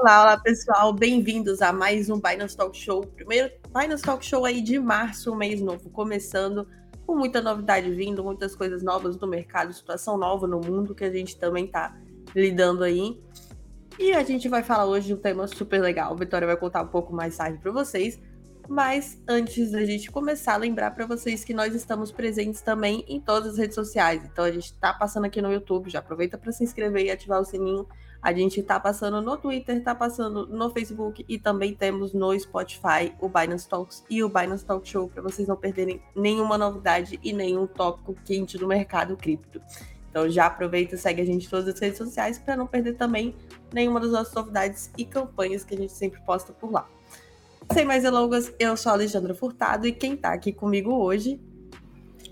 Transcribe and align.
Olá, 0.00 0.22
olá 0.22 0.36
pessoal, 0.36 0.92
bem-vindos 0.92 1.62
a 1.62 1.72
mais 1.72 2.10
um 2.10 2.20
Binance 2.20 2.56
Talk 2.56 2.76
Show. 2.76 3.02
Primeiro 3.02 3.50
Binance 3.72 4.02
Talk 4.02 4.26
Show 4.26 4.44
aí 4.44 4.60
de 4.60 4.76
março, 4.78 5.32
um 5.32 5.36
mês 5.36 5.60
novo, 5.62 5.88
começando 5.88 6.66
com 7.06 7.16
muita 7.16 7.40
novidade 7.40 7.88
vindo, 7.92 8.22
muitas 8.22 8.56
coisas 8.56 8.82
novas 8.82 9.16
no 9.16 9.28
mercado, 9.28 9.72
situação 9.72 10.18
nova 10.18 10.48
no 10.48 10.60
mundo 10.60 10.96
que 10.96 11.04
a 11.04 11.12
gente 11.12 11.38
também 11.38 11.68
tá 11.68 11.96
lidando 12.34 12.82
aí. 12.82 13.22
E 13.96 14.12
a 14.12 14.24
gente 14.24 14.48
vai 14.48 14.64
falar 14.64 14.84
hoje 14.84 15.06
de 15.06 15.14
um 15.14 15.16
tema 15.16 15.46
super 15.46 15.80
legal. 15.80 16.12
A 16.12 16.16
Vitória 16.16 16.46
vai 16.46 16.56
contar 16.56 16.82
um 16.82 16.88
pouco 16.88 17.14
mais 17.14 17.36
tarde 17.36 17.58
para 17.58 17.70
vocês. 17.70 18.20
Mas 18.68 19.22
antes 19.28 19.70
da 19.70 19.84
gente 19.84 20.10
começar, 20.10 20.56
lembrar 20.56 20.90
para 20.90 21.06
vocês 21.06 21.44
que 21.44 21.54
nós 21.54 21.72
estamos 21.74 22.10
presentes 22.10 22.60
também 22.62 23.04
em 23.06 23.20
todas 23.20 23.52
as 23.52 23.58
redes 23.58 23.76
sociais. 23.76 24.22
Então 24.24 24.44
a 24.44 24.50
gente 24.50 24.72
está 24.72 24.92
passando 24.92 25.26
aqui 25.26 25.40
no 25.40 25.52
YouTube, 25.52 25.88
já 25.88 26.00
aproveita 26.00 26.36
para 26.36 26.50
se 26.50 26.64
inscrever 26.64 27.06
e 27.06 27.10
ativar 27.12 27.40
o 27.40 27.44
sininho. 27.44 27.86
A 28.24 28.32
gente 28.32 28.60
está 28.60 28.80
passando 28.80 29.20
no 29.20 29.36
Twitter, 29.36 29.76
está 29.76 29.94
passando 29.94 30.46
no 30.46 30.70
Facebook 30.70 31.22
e 31.28 31.38
também 31.38 31.74
temos 31.74 32.14
no 32.14 32.36
Spotify 32.40 33.12
o 33.20 33.28
Binance 33.28 33.68
Talks 33.68 34.02
e 34.08 34.24
o 34.24 34.30
Binance 34.30 34.64
Talk 34.64 34.88
Show 34.88 35.10
para 35.10 35.20
vocês 35.20 35.46
não 35.46 35.56
perderem 35.56 36.00
nenhuma 36.16 36.56
novidade 36.56 37.20
e 37.22 37.34
nenhum 37.34 37.66
tópico 37.66 38.14
quente 38.24 38.56
do 38.56 38.66
mercado 38.66 39.14
cripto. 39.14 39.60
Então 40.08 40.26
já 40.26 40.46
aproveita 40.46 40.94
e 40.94 40.98
segue 40.98 41.20
a 41.20 41.24
gente 41.26 41.46
em 41.46 41.50
todas 41.50 41.68
as 41.68 41.78
redes 41.78 41.98
sociais 41.98 42.38
para 42.38 42.56
não 42.56 42.66
perder 42.66 42.94
também 42.94 43.34
nenhuma 43.70 44.00
das 44.00 44.12
nossas 44.12 44.32
novidades 44.32 44.90
e 44.96 45.04
campanhas 45.04 45.62
que 45.62 45.74
a 45.74 45.76
gente 45.76 45.92
sempre 45.92 46.18
posta 46.22 46.50
por 46.50 46.72
lá. 46.72 46.88
Sem 47.74 47.84
mais 47.84 48.04
delongas, 48.04 48.54
eu 48.58 48.74
sou 48.74 48.88
a 48.88 48.94
Alexandra 48.94 49.34
Furtado 49.34 49.86
e 49.86 49.92
quem 49.92 50.16
tá 50.16 50.32
aqui 50.32 50.50
comigo 50.50 50.94
hoje. 50.94 51.38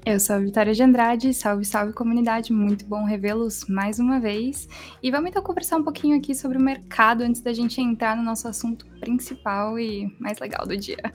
Eu 0.05 0.19
sou 0.19 0.34
a 0.34 0.38
Vitória 0.41 0.74
de 0.74 0.83
Andrade, 0.83 1.33
salve, 1.33 1.65
salve 1.65 1.92
comunidade, 1.92 2.52
muito 2.52 2.84
bom 2.84 3.05
revê-los 3.05 3.66
mais 3.69 4.01
uma 4.01 4.19
vez. 4.19 4.69
E 5.01 5.12
vamos 5.12 5.30
então 5.30 5.41
conversar 5.41 5.77
um 5.77 5.84
pouquinho 5.84 6.19
aqui 6.19 6.34
sobre 6.34 6.59
o 6.59 6.61
mercado 6.61 7.22
antes 7.22 7.41
da 7.41 7.53
gente 7.53 7.81
entrar 7.81 8.17
no 8.17 8.22
nosso 8.25 8.48
assunto 8.48 8.84
principal 8.98 9.78
e 9.78 10.12
mais 10.19 10.41
legal 10.41 10.67
do 10.67 10.77
dia. 10.77 11.14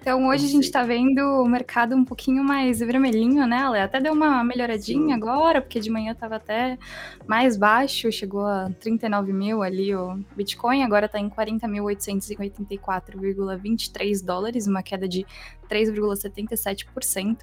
Então 0.00 0.26
hoje 0.28 0.46
a 0.46 0.48
gente 0.48 0.64
está 0.64 0.82
vendo 0.82 1.20
o 1.20 1.46
mercado 1.46 1.94
um 1.94 2.04
pouquinho 2.04 2.42
mais 2.42 2.80
vermelhinho, 2.80 3.46
né? 3.46 3.58
Ela 3.58 3.84
até 3.84 4.00
deu 4.00 4.14
uma 4.14 4.42
melhoradinha 4.42 5.14
agora, 5.14 5.60
porque 5.60 5.78
de 5.78 5.90
manhã 5.90 6.12
estava 6.12 6.36
até 6.36 6.78
mais 7.26 7.54
baixo, 7.56 8.10
chegou 8.10 8.46
a 8.46 8.70
39 8.80 9.30
mil 9.32 9.62
ali 9.62 9.94
o 9.94 10.18
Bitcoin, 10.34 10.82
agora 10.82 11.06
está 11.06 11.18
em 11.18 11.28
40.884,23 11.28 14.24
dólares, 14.24 14.66
uma 14.66 14.82
queda 14.82 15.06
de 15.06 15.26
3,77%. 15.70 17.38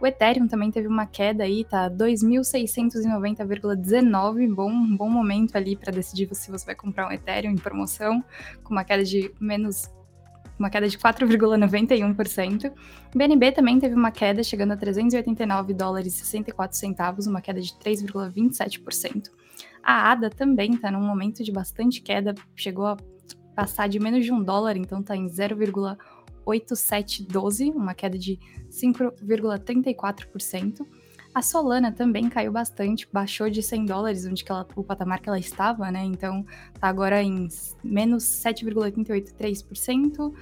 O 0.00 0.06
Ethereum 0.06 0.48
também 0.48 0.70
teve 0.70 0.88
uma 0.88 1.04
queda 1.06 1.44
aí, 1.44 1.64
tá 1.64 1.90
2.690,19, 1.90 4.54
bom, 4.54 4.96
bom 4.96 5.10
momento 5.10 5.56
ali 5.56 5.76
para 5.76 5.92
decidir 5.92 6.34
se 6.34 6.50
você 6.50 6.64
vai 6.64 6.74
comprar 6.74 7.06
um 7.08 7.12
Ethereum 7.12 7.52
em 7.52 7.56
promoção, 7.56 8.24
com 8.62 8.72
uma 8.72 8.84
queda 8.84 9.04
de 9.04 9.30
menos 9.40 9.90
uma 10.58 10.70
queda 10.70 10.88
de 10.88 10.98
4,91%. 10.98 12.72
BNB 13.14 13.52
também 13.52 13.78
teve 13.78 13.94
uma 13.94 14.10
queda, 14.10 14.42
chegando 14.42 14.72
a 14.72 14.76
389 14.76 15.72
dólares 15.72 16.14
e 16.14 16.18
64 16.18 16.76
centavos, 16.76 17.26
uma 17.26 17.40
queda 17.40 17.60
de 17.60 17.72
3,27%. 17.74 19.30
A 19.82 20.10
ADA 20.10 20.30
também 20.30 20.74
está 20.74 20.90
num 20.90 21.00
momento 21.00 21.44
de 21.44 21.52
bastante 21.52 22.02
queda, 22.02 22.34
chegou 22.56 22.86
a 22.86 22.96
passar 23.54 23.88
de 23.88 23.98
menos 23.98 24.24
de 24.24 24.32
um 24.32 24.42
dólar, 24.42 24.76
então 24.76 25.00
está 25.00 25.16
em 25.16 25.26
0,8712, 25.26 27.74
uma 27.74 27.94
queda 27.94 28.18
de 28.18 28.38
5,34%. 28.70 30.86
A 31.38 31.42
Solana 31.42 31.92
também 31.92 32.28
caiu 32.28 32.50
bastante, 32.50 33.08
baixou 33.12 33.48
de 33.48 33.62
100 33.62 33.84
dólares, 33.84 34.26
onde 34.26 34.42
que 34.42 34.50
ela, 34.50 34.66
o 34.74 34.82
patamar 34.82 35.20
que 35.20 35.28
ela 35.28 35.38
estava, 35.38 35.88
né? 35.88 36.02
Então 36.02 36.44
tá 36.80 36.88
agora 36.88 37.22
em 37.22 37.46
menos 37.80 38.24
7,883%, 38.24 40.34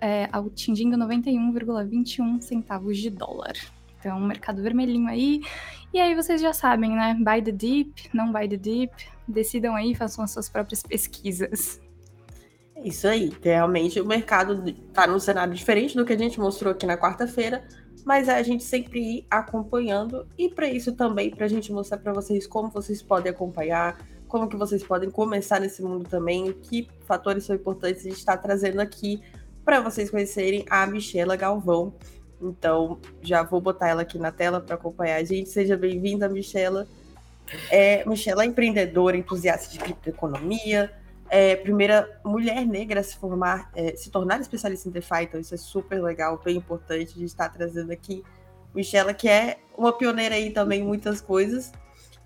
é, 0.00 0.30
atingindo 0.32 0.96
91,21 0.96 2.40
centavos 2.40 2.96
de 2.96 3.10
dólar. 3.10 3.52
Então, 3.98 4.18
mercado 4.18 4.62
vermelhinho 4.62 5.08
aí. 5.08 5.42
E 5.92 6.00
aí 6.00 6.14
vocês 6.14 6.40
já 6.40 6.54
sabem, 6.54 6.92
né? 6.92 7.14
Buy 7.20 7.42
the 7.42 7.52
dip, 7.52 8.08
não 8.10 8.32
buy 8.32 8.48
the 8.48 8.56
dip. 8.56 8.94
Decidam 9.28 9.76
aí, 9.76 9.94
façam 9.94 10.24
as 10.24 10.30
suas 10.30 10.48
próprias 10.48 10.82
pesquisas. 10.82 11.78
É 12.74 12.88
isso 12.88 13.06
aí. 13.06 13.30
Realmente 13.42 14.00
o 14.00 14.06
mercado 14.06 14.70
está 14.70 15.06
num 15.06 15.18
cenário 15.18 15.52
diferente 15.52 15.94
do 15.94 16.06
que 16.06 16.14
a 16.14 16.18
gente 16.18 16.40
mostrou 16.40 16.72
aqui 16.72 16.86
na 16.86 16.96
quarta-feira 16.96 17.62
mas 18.04 18.28
é 18.28 18.34
a 18.34 18.42
gente 18.42 18.64
sempre 18.64 19.00
ir 19.00 19.26
acompanhando 19.30 20.26
e 20.38 20.48
para 20.48 20.68
isso 20.68 20.92
também 20.92 21.30
para 21.30 21.46
a 21.46 21.48
gente 21.48 21.72
mostrar 21.72 21.98
para 21.98 22.12
vocês 22.12 22.46
como 22.46 22.68
vocês 22.68 23.02
podem 23.02 23.30
acompanhar, 23.30 23.98
como 24.28 24.48
que 24.48 24.56
vocês 24.56 24.82
podem 24.82 25.10
começar 25.10 25.60
nesse 25.60 25.82
mundo 25.82 26.08
também, 26.08 26.52
que 26.52 26.88
fatores 27.06 27.44
são 27.44 27.56
importantes 27.56 28.06
a 28.06 28.08
gente 28.08 28.18
está 28.18 28.36
trazendo 28.36 28.80
aqui 28.80 29.20
para 29.64 29.80
vocês 29.80 30.10
conhecerem 30.10 30.64
a 30.68 30.86
Michela 30.86 31.36
Galvão. 31.36 31.94
Então, 32.40 32.98
já 33.20 33.42
vou 33.42 33.60
botar 33.60 33.88
ela 33.88 34.02
aqui 34.02 34.18
na 34.18 34.32
tela 34.32 34.60
para 34.60 34.74
acompanhar 34.74 35.16
a 35.16 35.24
gente. 35.24 35.50
Seja 35.50 35.76
bem-vinda, 35.76 36.28
Michela. 36.28 36.88
É, 37.70 38.04
Michela 38.08 38.44
é 38.44 38.46
empreendedora, 38.46 39.16
entusiasta 39.16 39.70
de 39.70 39.78
criptoeconomia, 39.78 40.90
é, 41.30 41.54
primeira 41.54 42.20
mulher 42.24 42.66
negra 42.66 43.00
a 43.00 43.02
se 43.04 43.16
formar, 43.16 43.70
é, 43.74 43.94
se 43.94 44.10
tornar 44.10 44.40
especialista 44.40 44.88
em 44.88 44.92
DeFi, 44.92 45.22
então 45.22 45.40
isso 45.40 45.54
é 45.54 45.56
super 45.56 46.02
legal, 46.02 46.40
bem 46.44 46.56
importante 46.56 47.14
de 47.14 47.24
estar 47.24 47.48
trazendo 47.50 47.92
aqui. 47.92 48.24
Michela, 48.74 49.14
que 49.14 49.28
é 49.28 49.58
uma 49.78 49.92
pioneira 49.92 50.34
aí 50.34 50.50
também 50.50 50.80
em 50.80 50.84
muitas 50.84 51.20
coisas, 51.20 51.72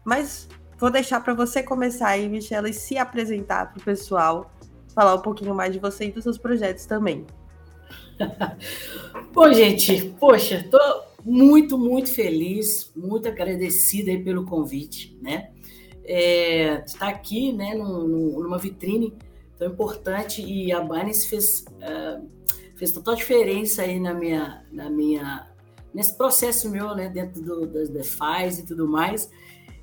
mas 0.02 0.48
vou 0.78 0.90
deixar 0.90 1.20
para 1.20 1.34
você 1.34 1.62
começar 1.62 2.08
aí, 2.08 2.28
Michela, 2.28 2.68
e 2.68 2.72
se 2.72 2.96
apresentar 2.96 3.72
para 3.72 3.80
o 3.80 3.84
pessoal, 3.84 4.50
falar 4.94 5.14
um 5.14 5.22
pouquinho 5.22 5.54
mais 5.54 5.72
de 5.72 5.78
você 5.78 6.06
e 6.06 6.10
dos 6.10 6.24
seus 6.24 6.38
projetos 6.38 6.86
também. 6.86 7.26
Bom, 9.34 9.52
gente, 9.52 10.14
poxa, 10.18 10.66
tô 10.70 10.78
muito, 11.22 11.76
muito 11.76 12.14
feliz, 12.14 12.90
muito 12.96 13.28
agradecida 13.28 14.10
aí 14.10 14.22
pelo 14.22 14.46
convite, 14.46 15.18
né? 15.20 15.50
É, 16.04 16.84
estar 16.84 17.08
aqui 17.08 17.52
né, 17.52 17.74
num, 17.74 18.40
numa 18.40 18.58
vitrine 18.58 19.14
tão 19.58 19.68
importante 19.68 20.42
e 20.42 20.72
a 20.72 20.80
Binance 20.80 21.28
fez, 21.28 21.64
uh, 21.68 22.28
fez 22.76 22.92
total 22.92 23.14
diferença 23.14 23.82
aí 23.82 23.98
na 23.98 24.12
minha, 24.12 24.64
na 24.70 24.90
minha, 24.90 25.48
nesse 25.92 26.16
processo 26.16 26.68
meu, 26.68 26.94
né, 26.94 27.08
dentro 27.08 27.40
do, 27.42 27.66
das 27.66 27.88
DeFi 27.88 28.60
e 28.60 28.62
tudo 28.62 28.86
mais. 28.86 29.30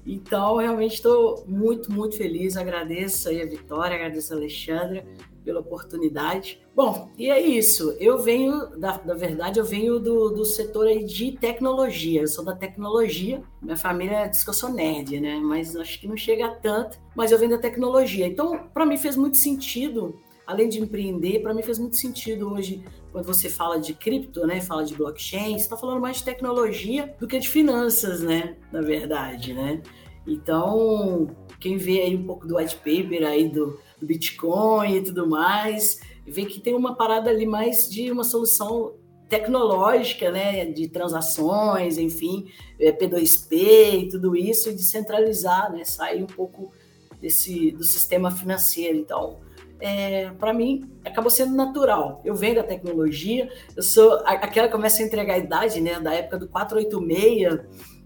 Então, 0.05 0.57
realmente 0.57 0.95
estou 0.95 1.43
muito, 1.47 1.91
muito 1.91 2.17
feliz. 2.17 2.57
Agradeço 2.57 3.29
aí 3.29 3.41
a 3.41 3.45
Vitória, 3.45 3.95
agradeço 3.95 4.33
a 4.33 4.37
Alexandra 4.37 5.05
pela 5.43 5.59
oportunidade. 5.59 6.61
Bom, 6.75 7.09
e 7.17 7.29
é 7.29 7.39
isso. 7.39 7.95
Eu 7.99 8.19
venho, 8.19 8.77
da, 8.77 8.97
da 8.97 9.13
verdade, 9.13 9.59
eu 9.59 9.65
venho 9.65 9.99
do, 9.99 10.29
do 10.29 10.45
setor 10.45 10.87
de 11.03 11.33
tecnologia. 11.33 12.21
Eu 12.21 12.27
sou 12.27 12.45
da 12.45 12.55
tecnologia. 12.55 13.41
Minha 13.61 13.75
família 13.75 14.27
diz 14.27 14.43
que 14.43 14.49
eu 14.49 14.53
sou 14.53 14.69
nerd, 14.69 15.19
né? 15.19 15.37
Mas 15.37 15.75
acho 15.75 15.99
que 15.99 16.07
não 16.07 16.17
chega 16.17 16.45
a 16.45 16.55
tanto. 16.55 16.99
Mas 17.15 17.31
eu 17.31 17.39
venho 17.39 17.51
da 17.51 17.57
tecnologia. 17.57 18.27
Então, 18.27 18.67
para 18.73 18.85
mim 18.85 18.97
fez 18.97 19.15
muito 19.15 19.37
sentido, 19.37 20.19
além 20.45 20.69
de 20.69 20.79
empreender, 20.79 21.39
para 21.39 21.53
mim 21.53 21.61
fez 21.61 21.77
muito 21.77 21.97
sentido 21.97 22.51
hoje 22.53 22.83
quando 23.11 23.25
você 23.25 23.49
fala 23.49 23.79
de 23.79 23.93
cripto, 23.93 24.47
né? 24.47 24.61
Fala 24.61 24.85
de 24.85 24.95
blockchain, 24.95 25.57
você 25.57 25.63
está 25.63 25.75
falando 25.75 25.99
mais 25.99 26.17
de 26.17 26.23
tecnologia 26.23 27.13
do 27.19 27.27
que 27.27 27.37
de 27.37 27.49
finanças, 27.49 28.21
né? 28.21 28.55
Na 28.71 28.81
verdade, 28.81 29.53
né? 29.53 29.81
Então, 30.25 31.27
quem 31.59 31.77
vê 31.77 32.01
aí 32.01 32.15
um 32.15 32.25
pouco 32.25 32.47
do 32.47 32.57
white 32.57 32.75
paper 32.77 33.23
aí 33.25 33.49
do 33.49 33.79
Bitcoin 34.05 34.95
e 34.95 35.01
tudo 35.03 35.27
mais, 35.27 35.99
vê 36.25 36.45
que 36.45 36.59
tem 36.59 36.73
uma 36.73 36.95
parada 36.95 37.29
ali 37.29 37.45
mais 37.45 37.89
de 37.89 38.11
uma 38.11 38.23
solução 38.23 38.93
tecnológica, 39.31 40.29
né, 40.29 40.65
de 40.65 40.89
transações, 40.89 41.97
enfim, 41.97 42.51
é, 42.77 42.91
P2P 42.91 44.03
e 44.03 44.09
tudo 44.09 44.35
isso, 44.35 44.69
e 44.69 44.73
descentralizar, 44.73 45.71
né, 45.71 45.85
sair 45.85 46.21
um 46.21 46.27
pouco 46.27 46.73
desse 47.21 47.71
do 47.71 47.83
sistema 47.85 48.29
financeiro. 48.29 48.97
Então, 48.97 49.39
é, 49.79 50.31
para 50.31 50.53
mim, 50.53 50.91
acabou 51.05 51.31
sendo 51.31 51.55
natural. 51.55 52.21
Eu 52.25 52.35
venho 52.35 52.55
da 52.55 52.63
tecnologia, 52.63 53.49
eu 53.75 53.81
sou 53.81 54.15
aquela 54.25 54.67
que 54.67 54.73
começa 54.73 55.01
a 55.01 55.05
entregar 55.05 55.35
a 55.35 55.37
idade, 55.37 55.79
né, 55.79 55.97
da 55.99 56.13
época 56.13 56.37
do 56.37 56.47
486, 56.49 57.59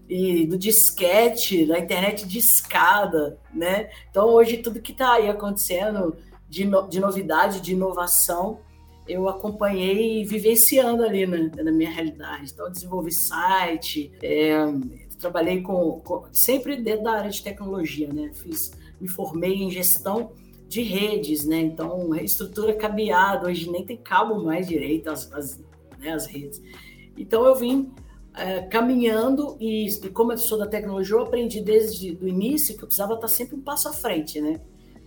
e 0.08 0.46
do 0.46 0.56
disquete, 0.56 1.66
da 1.66 1.78
internet 1.78 2.26
de 2.26 2.38
escada, 2.38 3.38
né? 3.52 3.90
Então 4.10 4.28
hoje 4.28 4.58
tudo 4.58 4.80
que 4.80 4.92
está 4.92 5.14
aí 5.14 5.28
acontecendo 5.28 6.16
de, 6.48 6.64
no, 6.64 6.88
de 6.88 7.00
novidade, 7.00 7.60
de 7.60 7.72
inovação, 7.72 8.60
eu 9.08 9.28
acompanhei 9.28 10.24
vivenciando 10.24 11.02
ali 11.02 11.26
né, 11.26 11.50
na 11.56 11.72
minha 11.72 11.90
realidade. 11.90 12.52
Então 12.52 12.70
desenvolvi 12.70 13.12
site, 13.12 14.12
é, 14.22 14.56
trabalhei 15.18 15.62
com, 15.62 16.00
com, 16.00 16.24
sempre 16.32 16.76
dentro 16.76 17.04
da 17.04 17.12
área 17.12 17.30
de 17.30 17.42
tecnologia, 17.42 18.12
né? 18.12 18.30
Fiz, 18.32 18.72
me 19.00 19.08
formei 19.08 19.54
em 19.54 19.70
gestão 19.70 20.32
de 20.68 20.82
redes, 20.82 21.44
né? 21.44 21.60
Então 21.60 22.14
estrutura 22.16 22.74
cabeada, 22.74 23.48
hoje 23.48 23.70
nem 23.70 23.84
tem 23.84 23.96
cabo 23.96 24.42
mais 24.42 24.68
direito 24.68 25.10
as, 25.10 25.32
as, 25.32 25.58
né, 25.98 26.12
as 26.12 26.26
redes. 26.26 26.60
Então 27.16 27.44
eu 27.44 27.54
vim 27.54 27.92
é, 28.36 28.62
caminhando 28.62 29.56
e, 29.58 29.88
e, 29.88 30.08
como 30.10 30.32
eu 30.32 30.38
sou 30.38 30.58
da 30.58 30.66
tecnologia, 30.66 31.16
eu 31.16 31.22
aprendi 31.22 31.60
desde 31.60 32.12
o 32.20 32.28
início 32.28 32.76
que 32.76 32.82
eu 32.82 32.86
precisava 32.86 33.14
estar 33.14 33.28
sempre 33.28 33.56
um 33.56 33.62
passo 33.62 33.88
à 33.88 33.92
frente, 33.92 34.40
né? 34.40 34.60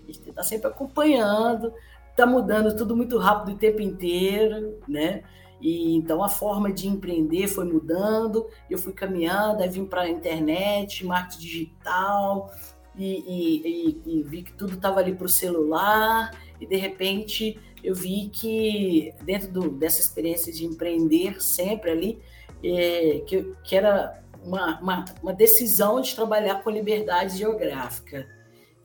Gente 0.08 0.30
está 0.30 0.44
sempre 0.44 0.68
acompanhando, 0.68 1.72
está 2.10 2.26
mudando 2.26 2.76
tudo 2.76 2.96
muito 2.98 3.18
rápido 3.20 3.56
o 3.56 3.58
tempo 3.58 3.82
inteiro, 3.82 4.80
né? 4.88 5.24
E 5.62 5.96
então 5.96 6.24
a 6.24 6.30
forma 6.30 6.72
de 6.72 6.88
empreender 6.88 7.48
foi 7.48 7.66
mudando, 7.66 8.48
eu 8.70 8.78
fui 8.78 8.94
caminhando, 8.94 9.62
aí 9.62 9.70
vim 9.70 9.86
para 9.86 10.02
a 10.02 10.10
internet, 10.10 11.06
marketing 11.06 11.42
digital, 11.42 12.52
e, 12.98 13.06
e, 13.06 14.02
e, 14.06 14.20
e 14.20 14.24
vi 14.24 14.42
que 14.42 14.54
tudo 14.54 14.74
estava 14.74 15.00
ali 15.00 15.14
para 15.14 15.26
o 15.26 15.30
celular, 15.30 16.32
e 16.60 16.66
de 16.66 16.76
repente 16.76 17.60
eu 17.84 17.94
vi 17.94 18.30
que 18.30 19.14
dentro 19.22 19.52
do, 19.52 19.70
dessa 19.70 20.02
experiência 20.02 20.52
de 20.52 20.66
empreender 20.66 21.42
sempre 21.42 21.92
ali, 21.92 22.20
é, 22.64 23.22
que, 23.26 23.54
que 23.64 23.76
era 23.76 24.22
uma, 24.44 24.80
uma, 24.80 25.06
uma 25.22 25.34
decisão 25.34 26.02
de 26.02 26.16
trabalhar 26.16 26.64
com 26.64 26.70
liberdade 26.70 27.38
geográfica. 27.38 28.28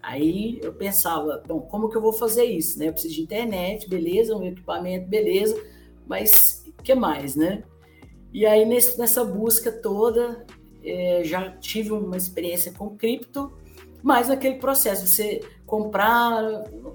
Aí 0.03 0.61
eu 0.63 0.73
pensava, 0.73 1.43
bom, 1.47 1.61
como 1.61 1.89
que 1.89 1.97
eu 1.97 2.03
vou 2.03 2.13
fazer 2.13 2.45
isso? 2.45 2.79
Né? 2.79 2.89
Eu 2.89 2.93
preciso 2.93 3.15
de 3.15 3.23
internet, 3.23 3.89
beleza, 3.89 4.37
um 4.37 4.45
equipamento, 4.45 5.09
beleza, 5.09 5.61
mas 6.07 6.63
o 6.79 6.83
que 6.83 6.95
mais, 6.95 7.35
né? 7.35 7.63
E 8.33 8.45
aí 8.45 8.67
nesse, 8.67 8.99
nessa 8.99 9.25
busca 9.25 9.73
toda, 9.73 10.45
é, 10.85 11.23
já 11.25 11.51
tive 11.53 11.93
uma 11.93 12.17
experiência 12.17 12.73
com 12.73 12.97
cripto, 12.97 13.53
mas 14.03 14.29
naquele 14.29 14.57
processo, 14.57 15.07
você 15.07 15.41
comprar, 15.65 16.43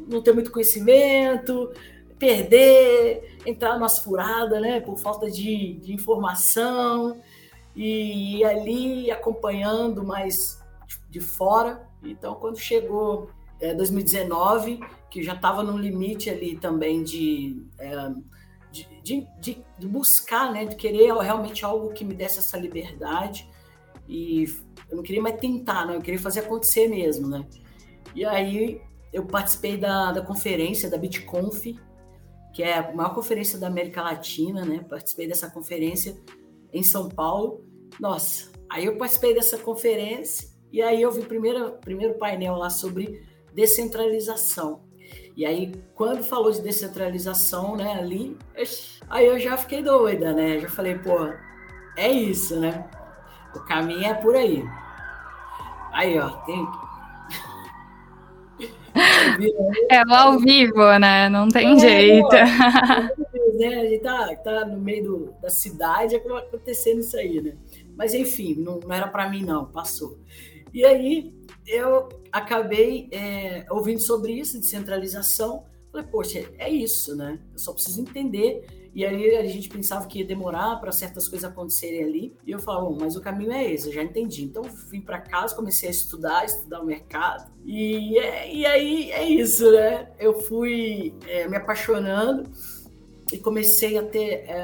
não 0.07 0.21
ter 0.21 0.31
muito 0.31 0.51
conhecimento, 0.51 1.71
perder, 2.19 3.28
entrar 3.45 3.77
nas 3.77 3.99
furadas, 3.99 4.61
né, 4.61 4.79
por 4.79 4.97
falta 4.97 5.29
de, 5.29 5.75
de 5.75 5.93
informação, 5.93 7.19
e 7.75 8.43
ali 8.43 9.09
acompanhando 9.09 10.03
mais 10.03 10.61
de 11.09 11.19
fora. 11.19 11.87
Então, 12.03 12.35
quando 12.35 12.57
chegou 12.57 13.29
é, 13.59 13.73
2019, 13.73 14.79
que 15.09 15.23
já 15.23 15.33
estava 15.33 15.63
no 15.63 15.77
limite 15.77 16.29
ali 16.29 16.57
também 16.57 17.03
de, 17.03 17.65
é, 17.79 18.11
de, 18.71 18.87
de, 19.01 19.27
de, 19.39 19.65
de, 19.77 19.87
buscar, 19.87 20.51
né, 20.51 20.65
de 20.65 20.75
querer 20.75 21.13
realmente 21.13 21.65
algo 21.65 21.93
que 21.93 22.03
me 22.03 22.13
desse 22.13 22.39
essa 22.39 22.57
liberdade, 22.57 23.49
e 24.07 24.45
eu 24.89 24.97
não 24.97 25.03
queria 25.03 25.21
mais 25.21 25.39
tentar, 25.39 25.85
não, 25.85 25.95
eu 25.95 26.01
queria 26.01 26.19
fazer 26.19 26.41
acontecer 26.41 26.87
mesmo, 26.87 27.27
né? 27.27 27.45
E 28.15 28.25
aí 28.25 28.81
eu 29.13 29.25
participei 29.25 29.77
da, 29.77 30.11
da 30.11 30.21
conferência 30.21 30.89
da 30.89 30.97
BitConf, 30.97 31.75
que 32.53 32.63
é 32.63 32.77
a 32.77 32.91
maior 32.93 33.13
conferência 33.13 33.59
da 33.59 33.67
América 33.67 34.01
Latina, 34.01 34.65
né? 34.65 34.85
Participei 34.89 35.27
dessa 35.27 35.49
conferência 35.49 36.17
em 36.73 36.83
São 36.83 37.09
Paulo. 37.09 37.63
Nossa, 37.99 38.51
aí 38.69 38.85
eu 38.85 38.97
participei 38.97 39.33
dessa 39.33 39.57
conferência 39.57 40.49
e 40.71 40.81
aí 40.81 41.01
eu 41.01 41.11
vi 41.11 41.21
o 41.21 41.25
primeiro, 41.25 41.71
primeiro 41.73 42.15
painel 42.15 42.55
lá 42.55 42.69
sobre 42.69 43.23
descentralização. 43.53 44.81
E 45.35 45.45
aí, 45.45 45.73
quando 45.95 46.23
falou 46.23 46.51
de 46.51 46.61
descentralização, 46.61 47.75
né, 47.75 47.93
ali, 47.93 48.37
aí 49.09 49.25
eu 49.25 49.39
já 49.39 49.55
fiquei 49.55 49.81
doida, 49.81 50.33
né? 50.33 50.59
Já 50.59 50.69
falei, 50.69 50.99
pô, 50.99 51.17
é 51.95 52.11
isso, 52.11 52.59
né? 52.59 52.89
O 53.55 53.59
caminho 53.61 54.05
é 54.05 54.13
por 54.13 54.35
aí. 54.35 54.63
Aí, 55.93 56.19
ó, 56.19 56.29
tem. 56.41 56.67
É 59.89 60.01
o 60.03 60.13
ao 60.13 60.39
vivo, 60.39 60.97
né? 60.99 61.29
Não 61.29 61.47
tem 61.47 61.75
é, 61.75 61.79
jeito. 61.79 62.29
Pô, 63.31 63.57
né? 63.57 63.79
A 63.79 63.83
gente 63.85 64.03
tá, 64.03 64.35
tá 64.35 64.65
no 64.65 64.79
meio 64.79 65.03
do, 65.03 65.33
da 65.41 65.49
cidade, 65.49 66.15
é 66.15 66.17
acontecendo 66.17 66.99
isso 66.99 67.17
aí, 67.17 67.41
né? 67.41 67.57
Mas 67.95 68.13
enfim, 68.13 68.55
não, 68.55 68.79
não 68.79 68.93
era 68.93 69.07
para 69.07 69.29
mim, 69.29 69.43
não, 69.43 69.65
passou. 69.65 70.17
E 70.73 70.85
aí 70.85 71.33
eu 71.67 72.09
acabei 72.31 73.07
é, 73.11 73.65
ouvindo 73.69 73.99
sobre 73.99 74.33
isso, 74.33 74.59
descentralização. 74.59 75.65
Falei, 75.91 76.07
poxa, 76.07 76.45
é 76.57 76.69
isso, 76.69 77.15
né? 77.15 77.39
Eu 77.51 77.59
só 77.59 77.73
preciso 77.73 78.01
entender. 78.01 78.65
E 78.93 79.05
aí 79.05 79.35
a 79.35 79.45
gente 79.45 79.69
pensava 79.69 80.07
que 80.07 80.19
ia 80.19 80.25
demorar 80.25 80.77
para 80.77 80.91
certas 80.91 81.27
coisas 81.27 81.49
acontecerem 81.49 82.03
ali. 82.03 82.37
E 82.45 82.51
eu 82.51 82.59
falava, 82.59 82.89
mas 82.99 83.15
o 83.15 83.21
caminho 83.21 83.51
é 83.51 83.71
esse, 83.71 83.87
eu 83.87 83.93
já 83.93 84.03
entendi. 84.03 84.43
Então 84.43 84.63
vim 84.89 85.01
para 85.01 85.19
casa, 85.19 85.55
comecei 85.55 85.89
a 85.89 85.91
estudar, 85.91 86.45
estudar 86.45 86.81
o 86.81 86.85
mercado. 86.85 87.51
E, 87.65 88.13
e 88.13 88.65
aí 88.65 89.11
é 89.11 89.29
isso, 89.29 89.71
né? 89.71 90.11
Eu 90.17 90.41
fui 90.41 91.13
é, 91.27 91.47
me 91.47 91.57
apaixonando 91.57 92.49
e 93.31 93.37
comecei 93.37 93.97
a 93.97 94.03
ter 94.03 94.45
é, 94.47 94.59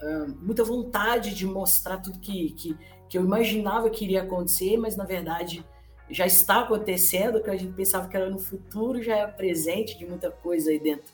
é, 0.00 0.26
muita 0.40 0.64
vontade 0.64 1.34
de 1.34 1.46
mostrar 1.46 1.98
tudo 1.98 2.18
que, 2.18 2.50
que, 2.50 2.76
que 3.08 3.18
eu 3.18 3.22
imaginava 3.22 3.88
que 3.88 4.04
iria 4.04 4.22
acontecer, 4.22 4.76
mas 4.76 4.96
na 4.96 5.04
verdade 5.04 5.64
já 6.10 6.26
está 6.26 6.60
acontecendo, 6.60 7.42
que 7.42 7.50
a 7.50 7.56
gente 7.56 7.74
pensava 7.74 8.08
que 8.08 8.16
era 8.16 8.30
no 8.30 8.38
futuro, 8.38 9.02
já 9.02 9.16
é 9.16 9.26
presente 9.26 9.96
de 9.98 10.06
muita 10.06 10.30
coisa 10.30 10.70
aí 10.70 10.80
dentro 10.80 11.12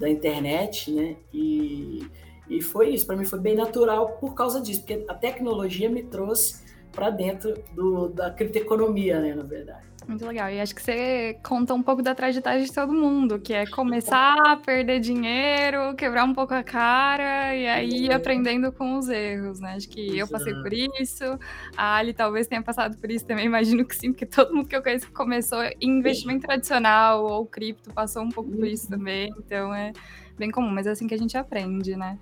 da 0.00 0.08
internet, 0.08 0.90
né? 0.90 1.16
E, 1.32 2.06
e 2.48 2.62
foi 2.62 2.90
isso, 2.94 3.06
para 3.06 3.16
mim 3.16 3.24
foi 3.24 3.38
bem 3.38 3.54
natural 3.54 4.16
por 4.18 4.34
causa 4.34 4.60
disso, 4.60 4.80
porque 4.80 5.04
a 5.06 5.14
tecnologia 5.14 5.90
me 5.90 6.02
trouxe 6.02 6.64
para 6.90 7.10
dentro 7.10 7.54
do, 7.72 8.08
da 8.08 8.30
criptoeconomia, 8.30 9.20
né, 9.20 9.34
na 9.34 9.44
verdade. 9.44 9.89
Muito 10.10 10.26
legal. 10.26 10.50
E 10.50 10.60
acho 10.60 10.74
que 10.74 10.82
você 10.82 11.38
conta 11.40 11.72
um 11.72 11.80
pouco 11.80 12.02
da 12.02 12.16
trajetória 12.16 12.64
de 12.64 12.72
todo 12.72 12.92
mundo, 12.92 13.38
que 13.38 13.54
é 13.54 13.64
começar 13.64 14.34
a 14.44 14.56
perder 14.56 14.98
dinheiro, 14.98 15.94
quebrar 15.94 16.24
um 16.24 16.34
pouco 16.34 16.52
a 16.52 16.64
cara 16.64 17.54
e 17.54 17.64
aí 17.68 18.06
ir 18.06 18.12
aprendendo 18.12 18.72
com 18.72 18.98
os 18.98 19.08
erros, 19.08 19.60
né? 19.60 19.74
Acho 19.76 19.88
que 19.88 20.18
eu 20.18 20.26
passei 20.26 20.52
por 20.52 20.72
isso, 20.72 21.38
a 21.76 21.94
Ali 21.94 22.12
talvez 22.12 22.48
tenha 22.48 22.60
passado 22.60 22.98
por 22.98 23.08
isso 23.08 23.24
também, 23.24 23.46
imagino 23.46 23.84
que 23.84 23.94
sim, 23.94 24.10
porque 24.10 24.26
todo 24.26 24.52
mundo 24.52 24.66
que 24.66 24.74
eu 24.74 24.82
conheço 24.82 25.06
que 25.06 25.12
começou 25.12 25.62
em 25.62 25.98
investimento 25.98 26.44
tradicional 26.44 27.24
ou 27.24 27.46
cripto 27.46 27.92
passou 27.92 28.24
um 28.24 28.30
pouco 28.30 28.50
por 28.50 28.66
isso 28.66 28.86
uhum. 28.86 28.98
também, 28.98 29.32
então 29.38 29.72
é 29.72 29.92
bem 30.36 30.50
comum, 30.50 30.70
mas 30.70 30.88
é 30.88 30.90
assim 30.90 31.06
que 31.06 31.14
a 31.14 31.18
gente 31.18 31.38
aprende, 31.38 31.94
né? 31.94 32.18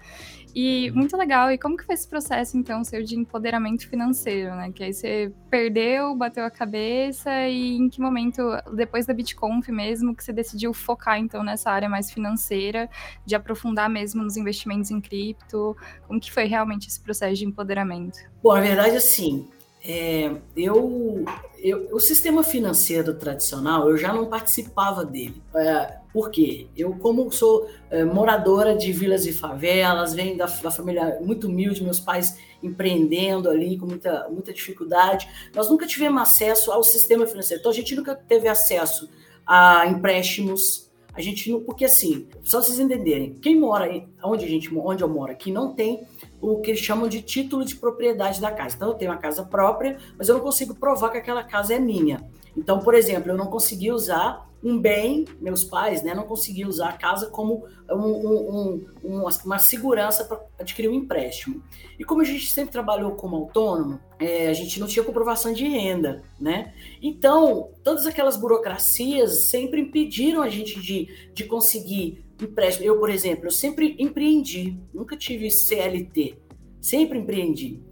E 0.60 0.90
muito 0.90 1.16
legal. 1.16 1.52
E 1.52 1.56
como 1.56 1.76
que 1.76 1.84
foi 1.84 1.94
esse 1.94 2.08
processo, 2.08 2.58
então, 2.58 2.82
seu 2.82 3.00
de 3.04 3.16
empoderamento 3.16 3.88
financeiro, 3.88 4.56
né? 4.56 4.72
Que 4.72 4.82
aí 4.82 4.92
você 4.92 5.32
perdeu, 5.48 6.16
bateu 6.16 6.44
a 6.44 6.50
cabeça 6.50 7.46
e 7.46 7.76
em 7.76 7.88
que 7.88 8.00
momento, 8.00 8.42
depois 8.74 9.06
da 9.06 9.14
BitConf 9.14 9.68
mesmo, 9.68 10.16
que 10.16 10.24
você 10.24 10.32
decidiu 10.32 10.74
focar, 10.74 11.16
então, 11.16 11.44
nessa 11.44 11.70
área 11.70 11.88
mais 11.88 12.10
financeira, 12.10 12.90
de 13.24 13.36
aprofundar 13.36 13.88
mesmo 13.88 14.24
nos 14.24 14.36
investimentos 14.36 14.90
em 14.90 15.00
cripto? 15.00 15.76
Como 16.08 16.18
que 16.18 16.32
foi 16.32 16.46
realmente 16.46 16.88
esse 16.88 16.98
processo 16.98 17.36
de 17.36 17.44
empoderamento? 17.44 18.18
Bom, 18.42 18.54
na 18.54 18.60
verdade, 18.60 18.96
assim, 18.96 19.48
é, 19.84 20.34
eu, 20.56 21.24
eu, 21.62 21.88
o 21.92 22.00
sistema 22.00 22.42
financeiro 22.42 23.14
tradicional, 23.14 23.88
eu 23.88 23.96
já 23.96 24.12
não 24.12 24.26
participava 24.26 25.04
dele. 25.04 25.42
É, 25.54 25.98
por 26.12 26.30
quê? 26.30 26.66
Eu, 26.76 26.94
como 26.94 27.30
sou 27.30 27.68
é, 27.90 28.04
moradora 28.04 28.76
de 28.76 28.92
vilas 28.92 29.26
e 29.26 29.32
favelas, 29.32 30.14
venho 30.14 30.36
da, 30.36 30.46
da, 30.46 30.70
família 30.70 31.18
muito 31.20 31.46
humilde, 31.46 31.82
meus 31.82 32.00
pais 32.00 32.38
empreendendo 32.62 33.48
ali 33.48 33.78
com 33.78 33.86
muita, 33.86 34.28
muita 34.28 34.52
dificuldade, 34.52 35.28
nós 35.54 35.70
nunca 35.70 35.86
tivemos 35.86 36.20
acesso 36.22 36.72
ao 36.72 36.82
sistema 36.82 37.26
financeiro. 37.26 37.60
Então, 37.60 37.70
a 37.70 37.74
gente 37.74 37.94
nunca 37.94 38.16
teve 38.16 38.48
acesso 38.48 39.08
a 39.46 39.86
empréstimos, 39.86 40.90
a 41.14 41.20
gente 41.20 41.50
não, 41.50 41.60
porque 41.60 41.84
assim, 41.84 42.26
só 42.42 42.60
vocês 42.60 42.78
entenderem, 42.78 43.34
quem 43.34 43.58
mora 43.58 43.88
onde 44.22 44.44
a 44.44 44.48
gente, 44.48 44.74
onde 44.76 45.02
eu 45.02 45.08
moro 45.08 45.32
aqui, 45.32 45.52
não 45.52 45.72
tem 45.72 46.04
o 46.40 46.60
que 46.60 46.70
eles 46.70 46.80
chamam 46.80 47.08
de 47.08 47.22
título 47.22 47.64
de 47.64 47.76
propriedade 47.76 48.40
da 48.40 48.50
casa. 48.50 48.76
Então, 48.76 48.88
eu 48.88 48.94
tenho 48.94 49.10
uma 49.10 49.18
casa 49.18 49.42
própria, 49.44 49.98
mas 50.16 50.28
eu 50.28 50.36
não 50.36 50.42
consigo 50.42 50.74
provar 50.74 51.10
que 51.10 51.18
aquela 51.18 51.42
casa 51.42 51.74
é 51.74 51.78
minha. 51.78 52.20
Então, 52.56 52.80
por 52.80 52.94
exemplo, 52.94 53.30
eu 53.30 53.36
não 53.36 53.46
consegui 53.46 53.92
usar 53.92 54.48
um 54.62 54.76
bem, 54.76 55.24
meus 55.40 55.62
pais, 55.62 56.02
né, 56.02 56.14
não 56.14 56.24
conseguiam 56.24 56.68
usar 56.68 56.88
a 56.88 56.96
casa 56.96 57.26
como 57.26 57.64
um, 57.88 57.96
um, 57.96 58.86
um, 59.04 59.28
uma 59.44 59.58
segurança 59.58 60.24
para 60.24 60.40
adquirir 60.58 60.88
um 60.88 60.94
empréstimo. 60.94 61.62
E 61.98 62.04
como 62.04 62.22
a 62.22 62.24
gente 62.24 62.50
sempre 62.50 62.72
trabalhou 62.72 63.12
como 63.12 63.36
autônomo, 63.36 64.00
é, 64.18 64.48
a 64.48 64.52
gente 64.52 64.80
não 64.80 64.88
tinha 64.88 65.04
comprovação 65.04 65.52
de 65.52 65.66
renda, 65.66 66.24
né? 66.40 66.74
Então, 67.00 67.70
todas 67.84 68.04
aquelas 68.04 68.36
burocracias 68.36 69.48
sempre 69.48 69.82
impediram 69.82 70.42
a 70.42 70.48
gente 70.48 70.80
de, 70.80 71.30
de 71.32 71.44
conseguir 71.44 72.24
empréstimo. 72.40 72.86
Eu, 72.86 72.98
por 72.98 73.10
exemplo, 73.10 73.46
eu 73.46 73.50
sempre 73.50 73.96
empreendi, 73.98 74.78
nunca 74.92 75.16
tive 75.16 75.50
CLT, 75.50 76.38
sempre 76.80 77.18
empreendi. 77.18 77.82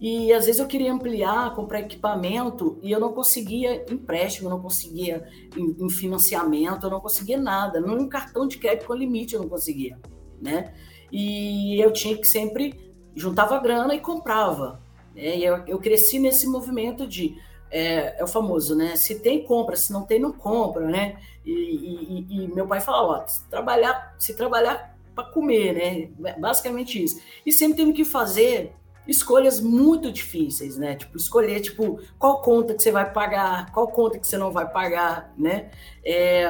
E 0.00 0.32
às 0.32 0.46
vezes 0.46 0.60
eu 0.60 0.66
queria 0.66 0.92
ampliar, 0.92 1.54
comprar 1.54 1.80
equipamento 1.80 2.78
e 2.82 2.90
eu 2.90 2.98
não 2.98 3.12
conseguia 3.12 3.84
empréstimo, 3.92 4.48
não 4.48 4.60
conseguia 4.60 5.28
em, 5.54 5.76
em 5.78 5.90
financiamento, 5.90 6.86
eu 6.86 6.90
não 6.90 7.00
conseguia 7.00 7.36
nada, 7.36 7.80
nem 7.80 7.98
um 7.98 8.08
cartão 8.08 8.48
de 8.48 8.56
crédito 8.56 8.86
com 8.86 8.94
limite 8.94 9.34
eu 9.34 9.42
não 9.42 9.48
conseguia, 9.48 9.98
né? 10.40 10.72
E 11.12 11.78
eu 11.78 11.92
tinha 11.92 12.16
que 12.16 12.26
sempre 12.26 12.74
juntava 13.14 13.58
grana 13.58 13.94
e 13.94 14.00
comprava. 14.00 14.80
Né? 15.14 15.36
E 15.36 15.44
eu, 15.44 15.64
eu 15.66 15.78
cresci 15.78 16.18
nesse 16.18 16.46
movimento 16.46 17.06
de 17.06 17.36
é, 17.70 18.18
é, 18.18 18.24
o 18.24 18.26
famoso, 18.26 18.74
né? 18.74 18.96
Se 18.96 19.20
tem 19.20 19.44
compra, 19.44 19.76
se 19.76 19.92
não 19.92 20.04
tem 20.04 20.18
não 20.18 20.32
compra, 20.32 20.86
né? 20.86 21.18
E, 21.44 21.52
e, 21.52 22.44
e 22.44 22.48
meu 22.48 22.66
pai 22.66 22.80
falava, 22.80 23.22
ó, 23.22 23.26
se 23.26 23.48
trabalhar, 23.48 24.14
se 24.18 24.34
trabalhar 24.34 24.96
para 25.14 25.24
comer, 25.24 25.74
né? 25.74 26.34
Basicamente 26.38 27.02
isso. 27.02 27.20
E 27.44 27.52
sempre 27.52 27.78
temos 27.78 27.96
que 27.96 28.04
fazer 28.04 28.72
escolhas 29.06 29.60
muito 29.60 30.12
difíceis, 30.12 30.76
né? 30.76 30.94
Tipo, 30.94 31.16
escolher, 31.16 31.60
tipo, 31.60 32.00
qual 32.18 32.40
conta 32.40 32.74
que 32.74 32.82
você 32.82 32.92
vai 32.92 33.10
pagar, 33.10 33.72
qual 33.72 33.88
conta 33.88 34.18
que 34.18 34.26
você 34.26 34.36
não 34.36 34.52
vai 34.52 34.70
pagar, 34.70 35.32
né? 35.36 35.70
É, 36.04 36.48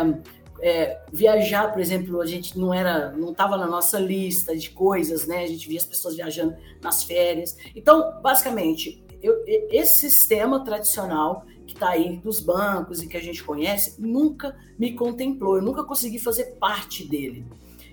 é, 0.61 1.01
viajar, 1.11 1.73
por 1.73 1.81
exemplo, 1.81 2.21
a 2.21 2.27
gente 2.27 2.59
não 2.59 2.73
era, 2.73 3.13
não 3.13 3.31
estava 3.31 3.57
na 3.57 3.67
nossa 3.67 3.99
lista 3.99 4.57
de 4.57 4.71
coisas, 4.71 5.27
né? 5.27 5.45
A 5.45 5.47
gente 5.47 5.67
via 5.69 5.79
as 5.79 5.87
pessoas 5.87 6.17
viajando 6.17 6.55
nas 6.83 7.03
férias. 7.03 7.57
Então, 7.75 8.21
basicamente, 8.21 9.03
eu, 9.23 9.43
esse 9.47 10.11
sistema 10.11 10.63
tradicional 10.65 11.47
que 11.71 11.77
está 11.77 11.91
aí 11.91 12.17
dos 12.19 12.41
bancos 12.41 13.01
e 13.01 13.07
que 13.07 13.17
a 13.17 13.21
gente 13.21 13.45
conhece 13.45 13.95
nunca 14.01 14.57
me 14.77 14.95
contemplou. 14.95 15.57
Eu 15.57 15.63
nunca 15.63 15.85
consegui 15.85 16.19
fazer 16.19 16.57
parte 16.59 17.09
dele. 17.09 17.47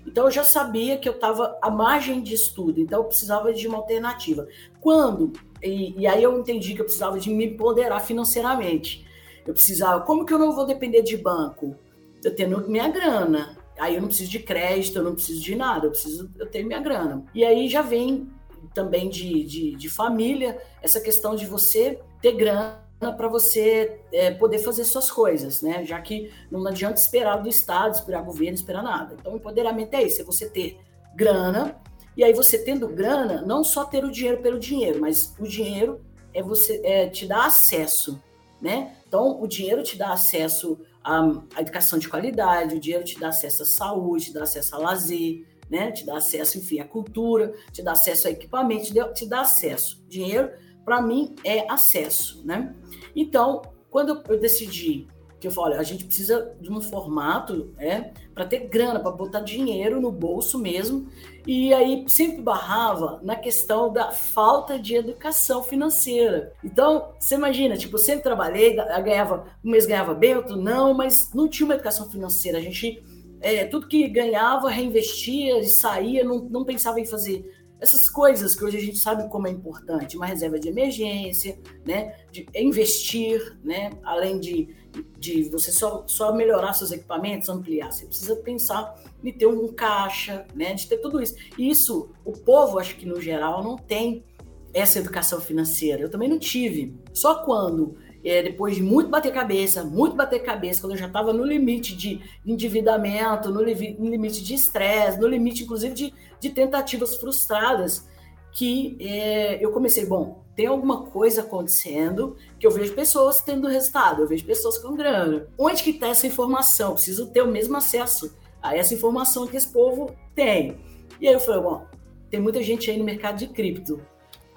Então 0.04 0.24
eu 0.24 0.30
já 0.30 0.42
sabia 0.42 0.98
que 0.98 1.08
eu 1.08 1.12
estava 1.12 1.56
à 1.62 1.70
margem 1.70 2.22
de 2.22 2.34
estudo, 2.34 2.80
então 2.80 3.00
eu 3.00 3.04
precisava 3.04 3.52
de 3.52 3.68
uma 3.68 3.78
alternativa. 3.78 4.48
Quando 4.80 5.32
e, 5.62 6.00
e 6.00 6.06
aí 6.06 6.22
eu 6.22 6.38
entendi 6.38 6.74
que 6.74 6.80
eu 6.80 6.84
precisava 6.84 7.18
de 7.20 7.30
me 7.30 7.46
empoderar 7.46 8.00
financeiramente. 8.00 9.06
Eu 9.46 9.52
precisava, 9.52 10.04
como 10.04 10.24
que 10.24 10.32
eu 10.32 10.38
não 10.38 10.54
vou 10.54 10.66
depender 10.66 11.02
de 11.02 11.16
banco? 11.16 11.76
eu 12.24 12.34
tendo 12.34 12.68
minha 12.68 12.88
grana. 12.88 13.56
Aí 13.78 13.94
eu 13.94 14.00
não 14.00 14.08
preciso 14.08 14.30
de 14.30 14.40
crédito, 14.40 14.98
eu 14.98 15.04
não 15.04 15.14
preciso 15.14 15.40
de 15.40 15.54
nada, 15.54 15.86
eu 15.86 15.90
preciso 15.90 16.28
eu 16.36 16.46
tenho 16.46 16.66
minha 16.66 16.80
grana. 16.80 17.24
E 17.32 17.44
aí 17.44 17.68
já 17.68 17.80
vem 17.80 18.28
também 18.74 19.08
de, 19.08 19.44
de, 19.44 19.76
de 19.76 19.88
família 19.88 20.60
essa 20.82 21.00
questão 21.00 21.36
de 21.36 21.46
você 21.46 22.00
ter 22.20 22.32
grana 22.32 22.87
para 22.98 23.28
você 23.28 24.00
é, 24.12 24.32
poder 24.32 24.58
fazer 24.58 24.84
suas 24.84 25.10
coisas, 25.10 25.62
né? 25.62 25.84
Já 25.84 26.00
que 26.00 26.32
não 26.50 26.66
adianta 26.66 27.00
esperar 27.00 27.36
do 27.36 27.48
Estado, 27.48 27.94
esperar 27.94 28.22
governo, 28.22 28.54
esperar 28.54 28.82
nada. 28.82 29.16
Então, 29.18 29.36
empoderamento 29.36 29.94
é 29.94 30.02
isso: 30.02 30.20
é 30.20 30.24
você 30.24 30.48
ter 30.48 30.78
grana, 31.14 31.80
e 32.16 32.24
aí 32.24 32.32
você 32.32 32.58
tendo 32.58 32.88
grana, 32.88 33.42
não 33.42 33.62
só 33.62 33.84
ter 33.84 34.04
o 34.04 34.10
dinheiro 34.10 34.42
pelo 34.42 34.58
dinheiro, 34.58 35.00
mas 35.00 35.34
o 35.38 35.44
dinheiro 35.44 36.00
é 36.34 36.42
você 36.42 36.80
é, 36.84 37.08
te 37.08 37.26
dá 37.26 37.46
acesso, 37.46 38.20
né? 38.60 38.96
Então, 39.06 39.40
o 39.40 39.46
dinheiro 39.46 39.82
te 39.82 39.96
dá 39.96 40.12
acesso 40.12 40.78
a, 41.02 41.20
a 41.54 41.60
educação 41.60 41.98
de 41.98 42.08
qualidade, 42.08 42.74
o 42.74 42.80
dinheiro 42.80 43.04
te 43.04 43.18
dá 43.18 43.28
acesso 43.28 43.62
à 43.62 43.66
saúde, 43.66 44.26
te 44.26 44.32
dá 44.32 44.42
acesso 44.42 44.74
a 44.74 44.78
lazer, 44.78 45.46
né? 45.70 45.92
Te 45.92 46.04
dá 46.04 46.16
acesso, 46.16 46.58
enfim, 46.58 46.80
à 46.80 46.84
cultura, 46.84 47.54
te 47.72 47.82
dá 47.82 47.92
acesso 47.92 48.26
a 48.26 48.30
equipamento, 48.30 48.92
te 49.14 49.26
dá 49.26 49.40
acesso. 49.40 50.02
Dinheiro, 50.08 50.50
para 50.88 51.02
mim, 51.02 51.34
é 51.44 51.70
acesso, 51.70 52.40
né? 52.46 52.74
Então, 53.14 53.60
quando 53.90 54.22
eu 54.26 54.40
decidi 54.40 55.06
que 55.38 55.46
eu 55.46 55.50
falei, 55.52 55.78
a 55.78 55.82
gente 55.82 56.04
precisa 56.04 56.56
de 56.58 56.72
um 56.72 56.80
formato, 56.80 57.74
é, 57.78 58.10
para 58.34 58.46
ter 58.46 58.60
grana, 58.68 58.98
para 58.98 59.10
botar 59.10 59.40
dinheiro 59.40 60.00
no 60.00 60.10
bolso 60.10 60.58
mesmo. 60.58 61.06
E 61.46 61.74
aí 61.74 62.06
sempre 62.08 62.40
barrava 62.40 63.20
na 63.22 63.36
questão 63.36 63.92
da 63.92 64.12
falta 64.12 64.78
de 64.78 64.96
educação 64.96 65.62
financeira. 65.62 66.54
Então, 66.64 67.12
você 67.20 67.34
imagina, 67.34 67.76
tipo, 67.76 67.96
eu 67.96 68.00
sempre 68.00 68.22
trabalhei, 68.22 68.74
ganhava, 68.74 69.44
um 69.62 69.70
mês 69.70 69.84
ganhava 69.84 70.14
bem, 70.14 70.36
outro 70.36 70.56
não, 70.56 70.94
mas 70.94 71.32
não 71.34 71.46
tinha 71.46 71.66
uma 71.66 71.74
educação 71.74 72.10
financeira. 72.10 72.56
A 72.56 72.62
gente, 72.62 73.00
é, 73.42 73.66
tudo 73.66 73.86
que 73.86 74.08
ganhava, 74.08 74.70
reinvestia 74.70 75.60
e 75.60 75.68
saía, 75.68 76.24
não, 76.24 76.38
não 76.48 76.64
pensava 76.64 76.98
em 76.98 77.04
fazer 77.04 77.57
essas 77.80 78.08
coisas 78.08 78.54
que 78.54 78.64
hoje 78.64 78.76
a 78.76 78.80
gente 78.80 78.98
sabe 78.98 79.28
como 79.28 79.46
é 79.46 79.50
importante, 79.50 80.16
uma 80.16 80.26
reserva 80.26 80.58
de 80.58 80.68
emergência, 80.68 81.58
né, 81.86 82.14
de 82.30 82.46
investir, 82.54 83.56
né, 83.62 83.90
além 84.02 84.40
de 84.40 84.76
de 85.18 85.44
você 85.44 85.70
só, 85.70 86.04
só 86.06 86.34
melhorar 86.34 86.72
seus 86.72 86.90
equipamentos, 86.90 87.48
ampliar. 87.48 87.92
Você 87.92 88.06
precisa 88.06 88.36
pensar 88.36 88.94
em 89.22 89.32
ter 89.32 89.46
um 89.46 89.68
caixa, 89.68 90.46
né? 90.54 90.74
De 90.74 90.88
ter 90.88 90.98
tudo 90.98 91.20
isso. 91.20 91.34
E 91.56 91.68
isso, 91.68 92.10
o 92.24 92.32
povo, 92.32 92.78
acho 92.78 92.96
que 92.96 93.06
no 93.06 93.20
geral, 93.20 93.62
não 93.62 93.76
tem 93.76 94.24
essa 94.72 94.98
educação 94.98 95.40
financeira. 95.40 96.02
Eu 96.02 96.10
também 96.10 96.28
não 96.28 96.38
tive. 96.38 96.94
Só 97.12 97.44
quando, 97.44 97.96
é, 98.28 98.42
depois 98.42 98.76
de 98.76 98.82
muito 98.82 99.08
bater 99.08 99.32
cabeça, 99.32 99.84
muito 99.84 100.16
bater 100.16 100.42
cabeça, 100.42 100.80
quando 100.80 100.92
eu 100.92 100.98
já 100.98 101.06
estava 101.06 101.32
no 101.32 101.44
limite 101.44 101.96
de 101.96 102.20
endividamento, 102.44 103.50
no, 103.50 103.62
li 103.62 103.96
no 103.98 104.08
limite 104.08 104.42
de 104.42 104.54
estresse, 104.54 105.18
no 105.18 105.26
limite, 105.26 105.64
inclusive, 105.64 105.94
de, 105.94 106.14
de 106.40 106.50
tentativas 106.50 107.16
frustradas, 107.16 108.08
que 108.52 108.96
é, 109.00 109.64
eu 109.64 109.70
comecei, 109.70 110.04
bom, 110.04 110.42
tem 110.56 110.66
alguma 110.66 111.02
coisa 111.02 111.42
acontecendo 111.42 112.36
que 112.58 112.66
eu 112.66 112.70
vejo 112.70 112.92
pessoas 112.92 113.40
tendo 113.40 113.68
resultado, 113.68 114.22
eu 114.22 114.26
vejo 114.26 114.44
pessoas 114.44 114.76
com 114.78 114.96
grana. 114.96 115.46
Onde 115.56 115.82
que 115.82 115.90
está 115.90 116.08
essa 116.08 116.26
informação? 116.26 116.94
Preciso 116.94 117.28
ter 117.28 117.42
o 117.42 117.46
mesmo 117.46 117.76
acesso 117.76 118.36
a 118.60 118.76
essa 118.76 118.92
informação 118.92 119.46
que 119.46 119.56
esse 119.56 119.68
povo 119.68 120.10
tem. 120.34 120.76
E 121.20 121.28
aí 121.28 121.34
eu 121.34 121.40
falei, 121.40 121.60
bom, 121.60 121.86
tem 122.28 122.40
muita 122.40 122.62
gente 122.62 122.90
aí 122.90 122.98
no 122.98 123.04
mercado 123.04 123.38
de 123.38 123.46
cripto. 123.46 124.00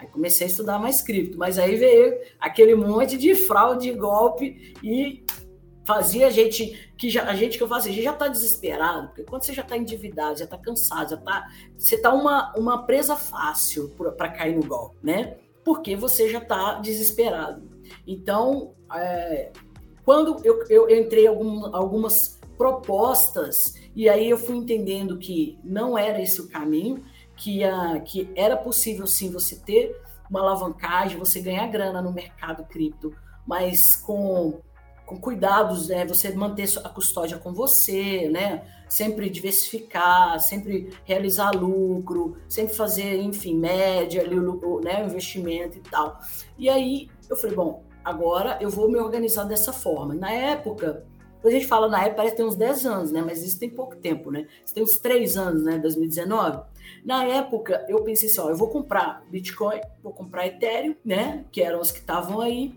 Aí 0.01 0.08
comecei 0.08 0.48
a 0.48 0.50
estudar 0.50 0.79
mais 0.79 1.01
cripto, 1.01 1.38
mas 1.38 1.60
aí 1.60 1.75
veio 1.75 2.17
aquele 2.39 2.74
monte 2.75 3.17
de 3.17 3.36
fraude, 3.36 3.91
de 3.91 3.98
golpe 3.98 4.74
e 4.84 5.24
fazia 5.86 6.27
a 6.27 6.29
gente 6.31 6.91
que 6.98 7.10
já, 7.10 7.24
a 7.24 7.36
gente 7.36 7.58
que 7.58 7.63
eu 7.63 7.67
fazia, 7.67 7.91
a 7.91 7.96
gente 7.96 8.03
já 8.03 8.13
está 8.13 8.27
desesperado, 8.27 9.08
porque 9.08 9.24
quando 9.24 9.43
você 9.43 9.53
já 9.53 9.62
está 9.62 9.77
endividado, 9.77 10.39
já 10.39 10.46
está 10.46 10.58
cansado, 10.58 11.12
já 11.12 11.17
tá, 11.17 11.48
você 11.77 11.96
está 11.96 12.13
uma, 12.13 12.51
uma 12.58 12.86
presa 12.86 13.15
fácil 13.15 13.89
para 14.17 14.29
cair 14.29 14.55
no 14.55 14.65
golpe, 14.65 14.98
né? 15.03 15.38
porque 15.63 15.96
você 15.96 16.29
já 16.29 16.39
está 16.39 16.75
desesperado. 16.75 17.70
Então, 18.05 18.74
é, 18.93 19.51
quando 20.03 20.38
eu, 20.43 20.63
eu 20.70 20.89
entrei 20.89 21.27
algum, 21.27 21.75
algumas 21.75 22.39
propostas, 22.58 23.75
e 23.96 24.08
aí 24.08 24.29
eu 24.29 24.38
fui 24.38 24.55
entendendo 24.55 25.17
que 25.17 25.58
não 25.63 25.98
era 25.98 26.22
esse 26.22 26.41
o 26.41 26.50
caminho, 26.50 27.03
que, 27.42 27.64
a, 27.64 28.00
que 28.00 28.30
era 28.36 28.56
possível 28.56 29.08
sim 29.08 29.32
você 29.32 29.56
ter 29.56 30.00
uma 30.30 30.42
alavancagem, 30.42 31.18
você 31.18 31.42
ganhar 31.42 31.66
grana 31.68 32.00
no 32.00 32.14
mercado 32.14 32.64
cripto, 32.66 33.14
mas 33.48 33.96
com 33.96 34.62
com 35.04 35.20
cuidados, 35.20 35.90
né? 35.90 36.06
Você 36.06 36.34
manter 36.34 36.70
a 36.86 36.88
custódia 36.88 37.38
com 37.38 37.52
você, 37.52 38.30
né? 38.30 38.64
Sempre 38.88 39.30
diversificar, 39.30 40.40
sempre 40.40 40.94
realizar 41.04 41.52
lucro, 41.52 42.38
sempre 42.48 42.74
fazer, 42.74 43.18
enfim, 43.18 43.58
média 43.58 44.22
ali, 44.22 44.40
o, 44.40 44.80
né? 44.80 45.04
o 45.04 45.08
investimento 45.08 45.78
e 45.78 45.82
tal. 45.82 46.18
E 46.58 46.70
aí 46.70 47.10
eu 47.30 47.36
falei, 47.36 47.54
bom, 47.54 47.84
agora 48.06 48.58
eu 48.62 48.70
vou 48.70 48.90
me 48.90 49.00
organizar 49.00 49.44
dessa 49.44 49.74
forma. 49.74 50.16
Na 50.16 50.32
época, 50.32 51.06
a 51.44 51.50
gente 51.50 51.68
fala 51.68 51.90
na 51.90 52.00
época, 52.00 52.16
parece 52.16 52.36
que 52.36 52.42
tem 52.42 52.46
uns 52.46 52.56
10 52.56 52.86
anos, 52.86 53.12
né? 53.12 53.22
Mas 53.22 53.44
isso 53.44 53.60
tem 53.60 53.70
pouco 53.70 53.98
tempo, 53.98 54.32
né? 54.32 54.48
Isso 54.64 54.74
tem 54.74 54.82
uns 54.82 54.98
3 54.98 55.36
anos, 55.36 55.64
né? 55.64 55.78
2019. 55.78 56.71
Na 57.04 57.24
época, 57.26 57.86
eu 57.88 58.04
pensei 58.04 58.30
assim, 58.30 58.40
ó, 58.40 58.50
eu 58.50 58.56
vou 58.56 58.70
comprar 58.70 59.24
Bitcoin, 59.30 59.82
vou 60.04 60.14
comprar 60.14 60.48
Ethereum, 60.48 60.96
né? 61.04 61.46
Que 61.52 61.62
eram 61.62 61.80
os 61.80 61.92
que 61.92 62.00
estavam 62.00 62.42
aí 62.42 62.74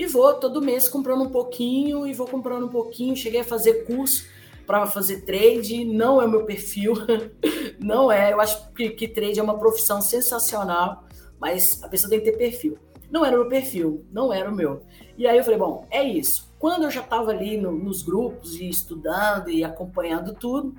e 0.00 0.06
vou 0.06 0.32
todo 0.34 0.62
mês 0.62 0.88
comprando 0.88 1.24
um 1.24 1.28
pouquinho 1.28 2.06
e 2.06 2.14
vou 2.14 2.26
comprando 2.26 2.64
um 2.64 2.70
pouquinho. 2.70 3.14
Cheguei 3.14 3.40
a 3.40 3.44
fazer 3.44 3.84
curso 3.84 4.26
para 4.66 4.86
fazer 4.86 5.26
trade, 5.26 5.84
não 5.84 6.22
é 6.22 6.26
meu 6.26 6.46
perfil, 6.46 6.94
não 7.78 8.10
é. 8.10 8.32
Eu 8.32 8.40
acho 8.40 8.72
que, 8.72 8.88
que 8.90 9.06
trade 9.06 9.38
é 9.38 9.42
uma 9.42 9.58
profissão 9.58 10.00
sensacional, 10.00 11.04
mas 11.38 11.82
a 11.82 11.88
pessoa 11.88 12.08
tem 12.08 12.18
que 12.18 12.30
ter 12.30 12.38
perfil. 12.38 12.78
Não 13.10 13.26
era 13.26 13.36
o 13.36 13.40
meu 13.40 13.48
perfil, 13.50 14.06
não 14.10 14.32
era 14.32 14.48
o 14.48 14.54
meu. 14.54 14.82
E 15.18 15.26
aí 15.26 15.36
eu 15.36 15.44
falei, 15.44 15.58
bom, 15.58 15.86
é 15.90 16.02
isso. 16.02 16.50
Quando 16.58 16.84
eu 16.84 16.90
já 16.90 17.00
estava 17.00 17.30
ali 17.30 17.58
no, 17.58 17.72
nos 17.72 18.02
grupos 18.02 18.54
e 18.54 18.70
estudando 18.70 19.50
e 19.50 19.62
acompanhando 19.62 20.34
tudo, 20.34 20.74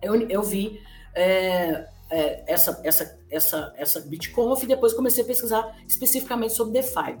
eu, 0.00 0.14
eu 0.28 0.42
vi 0.42 0.80
é, 1.14 1.86
é, 2.10 2.44
essa, 2.46 2.80
essa, 2.84 3.18
essa, 3.30 3.74
essa 3.76 4.00
BitConf 4.00 4.62
e 4.62 4.66
depois 4.66 4.92
comecei 4.92 5.22
a 5.22 5.26
pesquisar 5.26 5.76
especificamente 5.86 6.54
sobre 6.54 6.74
DeFi. 6.74 7.18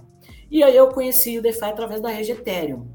E 0.50 0.62
aí 0.62 0.76
eu 0.76 0.88
conheci 0.88 1.38
o 1.38 1.42
DeFi 1.42 1.64
através 1.64 2.00
da 2.00 2.08
rede 2.08 2.32
Ethereum. 2.32 2.86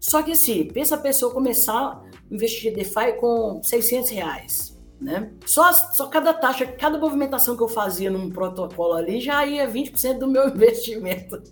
Só 0.00 0.22
que 0.22 0.32
assim, 0.32 0.68
pensa 0.68 0.94
a 0.94 0.98
pessoa 0.98 1.32
começar 1.32 1.74
a 1.74 2.02
investir 2.30 2.72
em 2.72 2.74
DeFi 2.74 3.14
com 3.18 3.62
600 3.62 4.10
reais, 4.10 4.78
né? 5.00 5.30
Só, 5.46 5.72
só 5.72 6.06
cada 6.06 6.32
taxa, 6.32 6.66
cada 6.66 6.98
movimentação 6.98 7.56
que 7.56 7.62
eu 7.62 7.68
fazia 7.68 8.10
num 8.10 8.30
protocolo 8.30 8.94
ali 8.94 9.20
já 9.20 9.44
ia 9.46 9.68
20% 9.68 10.18
do 10.18 10.28
meu 10.28 10.48
investimento. 10.54 11.42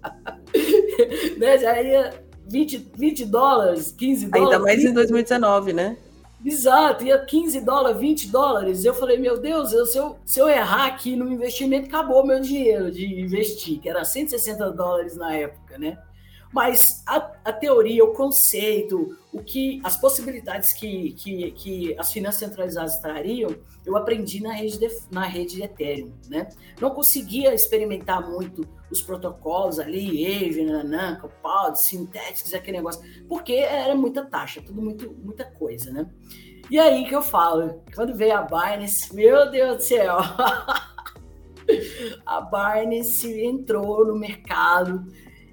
né? 1.39 1.59
Já 1.59 1.83
ia 1.83 2.25
20, 2.47 2.93
20 2.97 3.25
dólares, 3.27 3.93
15 3.93 4.27
dólares. 4.29 4.53
Ainda 4.53 4.65
mais 4.65 4.85
em 4.85 4.93
2019, 4.93 5.73
né? 5.73 5.97
Exato, 6.45 7.05
ia 7.05 7.19
15 7.25 7.61
dólares, 7.61 8.01
20 8.01 8.29
dólares. 8.29 8.85
Eu 8.85 8.95
falei, 8.95 9.17
meu 9.17 9.41
Deus, 9.41 9.73
eu, 9.73 9.87
se, 9.87 9.97
eu, 9.97 10.17
se 10.25 10.41
eu 10.41 10.49
errar 10.49 10.87
aqui 10.87 11.15
no 11.15 11.31
investimento, 11.31 11.87
acabou 11.87 12.27
meu 12.27 12.41
dinheiro 12.41 12.91
de 12.91 13.21
investir, 13.21 13.79
que 13.81 13.89
era 13.89 14.05
160 14.05 14.71
dólares 14.73 15.17
na 15.17 15.35
época, 15.35 15.79
né? 15.79 15.99
Mas 16.53 17.03
a, 17.07 17.33
a 17.45 17.53
teoria, 17.53 18.05
o 18.05 18.13
conceito, 18.13 19.17
o 19.33 19.43
que 19.43 19.81
as 19.83 19.97
possibilidades 19.97 20.75
que, 20.75 21.13
que, 21.13 21.51
que 21.53 21.99
as 21.99 22.13
finanças 22.13 22.41
centralizadas 22.41 22.99
trariam, 22.99 23.57
eu 23.87 23.97
aprendi 23.97 24.43
na 24.43 24.53
rede 24.53 24.79
de, 24.79 24.89
na 25.11 25.25
rede 25.25 25.57
de 25.57 25.63
Ethereum, 25.63 26.13
né? 26.29 26.51
Não 26.79 26.91
conseguia 26.91 27.55
experimentar 27.55 28.29
muito 28.29 28.69
os 28.91 29.01
protocolos 29.01 29.79
ali, 29.79 30.27
Aave, 30.27 30.65
Nananka, 30.65 31.29
Pod, 31.43 31.81
Synthetics, 31.81 32.53
aquele 32.53 32.77
negócio, 32.77 33.03
porque 33.27 33.55
era 33.55 33.95
muita 33.95 34.25
taxa, 34.25 34.61
tudo 34.61 34.83
muito, 34.83 35.11
muita 35.23 35.47
coisa, 35.47 35.91
né? 35.91 36.07
E 36.71 36.79
aí 36.79 37.07
que 37.07 37.15
eu 37.15 37.23
falo, 37.23 37.83
quando 37.95 38.15
veio 38.15 38.37
a 38.37 38.43
Binance, 38.43 39.15
meu 39.15 39.51
Deus 39.51 39.77
do 39.77 39.83
céu, 39.83 40.19
a 42.27 42.41
Binance 42.41 43.43
entrou 43.43 44.07
no 44.07 44.19
mercado 44.19 45.05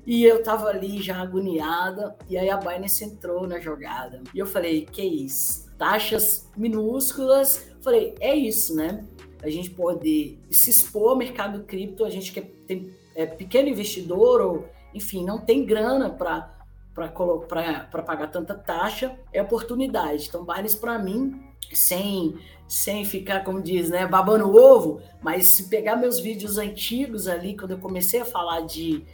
e 0.09 0.25
eu 0.25 0.41
tava 0.41 0.69
ali 0.69 0.99
já 0.99 1.21
agoniada, 1.21 2.15
e 2.27 2.35
aí 2.35 2.49
a 2.49 2.57
Binance 2.57 3.03
entrou 3.03 3.45
na 3.45 3.59
jogada. 3.59 4.23
E 4.33 4.39
eu 4.39 4.47
falei, 4.47 4.87
que 4.91 5.03
isso? 5.03 5.69
Taxas 5.77 6.49
minúsculas. 6.57 7.71
Falei, 7.79 8.15
é 8.19 8.35
isso, 8.35 8.75
né? 8.75 9.05
A 9.43 9.51
gente 9.51 9.69
poder 9.69 10.39
se 10.49 10.71
expor 10.71 11.11
ao 11.11 11.15
mercado 11.15 11.63
cripto, 11.63 12.03
a 12.03 12.09
gente 12.09 12.31
que 12.31 12.41
tem 12.41 12.91
é, 13.13 13.27
pequeno 13.27 13.69
investidor 13.69 14.41
ou, 14.41 14.67
enfim, 14.95 15.23
não 15.23 15.37
tem 15.37 15.63
grana 15.63 16.09
para 16.09 16.57
para 16.91 18.01
pagar 18.01 18.31
tanta 18.31 18.55
taxa, 18.55 19.15
é 19.31 19.41
oportunidade. 19.43 20.25
Então, 20.27 20.43
Binance, 20.43 20.75
para 20.75 20.97
mim, 20.97 21.39
sem, 21.71 22.35
sem 22.67 23.05
ficar, 23.05 23.43
como 23.43 23.61
diz, 23.61 23.91
né, 23.91 24.07
babando 24.07 24.53
ovo, 24.55 25.01
mas 25.21 25.45
se 25.45 25.69
pegar 25.69 25.95
meus 25.95 26.19
vídeos 26.19 26.57
antigos 26.57 27.27
ali, 27.27 27.55
quando 27.55 27.71
eu 27.71 27.77
comecei 27.77 28.19
a 28.19 28.25
falar 28.25 28.61
de, 28.61 29.05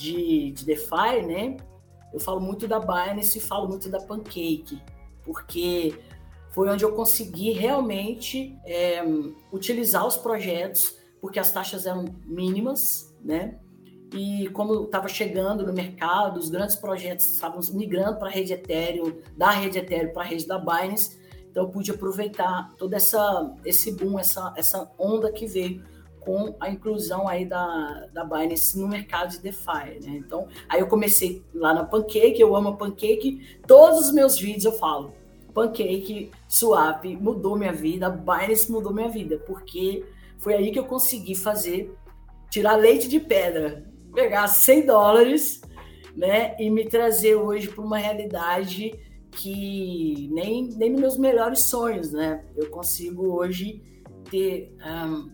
de, 0.00 0.52
de 0.52 0.64
DeFi, 0.64 1.22
né, 1.26 1.56
eu 2.12 2.18
falo 2.18 2.40
muito 2.40 2.66
da 2.66 2.80
Binance 2.80 3.38
e 3.38 3.40
falo 3.40 3.68
muito 3.68 3.88
da 3.90 4.00
Pancake, 4.00 4.80
porque 5.22 5.94
foi 6.50 6.68
onde 6.68 6.84
eu 6.84 6.92
consegui 6.92 7.52
realmente 7.52 8.58
é, 8.64 9.02
utilizar 9.52 10.06
os 10.06 10.16
projetos, 10.16 10.96
porque 11.20 11.38
as 11.38 11.52
taxas 11.52 11.86
eram 11.86 12.06
mínimas, 12.24 13.14
né? 13.22 13.58
E 14.12 14.48
como 14.48 14.84
estava 14.84 15.06
chegando 15.06 15.64
no 15.64 15.72
mercado, 15.72 16.40
os 16.40 16.50
grandes 16.50 16.74
projetos 16.74 17.26
estavam 17.26 17.60
migrando 17.72 18.18
para 18.18 18.28
a 18.28 18.32
rede 18.32 18.52
Ethereum, 18.52 19.18
da 19.36 19.50
rede 19.50 19.78
Ethereum 19.78 20.12
para 20.12 20.22
a 20.22 20.26
rede 20.26 20.46
da 20.48 20.58
Binance, 20.58 21.20
então 21.48 21.64
eu 21.64 21.68
pude 21.68 21.92
aproveitar 21.92 22.74
todo 22.76 22.94
essa, 22.94 23.54
esse 23.64 23.92
boom, 23.92 24.18
essa, 24.18 24.52
essa 24.56 24.90
onda 24.98 25.30
que 25.30 25.46
veio 25.46 25.84
com 26.20 26.54
a 26.60 26.70
inclusão 26.70 27.26
aí 27.26 27.44
da, 27.44 28.06
da 28.12 28.24
Binance 28.24 28.78
no 28.78 28.86
mercado 28.86 29.30
de 29.30 29.40
DeFi, 29.40 30.00
né? 30.02 30.16
Então, 30.16 30.46
aí 30.68 30.80
eu 30.80 30.86
comecei 30.86 31.42
lá 31.54 31.72
na 31.74 31.84
Pancake, 31.84 32.40
eu 32.40 32.54
amo 32.54 32.70
a 32.70 32.76
Pancake, 32.76 33.58
todos 33.66 34.06
os 34.06 34.12
meus 34.12 34.38
vídeos 34.38 34.64
eu 34.64 34.72
falo, 34.72 35.12
Pancake, 35.54 36.30
Swap, 36.48 37.04
mudou 37.20 37.56
minha 37.56 37.72
vida, 37.72 38.08
Binance 38.08 38.70
mudou 38.70 38.92
minha 38.92 39.08
vida, 39.08 39.38
porque 39.46 40.04
foi 40.38 40.54
aí 40.54 40.70
que 40.70 40.78
eu 40.78 40.84
consegui 40.84 41.34
fazer, 41.34 41.94
tirar 42.50 42.76
leite 42.76 43.08
de 43.08 43.18
pedra, 43.18 43.84
pegar 44.14 44.46
100 44.48 44.86
dólares, 44.86 45.60
né, 46.16 46.56
e 46.58 46.68
me 46.70 46.84
trazer 46.86 47.36
hoje 47.36 47.68
para 47.68 47.84
uma 47.84 47.98
realidade 47.98 48.92
que 49.30 50.28
nem, 50.32 50.68
nem 50.76 50.90
nos 50.90 51.00
meus 51.00 51.18
melhores 51.18 51.64
sonhos, 51.64 52.12
né, 52.12 52.44
eu 52.56 52.68
consigo 52.70 53.28
hoje 53.28 53.82
ter 54.30 54.74
um, 54.84 55.30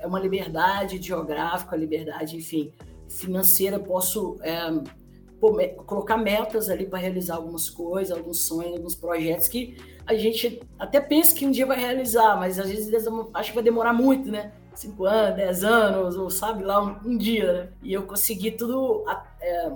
é 0.00 0.06
uma 0.06 0.20
liberdade 0.20 1.00
geográfica, 1.00 1.76
liberdade, 1.76 2.36
enfim, 2.36 2.72
financeira, 3.08 3.78
posso 3.78 4.38
é, 4.42 4.70
colocar 5.86 6.16
metas 6.16 6.68
ali 6.70 6.86
para 6.86 6.98
realizar 6.98 7.36
algumas 7.36 7.68
coisas, 7.68 8.16
alguns 8.16 8.46
sonhos, 8.46 8.76
alguns 8.76 8.94
projetos 8.94 9.48
que 9.48 9.76
a 10.06 10.14
gente 10.14 10.60
até 10.78 11.00
pensa 11.00 11.34
que 11.34 11.44
um 11.44 11.50
dia 11.50 11.66
vai 11.66 11.78
realizar, 11.78 12.36
mas 12.36 12.58
às 12.58 12.68
vezes 12.68 12.92
acho 13.34 13.50
que 13.50 13.54
vai 13.54 13.64
demorar 13.64 13.92
muito, 13.92 14.30
né? 14.30 14.52
Cinco 14.74 15.04
anos, 15.04 15.36
dez 15.36 15.64
anos, 15.64 16.16
ou 16.16 16.30
sabe 16.30 16.62
lá, 16.64 16.82
um, 16.82 17.10
um 17.10 17.16
dia, 17.16 17.52
né? 17.52 17.68
E 17.82 17.92
eu 17.92 18.04
consegui 18.04 18.52
tudo, 18.52 19.04
é, 19.40 19.70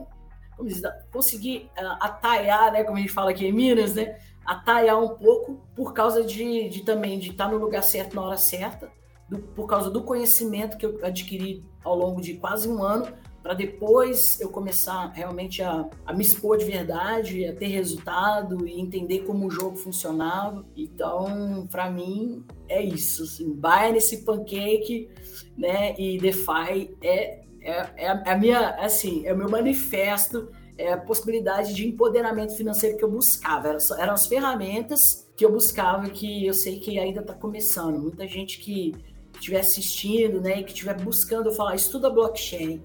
como 0.56 0.68
diz, 0.68 0.80
consegui 1.12 1.68
é, 1.76 1.84
ataiar, 2.00 2.72
né? 2.72 2.84
Como 2.84 2.96
a 2.96 3.00
gente 3.00 3.12
fala 3.12 3.30
aqui 3.30 3.46
em 3.46 3.52
Minas, 3.52 3.94
né? 3.94 4.18
Ataiar 4.44 5.02
um 5.02 5.08
pouco 5.08 5.60
por 5.74 5.92
causa 5.92 6.22
de, 6.22 6.68
de 6.68 6.82
também 6.82 7.18
de 7.18 7.30
estar 7.30 7.48
no 7.48 7.58
lugar 7.58 7.82
certo 7.82 8.14
na 8.14 8.22
hora 8.22 8.36
certa, 8.36 8.88
do, 9.28 9.38
por 9.38 9.66
causa 9.66 9.90
do 9.90 10.02
conhecimento 10.02 10.76
que 10.76 10.86
eu 10.86 10.98
adquiri 11.02 11.64
ao 11.82 11.96
longo 11.96 12.20
de 12.20 12.34
quase 12.34 12.68
um 12.68 12.82
ano, 12.82 13.06
para 13.46 13.54
depois 13.54 14.40
eu 14.40 14.48
começar 14.48 15.06
realmente 15.12 15.62
a, 15.62 15.88
a, 16.04 16.12
me 16.12 16.24
expor 16.24 16.58
de 16.58 16.64
verdade, 16.64 17.46
a 17.46 17.54
ter 17.54 17.68
resultado 17.68 18.66
e 18.66 18.80
entender 18.80 19.20
como 19.20 19.46
o 19.46 19.50
jogo 19.50 19.76
funcionava. 19.76 20.66
Então, 20.76 21.64
para 21.70 21.88
mim, 21.88 22.44
é 22.68 22.82
isso. 22.82 23.22
Assim, 23.22 23.54
Binance, 23.54 24.24
Pancake 24.24 25.08
né, 25.56 25.94
e 25.96 26.18
DeFi 26.18 26.96
é, 27.00 27.44
é, 27.60 27.90
é, 27.96 28.08
a 28.08 28.36
minha, 28.36 28.70
assim, 28.80 29.24
é 29.24 29.32
o 29.32 29.38
meu 29.38 29.48
manifesto, 29.48 30.48
é 30.76 30.92
a 30.92 30.98
possibilidade 30.98 31.72
de 31.72 31.86
empoderamento 31.86 32.56
financeiro 32.56 32.98
que 32.98 33.04
eu 33.04 33.10
buscava. 33.10 33.68
Eram, 33.68 33.78
eram 33.96 34.14
as 34.14 34.26
ferramentas 34.26 35.30
que 35.36 35.44
eu 35.44 35.52
buscava 35.52 36.10
que 36.10 36.44
eu 36.44 36.52
sei 36.52 36.80
que 36.80 36.98
ainda 36.98 37.20
está 37.20 37.32
começando. 37.32 37.96
Muita 37.96 38.26
gente 38.26 38.58
que 38.58 38.92
estiver 39.38 39.60
assistindo, 39.60 40.40
né, 40.40 40.60
e 40.60 40.64
que 40.64 40.72
estiver 40.72 41.00
buscando, 41.00 41.48
eu 41.48 41.54
falar, 41.54 41.74
estuda 41.74 42.10
blockchain, 42.10 42.80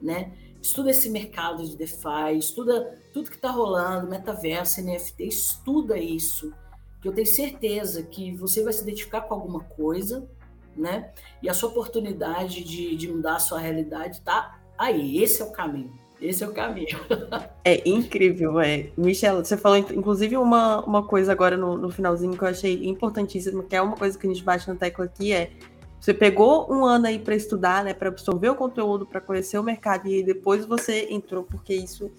né? 0.00 0.32
Estuda 0.62 0.90
esse 0.90 1.10
mercado 1.10 1.62
de 1.64 1.76
DeFi, 1.76 2.38
estuda 2.38 2.98
tudo 3.12 3.28
que 3.28 3.36
está 3.36 3.50
rolando, 3.50 4.08
metaverso, 4.08 4.80
NFT, 4.80 5.24
estuda 5.24 5.98
isso, 5.98 6.52
que 7.02 7.08
eu 7.08 7.12
tenho 7.12 7.26
certeza 7.26 8.02
que 8.02 8.34
você 8.34 8.62
vai 8.62 8.72
se 8.72 8.82
identificar 8.82 9.20
com 9.22 9.34
alguma 9.34 9.60
coisa, 9.60 10.26
né? 10.74 11.12
E 11.42 11.48
a 11.48 11.54
sua 11.54 11.68
oportunidade 11.68 12.64
de, 12.64 12.96
de 12.96 13.12
mudar 13.12 13.36
a 13.36 13.40
sua 13.40 13.58
realidade 13.58 14.16
está 14.16 14.58
aí. 14.78 15.22
Esse 15.22 15.42
é 15.42 15.44
o 15.44 15.52
caminho. 15.52 15.92
Esse 16.20 16.42
é 16.42 16.48
o 16.48 16.52
caminho. 16.52 16.98
é 17.64 17.86
incrível, 17.86 18.58
é. 18.58 18.90
Michelle, 18.96 19.44
você 19.44 19.56
falou, 19.56 19.76
inclusive, 19.76 20.36
uma, 20.36 20.80
uma 20.84 21.02
coisa 21.06 21.32
agora 21.32 21.56
no, 21.56 21.76
no 21.76 21.90
finalzinho 21.90 22.36
que 22.36 22.42
eu 22.42 22.48
achei 22.48 22.86
importantíssima, 22.86 23.62
que 23.62 23.76
é 23.76 23.82
uma 23.82 23.96
coisa 23.96 24.18
que 24.18 24.26
a 24.26 24.32
gente 24.32 24.42
bate 24.42 24.66
na 24.66 24.74
tecla 24.74 25.04
aqui, 25.04 25.32
é 25.32 25.50
você 26.04 26.12
pegou 26.12 26.70
um 26.70 26.84
ano 26.84 27.06
aí 27.06 27.18
para 27.18 27.34
estudar, 27.34 27.82
né, 27.82 27.94
para 27.94 28.10
absorver 28.10 28.50
o 28.50 28.54
conteúdo, 28.54 29.06
para 29.06 29.22
conhecer 29.22 29.56
o 29.58 29.62
mercado 29.62 30.06
e 30.06 30.22
depois 30.22 30.66
você 30.66 31.06
entrou, 31.08 31.44
porque 31.44 31.72
isso 31.72 32.12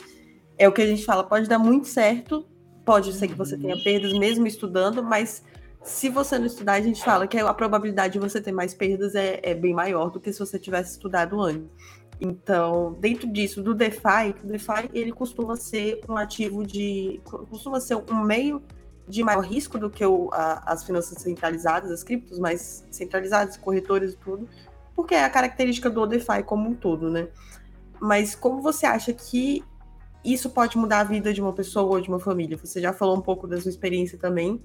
é 0.57 0.67
o 0.67 0.71
que 0.71 0.81
a 0.81 0.87
gente 0.87 1.05
fala, 1.05 1.23
pode 1.23 1.47
dar 1.47 1.59
muito 1.59 1.87
certo, 1.87 2.47
pode 2.83 3.13
ser 3.13 3.27
que 3.27 3.35
você 3.35 3.55
tenha 3.55 3.77
perdas 3.83 4.11
mesmo 4.13 4.47
estudando, 4.47 5.03
mas 5.03 5.43
se 5.83 6.09
você 6.09 6.39
não 6.39 6.47
estudar, 6.47 6.73
a 6.73 6.81
gente 6.81 7.03
fala 7.03 7.27
que 7.27 7.37
a 7.37 7.53
probabilidade 7.53 8.13
de 8.13 8.19
você 8.19 8.41
ter 8.41 8.51
mais 8.51 8.73
perdas 8.73 9.13
é, 9.13 9.39
é 9.43 9.53
bem 9.53 9.71
maior 9.71 10.09
do 10.09 10.19
que 10.19 10.33
se 10.33 10.39
você 10.39 10.57
tivesse 10.57 10.93
estudado 10.93 11.39
antes. 11.39 11.69
Então, 12.19 12.97
dentro 12.99 13.31
disso, 13.31 13.61
do 13.61 13.75
DeFi, 13.75 14.33
o 14.43 14.47
DeFi 14.47 14.89
ele 14.95 15.11
costuma 15.11 15.55
ser 15.55 15.99
um 16.09 16.17
ativo 16.17 16.65
de. 16.65 17.21
costuma 17.23 17.79
ser 17.79 17.97
um 17.97 18.23
meio 18.23 18.63
de 19.07 19.23
maior 19.23 19.43
risco 19.43 19.77
do 19.77 19.89
que 19.89 20.05
o, 20.05 20.29
a, 20.33 20.71
as 20.71 20.83
finanças 20.83 21.21
centralizadas, 21.21 21.91
as 21.91 22.03
criptos 22.03 22.39
mais 22.39 22.85
centralizadas, 22.89 23.57
corretores 23.57 24.13
e 24.13 24.17
tudo, 24.17 24.49
porque 24.95 25.13
é 25.13 25.23
a 25.23 25.29
característica 25.29 25.89
do 25.89 26.05
DeFi 26.05 26.43
como 26.43 26.69
um 26.69 26.73
todo, 26.73 27.09
né? 27.09 27.27
Mas 27.99 28.35
como 28.35 28.61
você 28.61 28.85
acha 28.85 29.13
que 29.13 29.63
isso 30.23 30.49
pode 30.49 30.77
mudar 30.77 31.01
a 31.01 31.03
vida 31.03 31.31
de 31.31 31.41
uma 31.41 31.53
pessoa 31.53 31.95
ou 31.95 32.01
de 32.01 32.09
uma 32.09 32.19
família? 32.19 32.57
Você 32.57 32.81
já 32.81 32.91
falou 32.91 33.15
um 33.15 33.21
pouco 33.21 33.47
da 33.47 33.59
sua 33.61 33.69
experiência 33.69 34.17
também, 34.17 34.61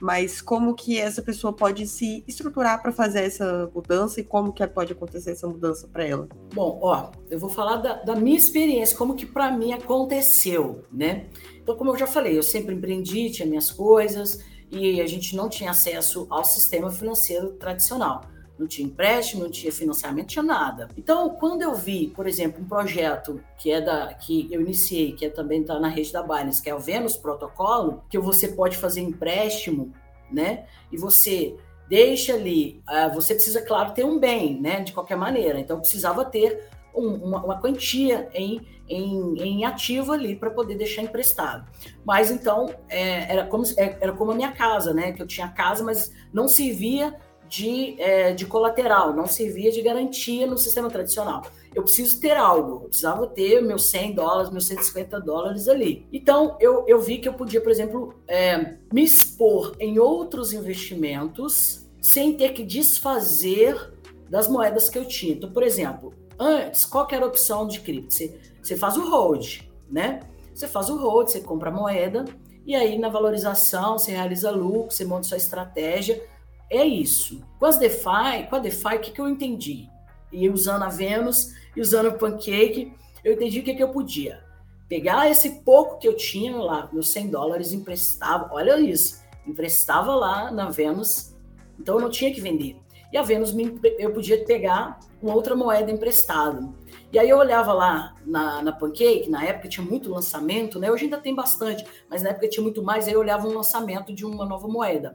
mas 0.00 0.40
como 0.40 0.74
que 0.74 0.98
essa 0.98 1.22
pessoa 1.22 1.52
pode 1.52 1.86
se 1.86 2.24
estruturar 2.26 2.80
para 2.82 2.92
fazer 2.92 3.24
essa 3.24 3.70
mudança 3.74 4.20
e 4.20 4.24
como 4.24 4.52
que 4.52 4.66
pode 4.66 4.92
acontecer 4.92 5.32
essa 5.32 5.46
mudança 5.46 5.88
para 5.88 6.04
ela? 6.04 6.28
Bom, 6.54 6.78
ó, 6.82 7.10
eu 7.30 7.38
vou 7.38 7.50
falar 7.50 7.76
da, 7.76 7.94
da 7.94 8.14
minha 8.14 8.36
experiência, 8.36 8.96
como 8.96 9.14
que 9.14 9.26
para 9.26 9.50
mim 9.50 9.72
aconteceu, 9.72 10.84
né? 10.92 11.26
Então, 11.60 11.76
como 11.76 11.90
eu 11.90 11.98
já 11.98 12.06
falei, 12.06 12.36
eu 12.36 12.42
sempre 12.42 12.74
empreendi, 12.74 13.30
tinha 13.30 13.46
minhas 13.46 13.70
coisas 13.70 14.44
e 14.70 15.00
a 15.00 15.06
gente 15.06 15.34
não 15.34 15.48
tinha 15.48 15.70
acesso 15.70 16.26
ao 16.30 16.44
sistema 16.44 16.90
financeiro 16.90 17.52
tradicional. 17.52 18.22
Não 18.58 18.66
tinha 18.66 18.86
empréstimo, 18.86 19.44
não 19.44 19.50
tinha 19.50 19.72
financiamento, 19.72 20.24
não 20.24 20.26
tinha 20.26 20.42
nada. 20.42 20.88
Então, 20.96 21.30
quando 21.30 21.62
eu 21.62 21.74
vi, 21.74 22.08
por 22.08 22.26
exemplo, 22.26 22.62
um 22.62 22.68
projeto 22.68 23.40
que 23.56 23.70
é 23.70 23.80
da 23.80 24.12
que 24.14 24.48
eu 24.50 24.60
iniciei, 24.60 25.12
que 25.12 25.26
é 25.26 25.30
também 25.30 25.60
está 25.60 25.78
na 25.78 25.88
rede 25.88 26.12
da 26.12 26.22
Binance, 26.22 26.62
que 26.62 26.68
é 26.68 26.74
o 26.74 26.78
Venus 26.78 27.16
Protocolo, 27.16 28.02
que 28.10 28.18
você 28.18 28.48
pode 28.48 28.76
fazer 28.76 29.00
empréstimo, 29.00 29.92
né? 30.30 30.64
E 30.90 30.96
você 30.96 31.56
deixa 31.88 32.34
ali, 32.34 32.82
uh, 32.88 33.14
você 33.14 33.34
precisa, 33.34 33.62
claro, 33.62 33.92
ter 33.92 34.04
um 34.04 34.18
bem, 34.18 34.60
né? 34.60 34.80
De 34.80 34.92
qualquer 34.92 35.16
maneira. 35.16 35.58
Então, 35.60 35.78
precisava 35.78 36.24
ter 36.24 36.68
um, 36.94 37.14
uma, 37.14 37.44
uma, 37.44 37.60
quantia 37.60 38.28
em, 38.34 38.60
em, 38.88 39.40
em 39.40 39.64
ativo 39.64 40.12
ali 40.12 40.34
para 40.34 40.50
poder 40.50 40.74
deixar 40.74 41.02
emprestado. 41.02 41.64
Mas 42.04 42.30
então 42.30 42.74
é, 42.88 43.32
era, 43.32 43.46
como, 43.46 43.64
é, 43.76 43.96
era 44.00 44.12
como 44.12 44.32
a 44.32 44.34
minha 44.34 44.52
casa, 44.52 44.92
né? 44.92 45.12
Que 45.12 45.22
eu 45.22 45.26
tinha 45.26 45.48
casa, 45.48 45.84
mas 45.84 46.12
não 46.32 46.48
servia 46.48 47.14
de, 47.48 48.00
é, 48.00 48.32
de 48.32 48.46
colateral, 48.46 49.14
não 49.14 49.26
servia 49.26 49.70
de 49.70 49.82
garantia 49.82 50.46
no 50.46 50.58
sistema 50.58 50.88
tradicional. 50.88 51.42
Eu 51.74 51.82
preciso 51.82 52.20
ter 52.20 52.36
algo, 52.36 52.84
eu 52.84 52.88
precisava 52.88 53.26
ter 53.26 53.60
meus 53.62 53.90
100 53.90 54.14
dólares, 54.14 54.50
meus 54.50 54.66
150 54.66 55.20
dólares 55.20 55.68
ali. 55.68 56.06
Então, 56.12 56.56
eu, 56.60 56.84
eu 56.86 57.00
vi 57.00 57.18
que 57.18 57.28
eu 57.28 57.34
podia, 57.34 57.60
por 57.60 57.70
exemplo, 57.70 58.14
é, 58.26 58.74
me 58.92 59.04
expor 59.04 59.74
em 59.78 59.98
outros 59.98 60.52
investimentos 60.52 61.86
sem 62.00 62.34
ter 62.34 62.52
que 62.52 62.64
desfazer 62.64 63.92
das 64.28 64.48
moedas 64.48 64.88
que 64.88 64.98
eu 64.98 65.04
tinha. 65.04 65.34
Então, 65.34 65.50
por 65.50 65.62
exemplo, 65.62 66.12
Antes, 66.38 66.84
qual 66.84 67.08
era 67.10 67.24
a 67.24 67.28
opção 67.28 67.66
de 67.66 67.80
cripto? 67.80 68.14
Você, 68.14 68.38
você 68.62 68.76
faz 68.76 68.96
o 68.96 69.10
hold, 69.10 69.62
né? 69.90 70.20
Você 70.54 70.68
faz 70.68 70.88
o 70.88 70.96
hold, 70.96 71.28
você 71.28 71.40
compra 71.40 71.68
a 71.68 71.72
moeda, 71.72 72.24
e 72.64 72.76
aí 72.76 72.96
na 72.96 73.08
valorização 73.08 73.98
você 73.98 74.12
realiza 74.12 74.50
lucro, 74.50 74.94
você 74.94 75.04
monta 75.04 75.24
sua 75.24 75.36
estratégia 75.36 76.22
é 76.70 76.84
isso. 76.84 77.42
Com 77.58 77.66
as 77.66 77.78
DeFi, 77.78 78.46
com 78.48 78.56
a 78.56 78.58
DeFi, 78.58 78.96
o 78.96 79.00
que, 79.00 79.10
que 79.10 79.20
eu 79.20 79.28
entendi? 79.28 79.88
E 80.32 80.48
usando 80.48 80.82
a 80.82 80.88
Venus 80.88 81.54
e 81.74 81.80
usando 81.80 82.08
o 82.08 82.18
Pancake, 82.18 82.92
eu 83.24 83.32
entendi 83.32 83.60
o 83.60 83.62
que, 83.62 83.74
que 83.74 83.82
eu 83.82 83.88
podia. 83.88 84.44
Pegar 84.88 85.30
esse 85.30 85.62
pouco 85.62 85.98
que 85.98 86.08
eu 86.08 86.16
tinha 86.16 86.56
lá, 86.56 86.88
meus 86.92 87.12
100 87.12 87.28
dólares, 87.28 87.72
emprestava, 87.72 88.48
olha 88.52 88.78
isso, 88.80 89.22
emprestava 89.46 90.14
lá 90.14 90.50
na 90.50 90.70
Venus, 90.70 91.34
então 91.78 91.96
eu 91.96 92.00
não 92.00 92.10
tinha 92.10 92.32
que 92.32 92.40
vender. 92.40 92.76
E 93.12 93.16
a 93.16 93.22
Venus, 93.22 93.52
me, 93.52 93.78
eu 93.98 94.12
podia 94.12 94.44
pegar 94.44 94.98
uma 95.22 95.34
outra 95.34 95.56
moeda 95.56 95.90
emprestada. 95.90 96.68
E 97.10 97.18
aí 97.18 97.28
eu 97.28 97.38
olhava 97.38 97.72
lá 97.72 98.14
na, 98.24 98.62
na 98.62 98.72
Pancake, 98.72 99.30
na 99.30 99.44
época 99.44 99.68
tinha 99.68 99.84
muito 99.84 100.10
lançamento, 100.10 100.78
né? 100.78 100.90
Hoje 100.90 101.04
ainda 101.04 101.18
tem 101.18 101.34
bastante, 101.34 101.84
mas 102.08 102.22
na 102.22 102.30
época 102.30 102.48
tinha 102.48 102.62
muito 102.62 102.82
mais, 102.82 103.08
aí 103.08 103.14
eu 103.14 103.20
olhava 103.20 103.48
um 103.48 103.54
lançamento 103.54 104.12
de 104.12 104.26
uma 104.26 104.44
nova 104.44 104.68
moeda. 104.68 105.12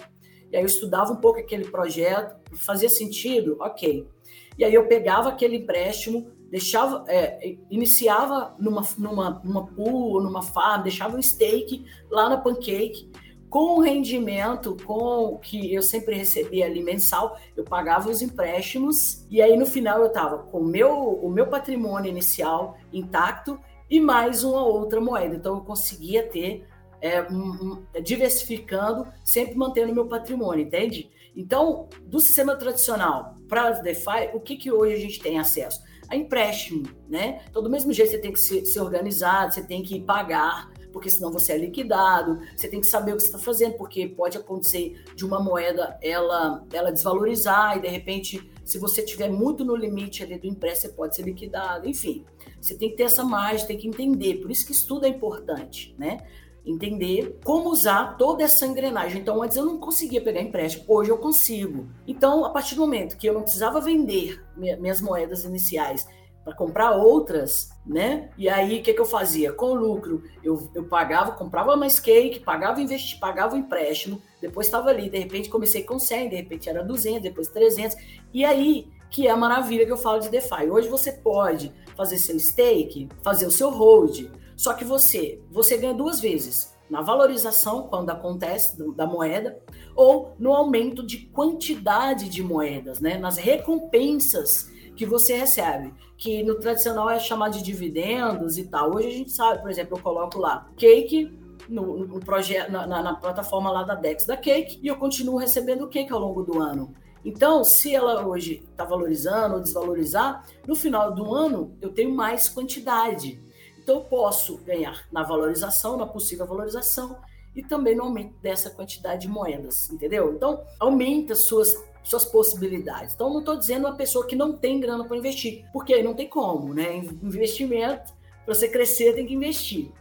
E 0.53 0.55
aí 0.55 0.61
eu 0.61 0.67
estudava 0.67 1.11
um 1.11 1.15
pouco 1.15 1.39
aquele 1.39 1.65
projeto, 1.65 2.35
fazia 2.55 2.87
sentido, 2.87 3.57
ok. 3.59 4.07
E 4.55 4.63
aí 4.63 4.71
eu 4.71 4.87
pegava 4.87 5.29
aquele 5.29 5.57
empréstimo, 5.57 6.27
deixava, 6.51 7.03
é, 7.07 7.57
iniciava 7.71 8.55
numa, 8.59 8.87
numa, 8.99 9.41
numa 9.43 9.65
pool, 9.65 10.21
numa 10.21 10.43
farm, 10.43 10.83
deixava 10.83 11.17
um 11.17 11.21
stake 11.21 11.83
lá 12.07 12.29
na 12.29 12.37
Pancake, 12.37 13.09
com 13.49 13.79
o 13.79 13.81
rendimento, 13.81 14.77
com 14.85 15.39
que 15.39 15.73
eu 15.73 15.81
sempre 15.81 16.15
recebia 16.15 16.67
ali 16.67 16.83
mensal, 16.83 17.35
eu 17.57 17.63
pagava 17.63 18.09
os 18.09 18.21
empréstimos 18.21 19.25
e 19.31 19.41
aí 19.41 19.57
no 19.57 19.65
final 19.65 20.01
eu 20.01 20.07
estava 20.07 20.37
com 20.37 20.59
o 20.59 20.67
meu, 20.67 20.91
o 20.91 21.31
meu 21.31 21.47
patrimônio 21.47 22.09
inicial 22.09 22.77
intacto 22.91 23.59
e 23.89 23.99
mais 23.99 24.43
uma 24.43 24.63
outra 24.63 25.01
moeda. 25.01 25.35
Então 25.35 25.55
eu 25.55 25.61
conseguia 25.61 26.27
ter 26.27 26.67
é, 27.03 27.21
um, 27.21 27.35
um, 27.35 28.01
diversificando, 28.01 29.05
sempre 29.25 29.55
mantendo 29.55 29.93
meu 29.93 30.07
patrimônio, 30.07 30.65
entende? 30.65 31.11
Então, 31.35 31.89
do 32.03 32.21
sistema 32.21 32.55
tradicional 32.55 33.35
para 33.49 33.77
o 33.77 33.83
DeFi, 33.83 34.29
o 34.33 34.39
que, 34.39 34.55
que 34.55 34.71
hoje 34.71 34.95
a 34.95 34.99
gente 34.99 35.19
tem 35.19 35.37
acesso? 35.37 35.81
A 36.07 36.15
empréstimo, 36.15 36.83
né? 37.09 37.43
Então, 37.49 37.61
do 37.61 37.69
mesmo 37.69 37.91
jeito, 37.91 38.11
você 38.11 38.17
tem 38.19 38.31
que 38.31 38.39
ser, 38.39 38.65
ser 38.65 38.79
organizado, 38.79 39.53
você 39.53 39.61
tem 39.61 39.83
que 39.83 39.99
pagar, 39.99 40.71
porque 40.93 41.09
senão 41.09 41.29
você 41.29 41.53
é 41.53 41.57
liquidado, 41.57 42.39
você 42.55 42.69
tem 42.69 42.79
que 42.79 42.87
saber 42.87 43.11
o 43.11 43.15
que 43.17 43.23
você 43.23 43.27
está 43.27 43.39
fazendo, 43.39 43.73
porque 43.73 44.07
pode 44.07 44.37
acontecer 44.37 45.03
de 45.13 45.25
uma 45.25 45.41
moeda 45.41 45.97
ela, 46.01 46.63
ela 46.71 46.89
desvalorizar 46.89 47.77
e, 47.77 47.81
de 47.81 47.89
repente, 47.89 48.49
se 48.63 48.77
você 48.79 49.01
tiver 49.01 49.29
muito 49.29 49.65
no 49.65 49.75
limite 49.75 50.23
ali 50.23 50.37
do 50.37 50.47
empréstimo, 50.47 50.91
você 50.91 50.95
pode 50.95 51.15
ser 51.17 51.23
liquidado, 51.23 51.89
enfim. 51.89 52.23
Você 52.61 52.77
tem 52.77 52.91
que 52.91 52.95
ter 52.95 53.03
essa 53.03 53.25
margem, 53.25 53.67
tem 53.67 53.77
que 53.77 53.87
entender. 53.87 54.35
Por 54.35 54.49
isso 54.49 54.65
que 54.65 54.71
estudo 54.71 55.05
é 55.05 55.09
importante, 55.09 55.93
né? 55.97 56.19
Entender 56.65 57.39
como 57.43 57.69
usar 57.69 58.17
toda 58.17 58.43
essa 58.43 58.65
engrenagem. 58.65 59.21
Então, 59.21 59.41
antes 59.41 59.57
eu 59.57 59.65
não 59.65 59.77
conseguia 59.77 60.21
pegar 60.21 60.41
empréstimo, 60.41 60.85
hoje 60.87 61.09
eu 61.09 61.17
consigo. 61.17 61.87
Então, 62.07 62.45
a 62.45 62.49
partir 62.49 62.75
do 62.75 62.81
momento 62.81 63.17
que 63.17 63.27
eu 63.27 63.33
não 63.33 63.41
precisava 63.41 63.81
vender 63.81 64.43
minhas 64.55 65.01
moedas 65.01 65.43
iniciais 65.43 66.07
para 66.43 66.53
comprar 66.53 66.91
outras, 66.91 67.69
né? 67.85 68.29
E 68.37 68.49
aí, 68.49 68.79
o 68.79 68.83
que, 68.83 68.93
que 68.93 68.99
eu 68.99 69.05
fazia? 69.05 69.53
Com 69.53 69.67
o 69.67 69.75
lucro, 69.75 70.23
eu, 70.43 70.69
eu 70.75 70.83
pagava, 70.83 71.31
comprava 71.31 71.75
mais 71.77 71.99
cake, 71.99 72.41
pagava, 72.41 72.81
investi, 72.81 73.17
pagava 73.17 73.55
o 73.55 73.57
empréstimo, 73.57 74.21
depois 74.41 74.67
estava 74.67 74.89
ali, 74.89 75.09
de 75.09 75.17
repente 75.17 75.49
comecei 75.49 75.83
com 75.83 75.97
100, 75.97 76.29
de 76.29 76.35
repente 76.35 76.69
era 76.69 76.83
200, 76.83 77.21
depois 77.21 77.47
300. 77.47 77.95
E 78.33 78.43
aí, 78.43 78.91
que 79.09 79.27
é 79.27 79.31
a 79.31 79.37
maravilha 79.37 79.85
que 79.85 79.91
eu 79.91 79.97
falo 79.97 80.19
de 80.19 80.29
DeFi. 80.29 80.69
Hoje 80.69 80.89
você 80.89 81.13
pode 81.13 81.71
fazer 81.95 82.17
seu 82.17 82.37
stake, 82.37 83.07
fazer 83.21 83.45
o 83.45 83.51
seu 83.51 83.69
hold, 83.69 84.25
só 84.63 84.73
que 84.73 84.85
você, 84.85 85.41
você 85.51 85.75
ganha 85.75 85.93
duas 85.93 86.21
vezes. 86.21 86.73
Na 86.89 87.01
valorização, 87.01 87.89
quando 87.89 88.09
acontece, 88.11 88.77
da 88.95 89.05
moeda, 89.05 89.59
ou 89.93 90.33
no 90.39 90.53
aumento 90.53 91.05
de 91.05 91.25
quantidade 91.25 92.29
de 92.29 92.41
moedas, 92.41 93.01
né? 93.01 93.17
nas 93.17 93.35
recompensas 93.35 94.71
que 94.95 95.05
você 95.05 95.35
recebe, 95.35 95.93
que 96.17 96.43
no 96.43 96.55
tradicional 96.55 97.09
é 97.09 97.19
chamado 97.19 97.57
de 97.57 97.61
dividendos 97.61 98.57
e 98.57 98.63
tal. 98.63 98.95
Hoje 98.95 99.09
a 99.09 99.11
gente 99.11 99.31
sabe, 99.31 99.61
por 99.61 99.69
exemplo, 99.69 99.97
eu 99.97 100.01
coloco 100.01 100.39
lá 100.39 100.69
cake 100.77 101.37
no, 101.67 102.07
no 102.07 102.21
projeto, 102.21 102.71
na, 102.71 102.87
na, 102.87 103.03
na, 103.03 103.15
plataforma 103.15 103.69
lá 103.69 103.83
da 103.83 103.95
Dex 103.95 104.25
da 104.25 104.37
Cake 104.37 104.79
e 104.81 104.87
eu 104.87 104.95
continuo 104.95 105.35
recebendo 105.35 105.89
cake 105.89 106.13
ao 106.13 106.19
longo 106.19 106.41
do 106.41 106.61
ano. 106.61 106.93
Então, 107.25 107.65
se 107.65 107.93
ela 107.93 108.25
hoje 108.25 108.63
está 108.71 108.85
valorizando 108.85 109.55
ou 109.55 109.61
desvalorizar, 109.61 110.45
no 110.65 110.75
final 110.75 111.13
do 111.13 111.33
ano 111.33 111.75
eu 111.81 111.89
tenho 111.89 112.15
mais 112.15 112.47
quantidade. 112.47 113.43
Então, 113.83 113.95
eu 113.95 114.01
posso 114.01 114.57
ganhar 114.59 115.05
na 115.11 115.23
valorização, 115.23 115.97
na 115.97 116.07
possível 116.07 116.47
valorização, 116.47 117.17
e 117.55 117.61
também 117.61 117.95
no 117.95 118.03
aumento 118.03 118.33
dessa 118.41 118.69
quantidade 118.69 119.23
de 119.23 119.27
moedas, 119.27 119.89
entendeu? 119.91 120.33
Então, 120.33 120.63
aumenta 120.79 121.35
suas, 121.35 121.75
suas 122.03 122.25
possibilidades. 122.25 123.13
Então, 123.13 123.29
não 123.29 123.39
estou 123.39 123.57
dizendo 123.57 123.85
uma 123.85 123.95
pessoa 123.95 124.25
que 124.25 124.35
não 124.35 124.53
tem 124.53 124.79
grana 124.79 125.05
para 125.05 125.17
investir, 125.17 125.65
porque 125.71 125.93
aí 125.93 126.01
não 126.01 126.13
tem 126.13 126.27
como, 126.27 126.73
né? 126.73 126.95
Investimento, 127.21 128.13
para 128.45 128.55
você 128.55 128.67
crescer, 128.67 129.13
tem 129.13 129.27
que 129.27 129.33
investir. 129.33 129.91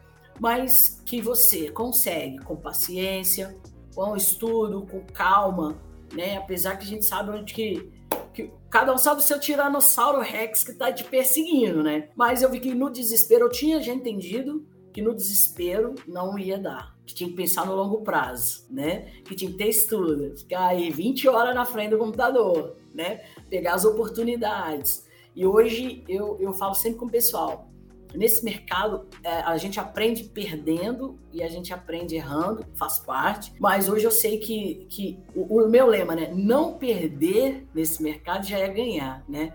Mas 0.41 1.03
que 1.05 1.21
você 1.21 1.69
consegue 1.69 2.39
com 2.39 2.57
paciência, 2.57 3.55
com 3.95 4.17
estudo, 4.17 4.87
com 4.87 5.01
calma, 5.13 5.77
né? 6.15 6.37
Apesar 6.37 6.77
que 6.77 6.85
a 6.85 6.89
gente 6.89 7.05
sabe 7.05 7.31
onde 7.31 7.53
que 7.53 7.93
que 8.33 8.51
cada 8.71 8.93
um 8.93 8.99
sabe 8.99 9.21
o 9.21 9.25
seu 9.25 9.39
tiranossauro 9.39 10.21
Rex 10.21 10.65
que 10.65 10.73
tá 10.73 10.93
te 10.93 11.05
perseguindo, 11.05 11.83
né? 11.83 12.09
Mas 12.17 12.43
eu 12.43 12.51
vi 12.51 12.61
que 12.61 12.75
no 12.75 12.91
desespero, 12.91 13.47
eu 13.47 13.51
tinha 13.51 13.81
já 13.81 13.93
entendido 13.93 14.67
que 14.93 15.03
no 15.03 15.15
desespero 15.15 15.95
não 16.07 16.39
ia 16.39 16.59
dar. 16.59 16.97
Que 17.07 17.15
tinha 17.15 17.29
que 17.29 17.37
pensar 17.37 17.67
no 17.67 17.75
longo 17.75 18.03
prazo, 18.03 18.67
né? 18.71 19.07
Que 19.25 19.35
tinha 19.35 19.51
que 19.51 19.57
ter 19.57 19.69
estudo, 19.69 20.37
ficar 20.37 20.69
aí 20.69 20.91
20 20.91 21.29
horas 21.29 21.55
na 21.55 21.65
frente 21.65 21.91
do 21.91 21.99
computador, 21.99 22.77
né? 22.95 23.23
Pegar 23.51 23.75
as 23.75 23.85
oportunidades. 23.85 25.07
E 25.35 25.47
hoje 25.47 26.05
eu, 26.09 26.37
eu 26.41 26.53
falo 26.53 26.75
sempre 26.75 26.99
com 26.99 27.07
o 27.07 27.11
pessoal: 27.11 27.72
nesse 28.15 28.45
mercado 28.45 29.07
é, 29.23 29.41
a 29.41 29.57
gente 29.57 29.79
aprende 29.81 30.25
perdendo 30.25 31.19
e 31.33 31.43
a 31.43 31.49
gente 31.49 31.73
aprende 31.73 32.17
errando, 32.17 32.65
faz 32.75 32.99
parte. 32.99 33.53
Mas 33.59 33.89
hoje 33.89 34.05
eu 34.05 34.11
sei 34.11 34.39
que, 34.39 34.87
que 34.89 35.19
o, 35.35 35.63
o 35.63 35.69
meu 35.69 35.87
lema, 35.87 36.15
né? 36.15 36.31
Não 36.35 36.75
perder 36.75 37.67
nesse 37.75 38.03
mercado 38.03 38.47
já 38.47 38.59
é 38.59 38.69
ganhar, 38.69 39.25
né? 39.29 39.53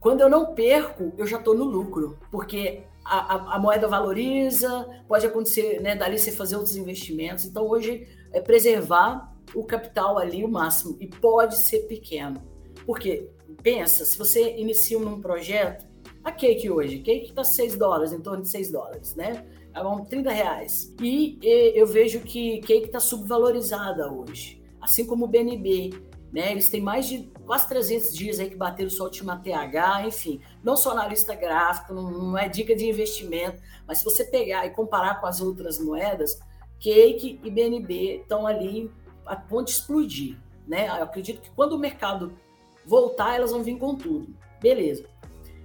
Quando 0.00 0.20
eu 0.20 0.28
não 0.28 0.54
perco, 0.54 1.12
eu 1.18 1.26
já 1.26 1.38
estou 1.38 1.54
no 1.54 1.64
lucro, 1.64 2.18
porque 2.30 2.84
a, 3.04 3.34
a, 3.34 3.56
a, 3.56 3.58
moeda 3.58 3.88
valoriza, 3.88 4.86
pode 5.08 5.26
acontecer, 5.26 5.80
né? 5.80 5.96
Dali 5.96 6.18
você 6.18 6.30
fazer 6.30 6.56
outros 6.56 6.76
investimentos. 6.76 7.44
Então 7.44 7.66
hoje 7.66 8.06
é 8.32 8.40
preservar 8.40 9.32
o 9.54 9.64
capital 9.64 10.18
ali 10.18 10.44
o 10.44 10.48
máximo 10.48 10.96
e 11.00 11.06
pode 11.06 11.56
ser 11.56 11.80
pequeno. 11.86 12.42
Porque 12.84 13.28
pensa, 13.62 14.04
se 14.04 14.16
você 14.18 14.56
inicia 14.56 14.98
um 14.98 15.20
projeto 15.20 15.86
a 16.26 16.32
cake 16.32 16.68
hoje, 16.68 16.98
cake 16.98 17.28
está 17.28 17.44
6 17.44 17.78
dólares, 17.78 18.12
em 18.12 18.20
torno 18.20 18.42
de 18.42 18.48
6 18.48 18.72
dólares, 18.72 19.14
né? 19.14 19.46
É 19.72 20.04
30 20.06 20.28
reais. 20.28 20.92
E, 21.00 21.38
e 21.40 21.78
eu 21.78 21.86
vejo 21.86 22.18
que 22.18 22.58
cake 22.62 22.86
está 22.86 22.98
subvalorizada 22.98 24.12
hoje, 24.12 24.60
assim 24.80 25.06
como 25.06 25.26
o 25.26 25.28
BNB. 25.28 25.90
Né? 26.32 26.50
Eles 26.50 26.68
têm 26.68 26.80
mais 26.80 27.06
de 27.06 27.30
quase 27.46 27.68
300 27.68 28.12
dias 28.12 28.40
aí 28.40 28.50
que 28.50 28.56
bateram 28.56 28.90
sua 28.90 29.06
última 29.06 29.36
TH, 29.36 30.08
enfim. 30.08 30.40
Não 30.64 30.76
sou 30.76 30.90
analista 30.90 31.32
gráfico, 31.32 31.94
não, 31.94 32.10
não 32.10 32.36
é 32.36 32.48
dica 32.48 32.74
de 32.74 32.88
investimento, 32.88 33.62
mas 33.86 33.98
se 33.98 34.04
você 34.04 34.24
pegar 34.24 34.66
e 34.66 34.70
comparar 34.70 35.20
com 35.20 35.28
as 35.28 35.40
outras 35.40 35.78
moedas, 35.78 36.40
Cake 36.80 37.38
e 37.44 37.50
BNB 37.50 38.22
estão 38.22 38.48
ali 38.48 38.90
a 39.24 39.36
ponto 39.36 39.66
de 39.66 39.74
explodir. 39.74 40.36
Né? 40.66 40.88
Eu 40.88 41.04
acredito 41.04 41.40
que 41.40 41.50
quando 41.50 41.74
o 41.74 41.78
mercado 41.78 42.36
voltar, 42.84 43.36
elas 43.36 43.52
vão 43.52 43.62
vir 43.62 43.78
com 43.78 43.94
tudo. 43.94 44.34
Beleza. 44.60 45.06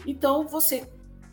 Então 0.06 0.48
você 0.48 0.88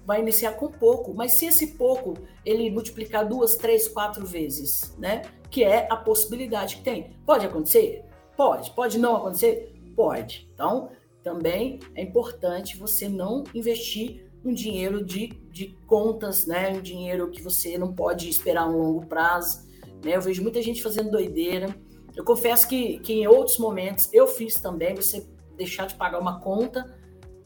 vai 0.09 0.21
iniciar 0.21 0.53
com 0.53 0.69
pouco, 0.71 1.13
mas 1.13 1.35
se 1.35 1.45
esse 1.45 1.75
pouco 1.75 2.15
ele 2.43 2.71
multiplicar 2.71 3.29
duas, 3.29 3.57
três, 3.57 3.87
quatro 3.87 4.25
vezes, 4.25 4.97
né? 4.99 5.23
Que 5.51 5.63
é 5.65 5.87
a 5.91 5.97
possibilidade 5.97 6.77
que 6.77 6.83
tem. 6.83 7.15
Pode 7.27 7.45
acontecer? 7.45 8.05
Pode. 8.35 8.71
Pode 8.71 8.99
não 8.99 9.17
acontecer? 9.17 9.71
Pode. 9.95 10.49
Então, 10.55 10.91
também 11.23 11.79
é 11.95 12.03
importante 12.03 12.79
você 12.79 13.07
não 13.07 13.45
investir 13.55 14.31
um 14.43 14.55
dinheiro 14.55 15.05
de, 15.05 15.29
de 15.51 15.77
contas, 15.87 16.47
né? 16.47 16.71
Um 16.71 16.81
dinheiro 16.81 17.31
que 17.31 17.43
você 17.43 17.77
não 17.77 17.93
pode 17.93 18.31
esperar 18.31 18.67
um 18.67 18.79
longo 18.79 19.07
prazo. 19.07 19.69
Né? 20.03 20.17
Eu 20.17 20.23
vejo 20.23 20.43
muita 20.43 20.63
gente 20.63 20.83
fazendo 20.83 21.11
doideira. 21.11 21.77
Eu 22.17 22.25
confesso 22.25 22.67
que, 22.67 22.99
que 23.01 23.13
em 23.13 23.27
outros 23.27 23.59
momentos 23.59 24.09
eu 24.13 24.27
fiz 24.27 24.55
também, 24.55 24.95
você 24.95 25.27
deixar 25.55 25.87
de 25.87 25.97
pagar 25.97 26.19
uma 26.19 26.41
conta 26.41 26.98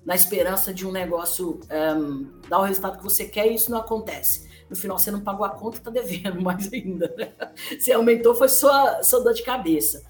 na 0.04 0.14
esperança 0.14 0.72
de 0.74 0.86
um 0.86 0.92
negócio 0.92 1.60
um, 1.70 2.40
dar 2.48 2.58
o 2.58 2.62
resultado 2.62 2.98
que 2.98 3.04
você 3.04 3.24
quer 3.26 3.46
e 3.46 3.54
isso 3.54 3.70
não 3.70 3.78
acontece. 3.78 4.50
No 4.68 4.76
final 4.76 4.98
você 4.98 5.10
não 5.10 5.20
pagou 5.20 5.44
a 5.44 5.50
conta, 5.50 5.78
está 5.78 5.90
devendo 5.90 6.40
mais 6.42 6.72
ainda. 6.72 7.14
Né? 7.16 7.32
Você 7.78 7.92
aumentou, 7.92 8.34
foi 8.34 8.48
sua, 8.48 9.02
sua 9.02 9.20
dor 9.20 9.34
de 9.34 9.42
cabeça. 9.42 10.02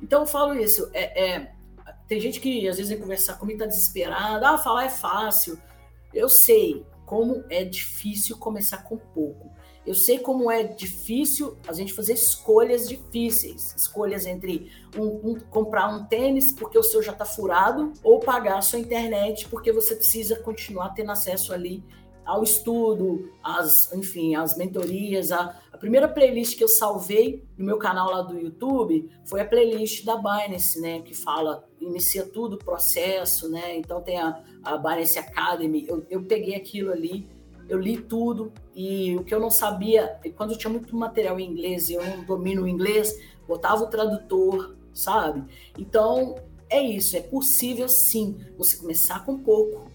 Então 0.00 0.22
eu 0.22 0.26
falo 0.26 0.54
isso. 0.54 0.88
É, 0.92 1.32
é, 1.34 1.52
tem 2.06 2.20
gente 2.20 2.40
que 2.40 2.68
às 2.68 2.76
vezes 2.76 2.90
vem 2.90 3.00
conversar 3.00 3.34
comigo, 3.34 3.58
está 3.58 3.66
desesperada. 3.66 4.50
Ah, 4.50 4.58
falar 4.58 4.84
é 4.84 4.88
fácil. 4.88 5.58
Eu 6.12 6.28
sei 6.28 6.84
como 7.06 7.44
é 7.50 7.64
difícil 7.64 8.38
começar 8.38 8.78
com 8.78 8.96
pouco. 8.96 9.49
Eu 9.86 9.94
sei 9.94 10.18
como 10.18 10.50
é 10.50 10.62
difícil 10.62 11.56
a 11.66 11.72
gente 11.72 11.92
fazer 11.92 12.12
escolhas 12.12 12.88
difíceis, 12.88 13.74
escolhas 13.74 14.26
entre 14.26 14.70
um, 14.96 15.30
um, 15.30 15.40
comprar 15.50 15.88
um 15.88 16.04
tênis 16.04 16.52
porque 16.52 16.78
o 16.78 16.82
seu 16.82 17.02
já 17.02 17.12
está 17.12 17.24
furado 17.24 17.92
ou 18.02 18.20
pagar 18.20 18.58
a 18.58 18.62
sua 18.62 18.78
internet 18.78 19.48
porque 19.48 19.72
você 19.72 19.96
precisa 19.96 20.36
continuar 20.36 20.90
tendo 20.90 21.10
acesso 21.10 21.52
ali 21.52 21.82
ao 22.24 22.44
estudo, 22.44 23.32
as, 23.42 23.92
enfim, 23.92 24.36
as 24.36 24.56
mentorias. 24.56 25.32
A, 25.32 25.58
a, 25.72 25.78
primeira 25.78 26.06
playlist 26.06 26.56
que 26.56 26.62
eu 26.62 26.68
salvei 26.68 27.44
no 27.56 27.64
meu 27.64 27.78
canal 27.78 28.10
lá 28.10 28.22
do 28.22 28.38
YouTube 28.38 29.10
foi 29.24 29.40
a 29.40 29.44
playlist 29.44 30.04
da 30.04 30.16
Binance, 30.16 30.80
né, 30.80 31.00
que 31.00 31.14
fala, 31.14 31.64
inicia 31.80 32.24
tudo 32.24 32.54
o 32.54 32.58
processo, 32.58 33.50
né, 33.50 33.76
então 33.76 34.00
tem 34.02 34.18
a, 34.18 34.42
a 34.62 34.76
Binance 34.76 35.18
Academy, 35.18 35.86
eu, 35.88 36.06
eu 36.08 36.22
peguei 36.22 36.54
aquilo 36.54 36.92
ali 36.92 37.26
eu 37.70 37.78
li 37.78 37.96
tudo 37.96 38.52
e 38.74 39.16
o 39.16 39.22
que 39.22 39.32
eu 39.32 39.38
não 39.38 39.50
sabia, 39.50 40.18
quando 40.36 40.52
eu 40.52 40.58
tinha 40.58 40.72
muito 40.72 40.94
material 40.96 41.38
em 41.38 41.48
inglês 41.48 41.88
e 41.88 41.94
eu 41.94 42.04
não 42.04 42.24
domino 42.24 42.64
o 42.64 42.68
inglês, 42.68 43.16
botava 43.46 43.84
o 43.84 43.86
tradutor, 43.86 44.74
sabe? 44.92 45.44
Então, 45.78 46.34
é 46.68 46.82
isso, 46.82 47.16
é 47.16 47.20
possível 47.20 47.88
sim 47.88 48.36
você 48.58 48.76
começar 48.76 49.24
com 49.24 49.38
pouco, 49.38 49.88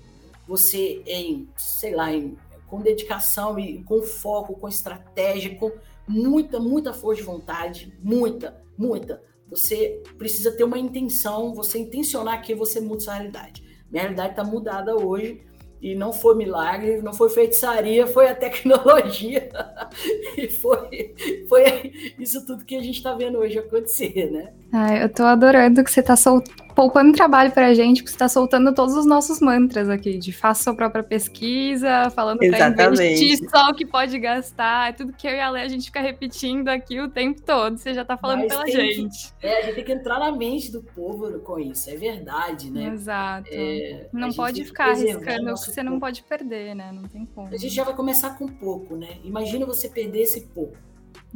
você 0.47 1.03
em, 1.05 1.49
sei 1.57 1.93
lá, 1.93 2.13
em, 2.13 2.37
com 2.65 2.81
dedicação 2.81 3.59
e 3.59 3.83
com 3.83 4.01
foco, 4.03 4.55
com 4.55 4.69
estratégia, 4.69 5.55
com 5.55 5.69
muita, 6.07 6.61
muita 6.61 6.93
força 6.93 7.21
de 7.21 7.27
vontade, 7.27 7.93
muita, 8.01 8.63
muita. 8.77 9.21
Você 9.49 10.01
precisa 10.17 10.49
ter 10.53 10.63
uma 10.63 10.79
intenção, 10.79 11.53
você 11.53 11.77
intencionar 11.77 12.41
que 12.41 12.55
você 12.55 12.79
mude 12.79 13.03
sua 13.03 13.15
realidade. 13.15 13.63
Minha 13.91 14.03
realidade 14.03 14.29
está 14.29 14.45
mudada 14.45 14.95
hoje 14.95 15.45
e 15.81 15.95
não 15.95 16.11
foi 16.13 16.35
milagre, 16.35 17.01
não 17.01 17.13
foi 17.13 17.29
feitiçaria, 17.29 18.07
foi 18.07 18.27
a 18.27 18.35
tecnologia. 18.35 19.49
e 20.37 20.47
foi, 20.47 21.15
foi 21.47 22.13
isso 22.19 22.45
tudo 22.45 22.65
que 22.65 22.75
a 22.75 22.81
gente 22.81 22.97
está 22.97 23.13
vendo 23.13 23.37
hoje 23.37 23.59
acontecer, 23.59 24.31
né? 24.31 24.53
Ah, 24.71 24.95
eu 24.97 25.07
estou 25.07 25.25
adorando 25.25 25.83
que 25.83 25.91
você 25.91 26.01
está 26.01 26.15
soltando 26.15 26.65
poupando 26.75 27.13
trabalho 27.13 27.51
para 27.51 27.67
a 27.67 27.73
gente, 27.73 28.03
porque 28.03 28.09
você 28.09 28.15
está 28.15 28.27
soltando 28.27 28.75
todos 28.75 28.95
os 28.95 29.05
nossos 29.05 29.39
mantras 29.39 29.89
aqui, 29.89 30.17
de 30.17 30.33
faça 30.33 30.65
sua 30.65 30.75
própria 30.75 31.03
pesquisa, 31.03 32.09
falando 32.09 32.39
para 32.39 32.87
investir 32.87 33.49
só 33.49 33.69
o 33.69 33.73
que 33.73 33.85
pode 33.85 34.19
gastar, 34.19 34.89
é 34.89 34.91
tudo 34.91 35.13
que 35.13 35.25
eu 35.25 35.31
e 35.31 35.39
a 35.39 35.49
Lê 35.49 35.61
a 35.61 35.67
gente 35.69 35.85
fica 35.85 36.01
repetindo 36.01 36.67
aqui 36.67 36.99
o 36.99 37.07
tempo 37.07 37.41
todo, 37.41 37.77
você 37.77 37.93
já 37.93 38.01
está 38.01 38.17
falando 38.17 38.39
Mas 38.39 38.49
pela 38.49 38.67
gente. 38.67 39.33
Que, 39.39 39.47
é, 39.47 39.59
a 39.59 39.61
gente 39.61 39.75
tem 39.75 39.83
que 39.85 39.91
entrar 39.93 40.19
na 40.19 40.31
mente 40.33 40.69
do 40.69 40.83
povo 40.83 41.39
com 41.39 41.57
isso, 41.57 41.89
é 41.89 41.95
verdade, 41.95 42.69
né? 42.69 42.89
Exato. 42.93 43.47
É, 43.49 44.07
não 44.11 44.33
pode 44.33 44.65
ficar 44.65 44.89
arriscando 44.91 45.51
o 45.51 45.53
que 45.53 45.71
você 45.71 45.81
não 45.81 45.97
pode 45.97 46.23
perder, 46.23 46.75
né? 46.75 46.91
Não 46.91 47.03
tem 47.03 47.25
como. 47.25 47.47
A 47.47 47.57
gente 47.57 47.73
já 47.73 47.85
vai 47.85 47.95
começar 47.95 48.31
com 48.37 48.47
pouco, 48.47 48.97
né? 48.97 49.17
Imagina 49.23 49.65
você 49.65 49.84
perder 49.89 50.21
esse 50.21 50.41
pouco. 50.47 50.77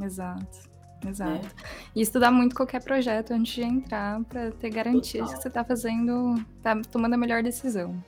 Exato. 0.01 0.69
Exato. 1.07 1.31
Né? 1.31 1.51
E 1.95 2.01
estudar 2.01 2.31
muito 2.31 2.55
qualquer 2.55 2.83
projeto 2.83 3.31
antes 3.31 3.53
de 3.53 3.63
entrar 3.63 4.21
para 4.25 4.51
ter 4.51 4.69
garantia 4.69 5.23
de 5.23 5.29
que 5.33 5.41
você 5.41 5.47
está 5.47 5.63
fazendo, 5.63 6.35
está 6.57 6.75
tomando 6.91 7.13
a 7.13 7.17
melhor 7.17 7.41
decisão. 7.41 8.03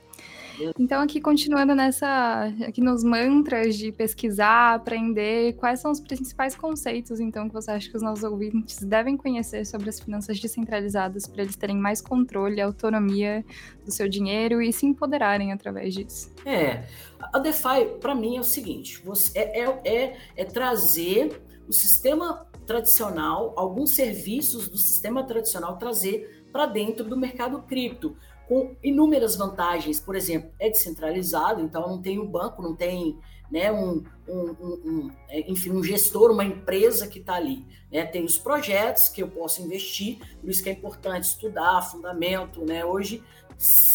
Então, 0.78 1.02
aqui 1.02 1.20
continuando 1.20 1.74
nessa, 1.74 2.52
aqui 2.66 2.80
nos 2.80 3.02
mantras 3.02 3.76
de 3.76 3.92
pesquisar, 3.92 4.74
aprender, 4.74 5.54
quais 5.54 5.80
são 5.80 5.90
os 5.90 6.00
principais 6.00 6.54
conceitos, 6.54 7.20
então, 7.20 7.48
que 7.48 7.54
você 7.54 7.70
acha 7.70 7.90
que 7.90 7.96
os 7.96 8.02
nossos 8.02 8.24
ouvintes 8.24 8.78
devem 8.78 9.16
conhecer 9.16 9.64
sobre 9.64 9.88
as 9.88 10.00
finanças 10.00 10.40
descentralizadas 10.40 11.26
para 11.26 11.42
eles 11.42 11.56
terem 11.56 11.76
mais 11.76 12.00
controle, 12.00 12.60
autonomia 12.60 13.44
do 13.84 13.92
seu 13.92 14.08
dinheiro 14.08 14.60
e 14.60 14.72
se 14.72 14.86
empoderarem 14.86 15.52
através 15.52 15.94
disso? 15.94 16.30
É, 16.44 16.84
a 17.32 17.38
DeFi, 17.38 17.98
para 18.00 18.14
mim, 18.14 18.36
é 18.36 18.40
o 18.40 18.44
seguinte: 18.44 19.00
você, 19.04 19.38
é, 19.38 19.60
é, 19.60 19.80
é, 19.84 20.16
é 20.36 20.44
trazer 20.44 21.42
o 21.68 21.72
sistema 21.72 22.46
tradicional, 22.66 23.52
alguns 23.56 23.94
serviços 23.94 24.68
do 24.68 24.78
sistema 24.78 25.24
tradicional 25.24 25.76
trazer 25.76 26.44
para 26.52 26.66
dentro 26.66 27.04
do 27.04 27.16
mercado 27.16 27.62
cripto, 27.62 28.16
com 28.48 28.74
inúmeras 28.82 29.36
vantagens. 29.36 30.00
Por 30.00 30.16
exemplo, 30.16 30.50
é 30.58 30.68
descentralizado, 30.68 31.60
então 31.60 31.88
não 31.88 32.00
tem 32.00 32.18
um 32.18 32.26
banco, 32.26 32.62
não 32.62 32.74
tem 32.74 33.18
né, 33.50 33.70
um, 33.70 34.02
um, 34.26 34.50
um, 34.50 35.10
é, 35.28 35.50
enfim, 35.50 35.70
um 35.70 35.84
gestor, 35.84 36.30
uma 36.30 36.44
empresa 36.44 37.06
que 37.06 37.18
está 37.18 37.34
ali. 37.34 37.66
Né? 37.92 38.04
Tem 38.06 38.24
os 38.24 38.38
projetos 38.38 39.08
que 39.10 39.22
eu 39.22 39.28
posso 39.28 39.60
investir, 39.62 40.18
por 40.40 40.48
isso 40.48 40.62
que 40.62 40.70
é 40.70 40.72
importante 40.72 41.24
estudar 41.24 41.82
fundamento. 41.82 42.64
Né? 42.64 42.82
Hoje, 42.82 43.22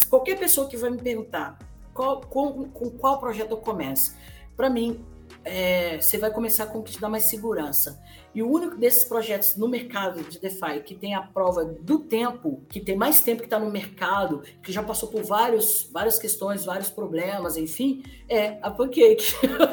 qualquer 0.09 0.37
pessoa 0.37 0.69
que 0.69 0.77
vai 0.77 0.91
me 0.91 1.01
perguntar 1.01 1.57
qual, 1.93 2.21
com, 2.21 2.65
com 2.69 2.91
qual 2.91 3.19
projeto 3.19 3.51
eu 3.51 3.57
começo, 3.57 4.15
para 4.55 4.69
mim, 4.69 5.03
é, 5.47 6.01
você 6.01 6.17
vai 6.17 6.31
começar 6.31 6.67
te 6.91 6.99
dá 6.99 7.09
mais 7.09 7.23
segurança. 7.23 8.01
E 8.37 8.43
o 8.43 8.51
único 8.51 8.75
desses 8.75 9.03
projetos 9.03 9.55
no 9.55 9.67
mercado 9.67 10.21
de 10.21 10.39
DeFi 10.39 10.81
que 10.85 10.93
tem 10.93 11.15
a 11.15 11.21
prova 11.21 11.65
do 11.65 11.99
tempo, 11.99 12.61
que 12.69 12.79
tem 12.79 12.95
mais 12.95 13.21
tempo 13.21 13.39
que 13.39 13.47
está 13.47 13.57
no 13.57 13.71
mercado, 13.71 14.43
que 14.61 14.71
já 14.71 14.83
passou 14.83 15.09
por 15.09 15.23
vários, 15.23 15.89
várias 15.91 16.19
questões, 16.19 16.63
vários 16.63 16.89
problemas, 16.89 17.57
enfim, 17.57 18.03
é 18.29 18.59
a 18.61 18.69
Pancake. 18.69 19.25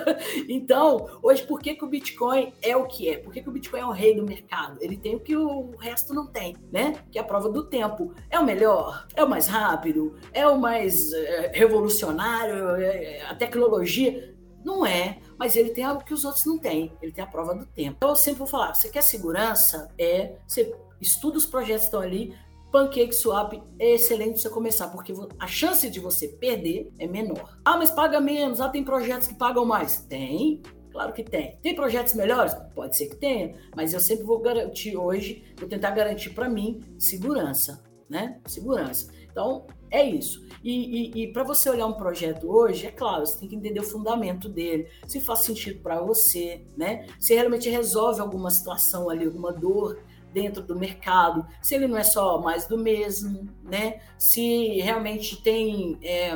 então, 0.49 1.07
hoje, 1.23 1.43
por 1.43 1.61
que, 1.61 1.75
que 1.75 1.85
o 1.85 1.89
Bitcoin 1.89 2.55
é 2.63 2.75
o 2.75 2.87
que 2.87 3.11
é? 3.11 3.19
Por 3.19 3.33
que, 3.35 3.43
que 3.43 3.49
o 3.49 3.53
Bitcoin 3.53 3.81
é 3.81 3.87
o 3.87 3.91
rei 3.91 4.15
do 4.15 4.25
mercado? 4.25 4.79
Ele 4.81 4.97
tem 4.97 5.15
o 5.15 5.21
que 5.21 5.37
o 5.37 5.77
resto 5.77 6.15
não 6.15 6.27
tem, 6.27 6.57
né? 6.73 6.95
Que 7.11 7.19
é 7.19 7.21
a 7.21 7.25
prova 7.25 7.51
do 7.51 7.65
tempo. 7.65 8.15
É 8.31 8.39
o 8.39 8.45
melhor? 8.45 9.07
É 9.15 9.23
o 9.23 9.29
mais 9.29 9.47
rápido? 9.47 10.17
É 10.33 10.47
o 10.47 10.59
mais 10.59 11.13
é, 11.13 11.51
revolucionário? 11.53 12.77
É, 12.77 13.23
a 13.29 13.35
tecnologia? 13.35 14.34
Não 14.65 14.85
é 14.87 15.19
mas 15.39 15.57
ele 15.57 15.71
tem 15.71 15.85
algo 15.85 16.05
que 16.05 16.15
os 16.15 16.25
outros 16.25 16.45
não 16.45 16.59
têm. 16.59 16.93
Ele 17.03 17.13
tem 17.13 17.23
a 17.23 17.27
prova 17.27 17.55
do 17.55 17.67
tempo. 17.67 17.97
Então 17.97 18.11
eu 18.11 18.17
sempre 18.17 18.39
vou 18.39 18.47
falar: 18.47 18.75
você 18.75 18.89
quer 18.89 19.03
segurança? 19.03 19.91
É 19.99 20.37
você 20.47 20.75
estuda 21.01 21.39
os 21.39 21.47
projetos 21.47 21.83
que 21.83 21.87
estão 21.89 22.01
ali. 22.01 22.35
Pancake 22.73 23.15
Swap 23.15 23.53
é 23.79 23.95
excelente 23.95 24.41
você 24.41 24.51
começar, 24.51 24.89
porque 24.89 25.15
a 25.39 25.47
chance 25.47 25.89
de 25.89 26.01
você 26.01 26.27
perder 26.27 26.93
é 26.99 27.07
menor. 27.07 27.57
Ah, 27.65 27.77
mas 27.77 27.89
paga 27.89 28.21
menos. 28.21 28.61
Ah, 28.61 28.69
tem 28.69 28.83
projetos 28.83 29.29
que 29.29 29.35
pagam 29.35 29.65
mais. 29.65 29.99
Tem, 30.09 30.61
Claro 30.91 31.13
que 31.13 31.25
tem. 31.25 31.57
Tem 31.61 31.75
projetos 31.75 32.15
melhores? 32.15 32.55
Pode 32.73 32.97
ser 32.97 33.09
que 33.09 33.17
tenha, 33.17 33.57
mas 33.75 33.93
eu 33.93 33.99
sempre 33.99 34.25
vou 34.25 34.39
garantir 34.39 34.97
hoje, 34.97 35.45
vou 35.59 35.69
tentar 35.69 35.91
garantir 35.91 36.31
para 36.31 36.49
mim 36.49 36.81
segurança, 36.97 37.83
né? 38.09 38.41
Segurança. 38.47 39.13
Então, 39.29 39.67
é 39.95 40.05
isso. 40.05 40.45
E, 40.63 40.73
e, 40.73 41.23
e 41.23 41.33
para 41.33 41.45
você 41.45 41.71
olhar 41.71 41.87
um 41.87 41.93
projeto 41.93 42.51
hoje, 42.51 42.87
é 42.87 42.91
claro, 42.91 43.25
você 43.25 43.39
tem 43.39 43.49
que 43.49 43.55
entender 43.55 43.81
o 43.81 43.85
fundamento 43.85 44.49
dele, 44.49 44.89
se 45.07 45.21
faz 45.21 45.41
sentido 45.41 45.81
para 45.81 46.01
você, 46.01 46.63
né? 46.77 47.07
Se 47.21 47.35
realmente 47.35 47.71
resolve 47.71 48.21
alguma 48.21 48.51
situação 48.51 49.09
ali, 49.09 49.25
alguma 49.25 49.53
dor 49.53 50.03
dentro 50.33 50.63
do 50.63 50.75
mercado, 50.75 51.47
se 51.63 51.77
ele 51.77 51.87
não 51.87 51.97
é 51.97 52.03
só 52.03 52.41
mais 52.41 52.67
do 52.67 52.77
mesmo, 52.77 53.49
né? 53.63 54.01
Se 54.19 54.81
realmente 54.81 55.41
tem 55.41 55.97
é, 56.03 56.35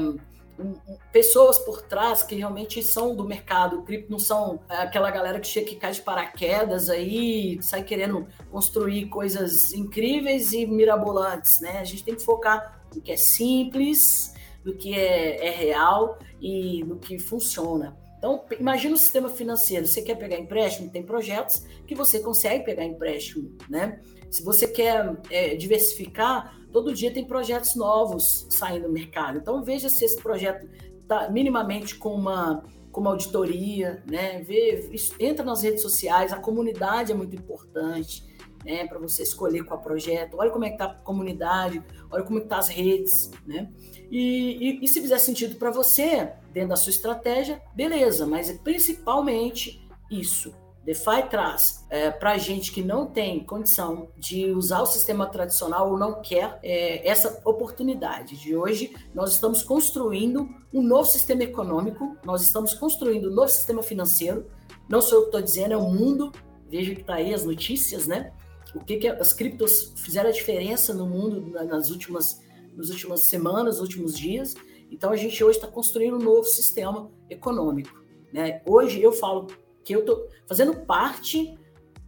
pessoas 1.13 1.59
por 1.59 1.83
trás 1.83 2.23
que 2.23 2.35
realmente 2.37 2.83
são 2.83 3.15
do 3.17 3.25
mercado, 3.25 3.83
cripto 3.83 4.11
não 4.11 4.19
são 4.19 4.61
aquela 4.69 5.11
galera 5.11 5.41
que 5.41 5.47
chega 5.47 5.69
que 5.69 5.77
cai 5.77 5.93
de 5.93 6.03
paraquedas 6.03 6.89
aí, 6.91 7.59
sai 7.61 7.83
querendo 7.83 8.27
construir 8.51 9.07
coisas 9.07 9.73
incríveis 9.73 10.53
e 10.53 10.67
mirabolantes, 10.67 11.61
né? 11.61 11.79
A 11.81 11.85
gente 11.85 12.05
tem 12.05 12.15
que 12.15 12.23
focar 12.23 12.78
do 12.93 13.01
que 13.01 13.13
é 13.13 13.17
simples, 13.17 14.35
do 14.65 14.75
que 14.75 14.95
é, 14.95 15.47
é 15.47 15.51
real 15.51 16.19
e 16.41 16.85
do 16.85 16.97
que 16.97 17.19
funciona. 17.19 17.97
Então, 18.19 18.45
imagina 18.59 18.95
o 18.95 18.99
sistema 18.99 19.29
financeiro. 19.29 19.87
Você 19.87 20.03
quer 20.03 20.17
pegar 20.17 20.37
empréstimo, 20.37 20.91
tem 20.91 21.05
projetos 21.05 21.65
que 21.87 21.95
você 21.95 22.19
consegue 22.19 22.65
pegar 22.65 22.85
empréstimo, 22.85 23.57
né? 23.69 24.01
Se 24.29 24.43
você 24.43 24.67
quer 24.67 25.17
é, 25.31 25.55
diversificar, 25.55 26.59
todo 26.73 26.93
dia 26.93 27.13
tem 27.13 27.25
projetos 27.25 27.77
novos 27.77 28.47
saindo 28.51 28.89
no 28.89 28.93
mercado. 28.93 29.39
Então, 29.39 29.63
veja 29.63 29.89
se 29.89 30.05
esse 30.05 30.21
projeto 30.21 30.69
está 31.01 31.31
minimamente 31.31 31.95
com 31.95 32.13
uma, 32.13 32.65
com 32.91 33.01
uma 33.01 33.11
auditoria, 33.11 34.03
né? 34.05 34.43
Vê, 34.43 34.91
entra 35.21 35.45
nas 35.45 35.63
redes 35.63 35.81
sociais, 35.81 36.33
a 36.33 36.39
comunidade 36.39 37.13
é 37.13 37.15
muito 37.15 37.37
importante 37.37 38.28
né, 38.69 38.87
para 38.87 38.99
você 38.99 39.23
escolher 39.23 39.65
qual 39.65 39.81
projeto. 39.81 40.37
Olha 40.37 40.51
como 40.51 40.67
é 40.67 40.69
que 40.69 40.75
está 40.75 40.85
a 40.85 40.95
comunidade, 40.95 41.83
olha 42.11 42.23
como 42.23 42.39
é 42.39 42.43
está 42.43 42.59
as 42.59 42.69
redes, 42.69 43.31
né? 43.47 43.71
E, 44.11 44.79
e, 44.81 44.85
e 44.85 44.89
se 44.89 45.01
fizer 45.01 45.19
sentido 45.19 45.57
para 45.57 45.71
você, 45.71 46.33
dentro 46.53 46.69
da 46.69 46.77
sua 46.77 46.91
estratégia, 46.91 47.63
beleza, 47.75 48.27
mas 48.27 48.51
é 48.51 48.59
principalmente 48.59 49.81
isso. 50.11 50.55
DeFi 50.85 51.29
traz 51.29 51.85
é, 51.91 52.11
para 52.11 52.39
gente 52.39 52.73
que 52.73 52.83
não 52.83 53.07
tem 53.07 53.45
condição 53.45 54.09
de 54.17 54.51
usar 54.53 54.81
o 54.81 54.87
sistema 54.87 55.27
tradicional 55.27 55.91
ou 55.91 55.99
não 55.99 56.23
quer 56.23 56.59
é, 56.63 57.07
essa 57.07 57.41
oportunidade. 57.45 58.37
De 58.37 58.57
hoje, 58.57 58.95
nós 59.15 59.33
estamos 59.33 59.63
construindo 59.63 60.49
um 60.73 60.83
novo 60.83 61.07
sistema 61.07 61.43
econômico, 61.43 62.17
nós 62.25 62.43
estamos 62.43 62.73
construindo 62.73 63.31
um 63.31 63.35
novo 63.35 63.49
sistema 63.49 63.83
financeiro. 63.83 64.47
Não 64.89 65.03
sou 65.03 65.19
eu 65.19 65.23
que 65.23 65.29
estou 65.29 65.43
dizendo, 65.43 65.73
é 65.73 65.77
o 65.77 65.91
mundo. 65.91 66.33
Veja 66.71 66.95
que 66.95 67.01
está 67.03 67.15
aí 67.15 67.35
as 67.35 67.45
notícias, 67.45 68.07
né? 68.07 68.33
O 68.75 68.81
que, 68.81 68.97
que 68.97 69.09
as 69.09 69.33
criptos 69.33 69.93
fizeram 69.97 70.29
a 70.29 70.33
diferença 70.33 70.93
no 70.93 71.07
mundo 71.07 71.41
nas 71.65 71.91
últimas, 71.91 72.41
nas 72.77 72.91
últimas 72.91 73.29
semanas, 73.29 73.77
nos 73.77 73.81
últimos 73.81 74.17
dias. 74.17 74.55
Então 74.91 75.11
a 75.11 75.17
gente 75.17 75.43
hoje 75.43 75.59
está 75.59 75.69
construindo 75.69 76.17
um 76.17 76.23
novo 76.23 76.45
sistema 76.45 77.11
econômico. 77.29 78.03
Né? 78.33 78.63
Hoje 78.67 79.03
eu 79.03 79.13
falo 79.13 79.47
porque 79.47 79.95
eu 79.95 80.01
estou 80.01 80.29
fazendo 80.47 80.75
parte 80.85 81.59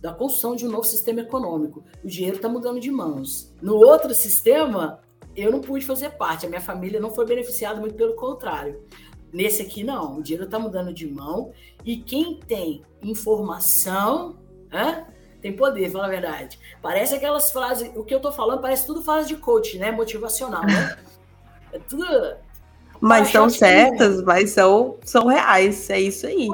da 0.01 0.13
construção 0.13 0.57
de 0.57 0.67
um 0.67 0.71
novo 0.71 0.85
sistema 0.85 1.21
econômico. 1.21 1.85
O 2.03 2.09
dinheiro 2.09 2.37
está 2.37 2.49
mudando 2.49 2.81
de 2.81 2.91
mãos. 2.91 3.55
No 3.61 3.77
outro 3.77 4.15
sistema, 4.15 5.01
eu 5.37 5.53
não 5.53 5.61
pude 5.61 5.85
fazer 5.85 6.11
parte, 6.11 6.47
a 6.47 6.49
minha 6.49 6.61
família 6.61 7.01
não 7.01 7.11
foi 7.11 7.27
beneficiada, 7.27 7.81
muito 7.81 7.95
pelo 7.95 8.15
contrário. 8.15 8.83
Nesse 9.33 9.63
aqui, 9.63 9.85
não, 9.85 10.19
o 10.19 10.23
dinheiro 10.23 10.45
está 10.45 10.59
mudando 10.59 10.93
de 10.93 11.07
mão 11.07 11.53
e 11.85 11.99
quem 11.99 12.41
tem 12.41 12.83
informação 13.03 14.39
hein, 14.73 15.05
tem 15.41 15.55
poder, 15.55 15.91
fala 15.91 16.07
a 16.07 16.11
verdade. 16.11 16.59
Parece 16.83 17.15
aquelas 17.15 17.51
frases, 17.51 17.91
o 17.97 18.05
que 18.05 18.13
eu 18.13 18.19
estou 18.19 18.33
falando 18.33 18.61
parece 18.61 18.87
tudo 18.87 19.03
frase 19.03 19.29
de 19.29 19.37
coach, 19.37 19.79
né? 19.79 19.91
Motivacional, 19.91 20.65
né? 20.67 20.99
É 21.73 21.79
tudo. 21.79 22.05
Mas 23.01 23.29
são 23.29 23.49
certas, 23.49 24.23
mas 24.23 24.51
são, 24.51 24.99
são 25.05 25.27
reais, 25.27 25.89
é 25.89 26.01
isso 26.01 26.27
aí. 26.27 26.49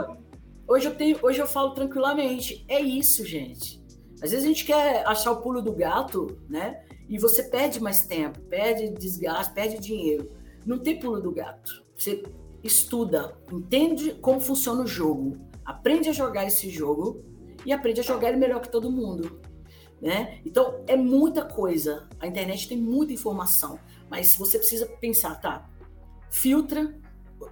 Hoje 0.68 0.86
eu, 0.86 0.94
tenho, 0.94 1.18
hoje 1.22 1.40
eu 1.40 1.46
falo 1.46 1.70
tranquilamente. 1.70 2.64
É 2.68 2.80
isso, 2.80 3.24
gente. 3.24 3.82
Às 4.22 4.30
vezes 4.30 4.44
a 4.44 4.48
gente 4.48 4.64
quer 4.64 5.06
achar 5.06 5.32
o 5.32 5.40
pulo 5.40 5.60
do 5.60 5.72
gato, 5.72 6.38
né? 6.48 6.82
E 7.08 7.18
você 7.18 7.42
perde 7.42 7.80
mais 7.80 8.02
tempo, 8.06 8.40
perde 8.42 8.90
desgaste, 8.90 9.54
perde 9.54 9.78
dinheiro. 9.78 10.30
Não 10.64 10.78
tem 10.78 10.98
pulo 10.98 11.20
do 11.20 11.32
gato. 11.32 11.84
Você 11.96 12.22
estuda, 12.62 13.36
entende 13.52 14.12
como 14.14 14.40
funciona 14.40 14.82
o 14.82 14.86
jogo, 14.86 15.38
aprende 15.64 16.08
a 16.08 16.12
jogar 16.12 16.44
esse 16.44 16.68
jogo 16.68 17.24
e 17.66 17.72
aprende 17.72 18.00
a 18.00 18.04
jogar 18.04 18.28
ele 18.28 18.38
melhor 18.38 18.60
que 18.62 18.70
todo 18.70 18.90
mundo. 18.90 19.40
Né? 20.00 20.40
Então 20.46 20.82
é 20.86 20.96
muita 20.96 21.44
coisa. 21.44 22.08
A 22.20 22.26
internet 22.26 22.68
tem 22.68 22.78
muita 22.78 23.12
informação, 23.12 23.78
mas 24.08 24.36
você 24.36 24.58
precisa 24.58 24.86
pensar, 24.86 25.40
tá? 25.40 25.68
Filtra, 26.30 26.94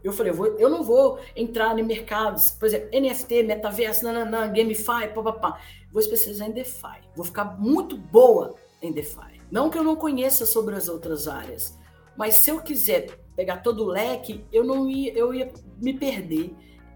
eu 0.03 0.13
falei, 0.13 0.33
eu, 0.33 0.37
vou, 0.37 0.47
eu 0.59 0.71
não 0.71 0.83
vou 0.83 1.19
entrar 1.35 1.79
em 1.79 1.83
mercados, 1.83 2.51
por 2.51 2.67
exemplo, 2.67 2.89
NFT, 2.99 3.43
metaverso, 3.43 4.05
nananã, 4.05 4.47
GameFi, 4.53 5.09
papapá. 5.15 5.61
Vou 5.93 6.01
especializar 6.01 6.49
em 6.49 6.53
DeFi. 6.53 7.01
Vou 7.15 7.25
ficar 7.25 7.59
muito 7.59 7.97
boa 7.97 8.55
em 8.81 8.93
DeFi. 8.93 9.41
Não 9.51 9.71
que 9.71 9.79
eu 9.79 9.85
não 9.85 9.97
conheça 9.97 10.47
sobre 10.47 10.75
as 10.75 10.89
outras 10.89 11.29
áreas, 11.29 11.79
mas 12.17 12.37
se 12.37 12.51
eu 12.51 12.61
quiser 12.61 13.19
pegar 13.37 13.59
todo 13.59 13.85
o 13.85 13.87
leque, 13.87 14.45
eu 14.53 14.65
não 14.65 14.89
ia, 14.89 15.13
eu 15.13 15.35
ia 15.35 15.53
me 15.81 15.95
perder, 15.95 16.55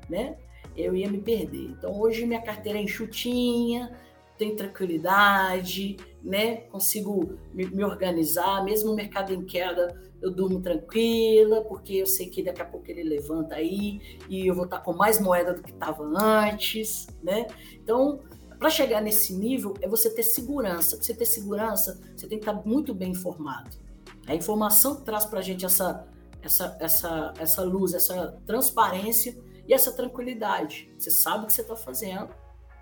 né? 0.08 0.36
Eu 0.78 0.94
ia 0.94 1.10
me 1.10 1.18
perder. 1.18 1.70
Então 1.70 1.98
hoje 2.00 2.24
minha 2.24 2.40
carteira 2.40 2.78
é 2.78 2.82
enxutinha, 2.82 3.90
tem 4.38 4.54
tranquilidade, 4.54 5.96
né? 6.22 6.58
Consigo 6.70 7.36
me, 7.52 7.66
me 7.66 7.84
organizar, 7.84 8.64
mesmo 8.64 8.92
o 8.92 8.94
mercado 8.94 9.34
em 9.34 9.44
queda, 9.44 10.00
eu 10.22 10.30
durmo 10.30 10.60
tranquila, 10.60 11.62
porque 11.62 11.94
eu 11.94 12.06
sei 12.06 12.28
que 12.30 12.42
daqui 12.42 12.62
a 12.62 12.64
pouco 12.64 12.88
ele 12.88 13.02
levanta 13.02 13.56
aí 13.56 14.00
e 14.28 14.46
eu 14.46 14.54
vou 14.54 14.64
estar 14.64 14.78
com 14.80 14.92
mais 14.92 15.20
moeda 15.20 15.52
do 15.52 15.62
que 15.62 15.70
estava 15.70 16.04
antes, 16.04 17.08
né? 17.22 17.46
Então, 17.74 18.20
para 18.58 18.70
chegar 18.70 19.00
nesse 19.00 19.34
nível, 19.34 19.74
é 19.80 19.88
você 19.88 20.10
ter 20.10 20.22
segurança. 20.22 20.96
Para 20.96 21.04
você 21.04 21.14
ter 21.14 21.26
segurança, 21.26 22.00
você 22.16 22.26
tem 22.28 22.38
que 22.38 22.48
estar 22.48 22.66
muito 22.66 22.94
bem 22.94 23.10
informado. 23.10 23.76
A 24.26 24.34
informação 24.34 24.96
traz 24.96 25.24
para 25.24 25.40
a 25.40 25.42
gente 25.42 25.64
essa, 25.64 26.06
essa, 26.42 26.76
essa, 26.80 27.32
essa 27.38 27.62
luz, 27.62 27.94
essa 27.94 28.40
transparência 28.46 29.36
e 29.68 29.74
essa 29.74 29.92
tranquilidade. 29.92 30.90
Você 30.98 31.10
sabe 31.10 31.44
o 31.44 31.46
que 31.46 31.52
você 31.52 31.60
está 31.60 31.76
fazendo 31.76 32.30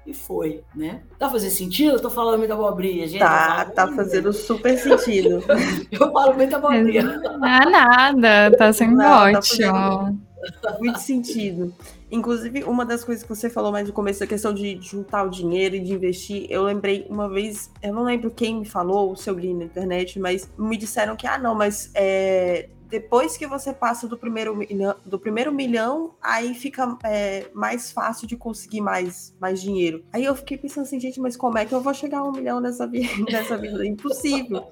e 0.07 0.14
foi, 0.14 0.62
né? 0.75 1.03
Tá 1.18 1.29
fazendo 1.29 1.51
sentido? 1.51 1.96
Eu 1.96 2.01
tô 2.01 2.09
falando 2.09 2.38
muita 2.38 2.55
abobrinha, 2.55 3.09
gente. 3.09 3.18
Tá, 3.18 3.64
tá 3.64 3.92
fazendo 3.92 4.33
super 4.33 4.79
sentido. 4.79 5.42
eu 5.90 6.12
falo 6.12 6.35
muita 6.35 6.59
abobrinha. 6.59 7.03
Não 7.03 7.44
é 7.44 7.68
nada, 7.68 8.57
tá 8.57 8.72
sendo 8.72 8.96
Não, 8.96 9.33
tá 9.33 9.38
ótimo. 9.38 10.27
Tá 10.62 10.79
muito 10.79 11.01
sentido. 11.01 11.75
Inclusive, 12.09 12.62
uma 12.62 12.87
das 12.87 13.03
coisas 13.03 13.25
que 13.25 13.29
você 13.29 13.51
falou 13.51 13.72
mais 13.72 13.88
no 13.88 13.92
começo, 13.92 14.22
a 14.22 14.29
questão 14.29 14.55
de 14.55 14.79
juntar 14.81 15.25
o 15.25 15.29
dinheiro 15.29 15.75
e 15.75 15.81
de 15.81 15.92
investir, 15.92 16.46
eu 16.49 16.62
lembrei 16.62 17.05
uma 17.11 17.29
vez, 17.29 17.68
eu 17.83 17.92
não 17.92 18.05
lembro 18.05 18.31
quem 18.31 18.61
me 18.61 18.64
falou, 18.64 19.16
se 19.16 19.29
eu 19.29 19.37
li 19.37 19.53
na 19.53 19.64
internet, 19.64 20.20
mas 20.20 20.49
me 20.57 20.77
disseram 20.77 21.16
que, 21.16 21.27
ah, 21.27 21.37
não, 21.37 21.53
mas 21.53 21.90
é, 21.96 22.68
depois 22.88 23.37
que 23.37 23.46
você 23.46 23.72
passa 23.72 24.07
do 24.07 24.16
primeiro 24.16 24.57
milhão, 24.57 24.94
do 25.05 25.18
primeiro 25.18 25.53
milhão 25.53 26.14
aí 26.22 26.55
fica 26.55 26.96
é, 27.05 27.46
mais 27.53 27.90
fácil 27.90 28.27
de 28.27 28.37
conseguir 28.37 28.81
mais, 28.81 29.35
mais 29.40 29.61
dinheiro. 29.61 30.05
Aí 30.12 30.25
eu 30.25 30.35
fiquei 30.35 30.57
pensando 30.57 30.85
assim, 30.85 31.01
gente, 31.01 31.20
mas 31.20 31.37
como 31.37 31.59
é 31.59 31.64
que 31.64 31.75
eu 31.75 31.81
vou 31.81 31.94
chegar 31.94 32.18
a 32.18 32.25
um 32.25 32.33
milhão 32.33 32.61
nessa 32.61 32.87
vida? 32.87 33.07
Nessa 33.31 33.57
vida? 33.57 33.85
É 33.85 33.88
impossível. 33.88 34.64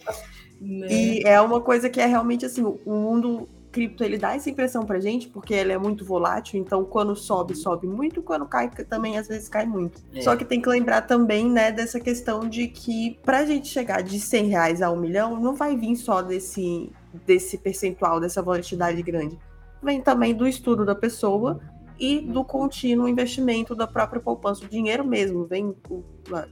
Né? 0.61 0.87
E 0.91 1.23
é 1.25 1.41
uma 1.41 1.61
coisa 1.61 1.91
que 1.91 2.01
é 2.01 2.07
realmente 2.07 2.47
assim, 2.47 2.63
o 2.63 2.91
mundo 2.91 3.49
cripto 3.75 4.05
ele 4.05 4.17
dá 4.17 4.37
essa 4.37 4.49
impressão 4.49 4.87
pra 4.87 5.01
gente, 5.01 5.29
porque 5.29 5.53
ele 5.53 5.73
é 5.73 5.79
muito 5.79 6.05
volátil, 6.05 6.61
então 6.61 6.85
quando 6.85 7.17
sobe, 7.17 7.57
sobe 7.57 7.89
muito, 7.89 8.23
quando 8.23 8.47
cai 8.47 8.71
também 8.71 9.19
às 9.19 9.27
vezes 9.27 9.49
cai 9.49 9.67
muito. 9.67 10.01
É. 10.15 10.21
Só 10.21 10.37
que 10.37 10.45
tem 10.45 10.63
que 10.63 10.69
lembrar 10.69 11.03
também, 11.03 11.51
né, 11.51 11.73
dessa 11.73 11.99
questão 11.99 12.49
de 12.49 12.69
que 12.69 13.19
pra 13.25 13.45
gente 13.45 13.67
chegar 13.67 14.01
de 14.03 14.21
100 14.21 14.49
reais 14.49 14.81
a 14.81 14.91
um 14.93 14.97
milhão, 14.97 15.41
não 15.41 15.57
vai 15.57 15.77
vir 15.77 15.97
só 15.97 16.23
desse 16.23 16.93
desse 17.27 17.59
percentual, 17.59 18.21
dessa 18.21 18.43
volatilidade 18.43 19.03
grande. 19.03 19.39
Vem 19.83 20.01
também 20.01 20.35
do 20.35 20.47
estudo 20.47 20.85
da 20.85 20.95
pessoa 20.95 21.61
e 21.99 22.21
do 22.21 22.45
contínuo 22.45 23.09
investimento 23.09 23.75
da 23.75 23.87
própria 23.87 24.21
poupança. 24.21 24.65
O 24.65 24.69
dinheiro 24.69 25.07
mesmo 25.07 25.45
vem, 25.45 25.75
o, 25.89 26.05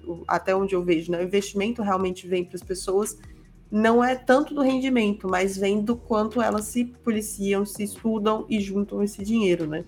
o, 0.07 0.25
até 0.29 0.55
onde 0.55 0.75
eu 0.75 0.83
vejo, 0.83 1.11
né? 1.11 1.19
O 1.19 1.25
investimento 1.25 1.83
realmente 1.83 2.27
vem 2.29 2.45
para 2.45 2.57
as 2.57 2.63
pessoas. 2.63 3.19
Não 3.71 4.05
é 4.05 4.15
tanto 4.15 4.55
do 4.55 4.61
rendimento, 4.61 5.27
mas 5.27 5.57
vem 5.57 5.81
do 5.83 5.97
quanto 5.97 6.43
elas 6.43 6.67
se 6.67 6.85
policiam, 6.85 7.65
se 7.65 7.83
estudam 7.83 8.47
e 8.49 8.61
juntam 8.61 9.03
esse 9.03 9.25
dinheiro, 9.25 9.67
né? 9.67 9.85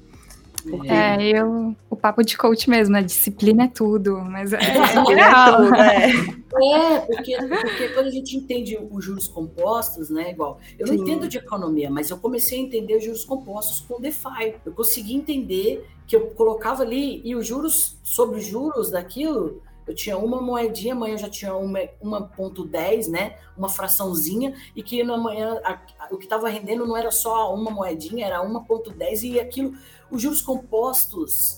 Porque... 0.69 0.89
É, 0.89 1.39
eu, 1.39 1.77
o 1.91 1.97
papo 1.97 2.23
de 2.23 2.37
coach 2.37 2.69
mesmo, 2.69 2.97
a 2.97 3.01
disciplina 3.01 3.65
é 3.65 3.69
tudo, 3.69 4.17
mas 4.19 4.53
é, 4.53 4.59
é 4.59 5.03
legal. 5.03 5.75
É, 5.75 6.07
é, 6.97 7.01
porque, 7.01 7.37
porque 7.37 7.89
quando 7.91 8.07
a 8.07 8.11
gente 8.11 8.37
entende 8.37 8.79
os 8.91 9.05
juros 9.05 9.29
compostos, 9.29 10.09
né, 10.11 10.31
igual, 10.31 10.59
eu 10.79 10.87
não 10.87 10.95
Sim. 10.95 11.03
entendo 11.03 11.29
de 11.29 11.39
economia, 11.39 11.91
mas 11.91 12.11
eu 12.11 12.19
comecei 12.19 12.59
a 12.59 12.63
entender 12.63 12.97
os 12.97 13.05
juros 13.05 13.25
compostos 13.25 13.81
com 13.81 13.97
o 13.97 14.01
DeFi. 14.01 14.55
Eu 14.65 14.73
consegui 14.73 15.15
entender 15.15 15.87
que 16.07 16.17
eu 16.17 16.29
colocava 16.29 16.83
ali, 16.83 17.21
e 17.25 17.35
os 17.35 17.47
juros, 17.47 17.99
sobre 18.03 18.39
os 18.39 18.47
juros 18.47 18.91
daquilo, 18.91 19.63
eu 19.87 19.95
tinha 19.95 20.17
uma 20.17 20.41
moedinha, 20.41 20.95
amanhã 20.95 21.15
eu 21.15 21.19
já 21.19 21.29
tinha 21.29 21.55
uma, 21.55 21.81
uma 22.01 22.23
ponto 22.23 22.65
10, 22.65 23.09
né? 23.09 23.37
Uma 23.57 23.69
fraçãozinha, 23.69 24.55
e 24.75 24.83
que 24.83 25.03
na 25.05 25.17
manhã 25.17 25.61
a, 25.63 25.73
a, 25.99 26.09
o 26.11 26.17
que 26.17 26.25
estava 26.25 26.49
rendendo 26.49 26.87
não 26.87 26.97
era 26.97 27.11
só 27.11 27.55
uma 27.55 27.71
moedinha, 27.71 28.27
era 28.27 28.41
uma 28.41 28.65
ponto 28.65 28.91
10, 28.91 29.23
e 29.25 29.41
aquilo, 29.41 29.75
os 30.17 30.23
juros 30.23 30.41
compostos, 30.41 31.57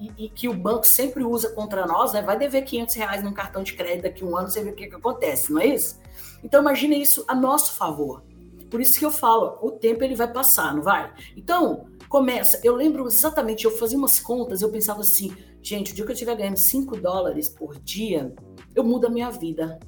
e, 0.00 0.24
e, 0.24 0.28
que 0.28 0.48
o 0.48 0.54
banco 0.54 0.86
sempre 0.86 1.22
usa 1.22 1.50
contra 1.50 1.86
nós, 1.86 2.12
né? 2.12 2.20
Vai 2.20 2.36
dever 2.36 2.62
500 2.62 2.94
reais 2.94 3.22
num 3.22 3.32
cartão 3.32 3.62
de 3.62 3.74
crédito 3.74 4.02
daqui 4.02 4.24
a 4.24 4.26
um 4.26 4.36
ano, 4.36 4.48
você 4.48 4.62
vê 4.62 4.70
o 4.70 4.74
que, 4.74 4.88
que 4.88 4.94
acontece, 4.94 5.52
não 5.52 5.60
é 5.60 5.66
isso? 5.66 6.00
Então 6.42 6.60
imagine 6.60 7.00
isso 7.00 7.24
a 7.28 7.34
nosso 7.34 7.74
favor. 7.74 8.24
Por 8.70 8.80
isso 8.80 8.98
que 8.98 9.04
eu 9.04 9.10
falo, 9.10 9.58
o 9.62 9.70
tempo 9.70 10.02
ele 10.02 10.16
vai 10.16 10.30
passar, 10.32 10.74
não 10.74 10.82
vai? 10.82 11.12
Então, 11.36 11.86
começa. 12.08 12.60
Eu 12.64 12.74
lembro 12.74 13.06
exatamente, 13.06 13.64
eu 13.64 13.70
fazia 13.70 13.96
umas 13.96 14.18
contas, 14.18 14.62
eu 14.62 14.70
pensava 14.70 15.00
assim, 15.00 15.34
gente, 15.62 15.92
o 15.92 15.94
dia 15.94 16.04
que 16.04 16.10
eu 16.10 16.14
estiver 16.14 16.36
ganhando 16.36 16.56
5 16.56 16.96
dólares 16.96 17.48
por 17.48 17.78
dia, 17.78 18.34
eu 18.74 18.82
mudo 18.82 19.06
a 19.06 19.10
minha 19.10 19.30
vida. 19.30 19.78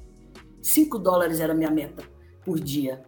5 0.61 0.99
dólares 0.99 1.41
era 1.41 1.51
a 1.51 1.55
minha 1.55 1.69
meta 1.69 2.03
por 2.45 2.59
dia. 2.59 3.03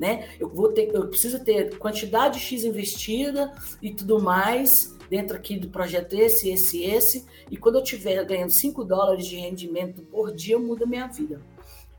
Né? 0.00 0.30
Eu 0.40 0.48
vou 0.48 0.72
ter, 0.72 0.90
eu 0.94 1.08
preciso 1.08 1.44
ter 1.44 1.76
quantidade 1.76 2.40
X 2.40 2.64
investida 2.64 3.52
e 3.82 3.92
tudo 3.92 4.18
mais 4.18 4.96
dentro 5.10 5.36
aqui 5.36 5.58
do 5.58 5.68
projeto 5.68 6.14
esse, 6.14 6.48
esse, 6.48 6.82
esse. 6.82 7.26
E 7.50 7.56
quando 7.58 7.74
eu 7.74 7.82
estiver 7.82 8.24
ganhando 8.24 8.50
5 8.50 8.82
dólares 8.82 9.26
de 9.26 9.36
rendimento 9.36 10.00
por 10.00 10.32
dia, 10.32 10.54
eu 10.54 10.60
mudo 10.60 10.84
a 10.84 10.86
minha 10.86 11.06
vida. 11.06 11.42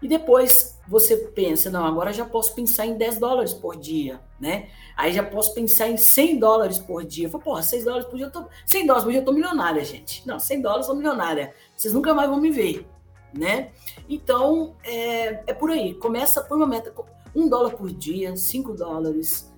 E 0.01 0.07
depois 0.07 0.79
você 0.87 1.15
pensa, 1.15 1.69
não, 1.69 1.85
agora 1.85 2.11
já 2.11 2.25
posso 2.25 2.55
pensar 2.55 2.87
em 2.87 2.97
10 2.97 3.19
dólares 3.19 3.53
por 3.53 3.77
dia, 3.77 4.19
né? 4.39 4.69
Aí 4.97 5.13
já 5.13 5.21
posso 5.21 5.53
pensar 5.53 5.87
em 5.87 5.97
100 5.97 6.39
dólares 6.39 6.79
por 6.79 7.05
dia. 7.05 7.27
Eu 7.27 7.29
falo, 7.29 7.43
porra, 7.43 7.61
6 7.61 7.83
dólares 7.83 8.07
por 8.07 8.17
dia, 8.17 8.25
eu 8.25 8.31
tô... 8.31 8.45
100 8.65 8.87
dólares 8.87 9.03
por 9.03 9.11
dia 9.11 9.21
eu 9.21 9.25
tô 9.25 9.31
milionária, 9.31 9.85
gente. 9.85 10.27
Não, 10.27 10.39
100 10.39 10.61
dólares 10.61 10.87
eu 10.87 10.93
tô 10.93 10.97
milionária. 10.97 11.53
Vocês 11.77 11.93
nunca 11.93 12.15
mais 12.15 12.27
vão 12.27 12.41
me 12.41 12.49
ver, 12.49 12.87
né? 13.31 13.69
Então, 14.09 14.75
é, 14.83 15.43
é 15.45 15.53
por 15.53 15.69
aí. 15.69 15.93
Começa 15.93 16.41
por 16.41 16.57
uma 16.57 16.65
meta, 16.65 16.91
1 17.35 17.49
dólar 17.49 17.71
por 17.71 17.91
dia, 17.91 18.35
5 18.35 18.73
dólares. 18.73 19.51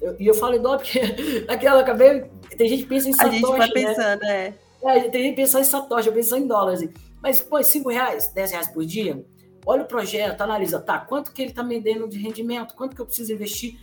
Eu, 0.00 0.16
e 0.18 0.26
eu 0.26 0.34
falo 0.34 0.54
em 0.54 0.62
dólar 0.62 0.78
porque 0.78 1.00
aquela 1.48 1.80
acabei, 1.80 2.24
tem 2.56 2.68
gente 2.68 2.82
que 2.82 2.88
pensa 2.88 3.08
em 3.08 3.12
satoshi, 3.12 3.36
A 3.36 3.38
gente 3.38 3.50
vai 3.50 3.68
né? 3.68 3.72
pensando, 3.72 4.20
né? 4.20 4.54
é. 4.82 4.98
é. 4.98 5.08
Tem 5.08 5.22
gente 5.22 5.30
que 5.34 5.42
pensa 5.42 5.60
em 5.60 5.64
satoshi, 5.64 6.08
eu 6.08 6.14
penso 6.14 6.36
em 6.36 6.46
dólares. 6.46 6.88
Mas, 7.22 7.40
pô, 7.40 7.62
5 7.62 7.88
reais, 7.88 8.28
10 8.34 8.50
reais 8.50 8.68
por 8.68 8.84
dia, 8.84 9.24
olha 9.64 9.82
o 9.82 9.86
projeto, 9.86 10.40
analisa, 10.42 10.80
tá, 10.80 10.98
quanto 10.98 11.32
que 11.32 11.42
ele 11.42 11.50
está 11.50 11.62
me 11.62 11.80
dando 11.80 12.08
de 12.08 12.18
rendimento, 12.18 12.74
quanto 12.74 12.94
que 12.94 13.00
eu 13.00 13.06
preciso 13.06 13.32
investir, 13.32 13.78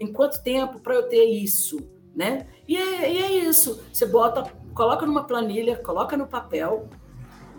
em 0.00 0.12
quanto 0.12 0.42
tempo 0.42 0.80
para 0.80 0.94
eu 0.94 1.08
ter 1.08 1.24
isso, 1.24 1.78
né? 2.14 2.46
E 2.66 2.76
é, 2.76 3.12
e 3.12 3.22
é, 3.22 3.30
isso, 3.48 3.82
você 3.92 4.04
bota, 4.04 4.42
coloca 4.74 5.06
numa 5.06 5.24
planilha, 5.24 5.76
coloca 5.76 6.16
no 6.16 6.26
papel 6.26 6.88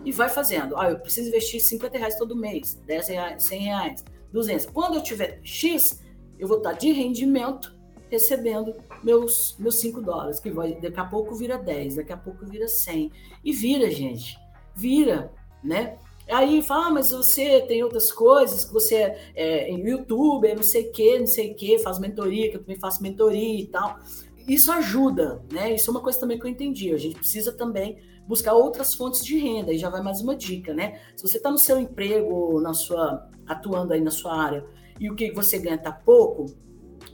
e 0.04 0.12
vai 0.12 0.28
fazendo. 0.28 0.76
Ah, 0.76 0.90
eu 0.90 0.98
preciso 0.98 1.28
investir 1.28 1.60
50 1.60 1.96
reais 1.96 2.18
todo 2.18 2.36
mês, 2.36 2.74
10 2.86 3.08
reais, 3.08 3.42
100 3.42 3.60
reais, 3.60 4.04
200. 4.34 4.66
Quando 4.66 4.96
eu 4.96 5.02
tiver 5.02 5.40
X, 5.44 6.02
eu 6.38 6.48
vou 6.48 6.58
estar 6.58 6.72
de 6.72 6.90
rendimento 6.90 7.72
recebendo 8.10 8.74
meus 9.02 9.56
meus 9.58 9.80
5 9.80 10.02
dólares, 10.02 10.40
que 10.40 10.50
vai, 10.50 10.74
daqui 10.74 10.98
a 10.98 11.04
pouco 11.04 11.34
vira 11.36 11.56
10, 11.56 11.96
daqui 11.96 12.12
a 12.12 12.16
pouco 12.16 12.44
vira 12.44 12.66
100. 12.66 13.12
E 13.44 13.52
vira, 13.52 13.88
gente. 13.90 14.36
Vira, 14.74 15.32
né? 15.62 15.96
Aí 16.28 16.62
fala, 16.62 16.86
ah, 16.86 16.90
mas 16.90 17.10
você 17.10 17.60
tem 17.62 17.84
outras 17.84 18.10
coisas, 18.10 18.64
que 18.64 18.72
você 18.72 18.94
é, 18.96 19.16
é 19.36 19.72
youtuber, 19.72 20.56
não 20.56 20.62
sei 20.62 20.88
o 20.88 20.92
que, 20.92 21.18
não 21.18 21.26
sei 21.26 21.52
o 21.52 21.54
que, 21.54 21.78
faz 21.78 21.98
mentoria, 21.98 22.50
que 22.50 22.56
eu 22.56 22.60
também 22.60 22.80
faço 22.80 23.02
mentoria 23.02 23.60
e 23.60 23.66
tal. 23.66 24.00
Isso 24.48 24.72
ajuda, 24.72 25.42
né? 25.52 25.74
Isso 25.74 25.90
é 25.90 25.92
uma 25.92 26.00
coisa 26.00 26.18
também 26.18 26.38
que 26.38 26.46
eu 26.46 26.50
entendi. 26.50 26.92
A 26.92 26.98
gente 26.98 27.16
precisa 27.16 27.52
também 27.52 27.98
buscar 28.26 28.54
outras 28.54 28.94
fontes 28.94 29.24
de 29.24 29.38
renda. 29.38 29.72
E 29.72 29.78
já 29.78 29.88
vai 29.88 30.02
mais 30.02 30.20
uma 30.20 30.34
dica, 30.34 30.72
né? 30.72 31.00
Se 31.16 31.26
você 31.26 31.36
está 31.36 31.50
no 31.50 31.58
seu 31.58 31.78
emprego, 31.78 32.60
na 32.60 32.74
sua 32.74 33.28
atuando 33.46 33.92
aí 33.92 34.00
na 34.00 34.10
sua 34.10 34.34
área, 34.34 34.64
e 34.98 35.10
o 35.10 35.14
que 35.14 35.30
você 35.32 35.58
ganha 35.58 35.76
está 35.76 35.92
pouco, 35.92 36.46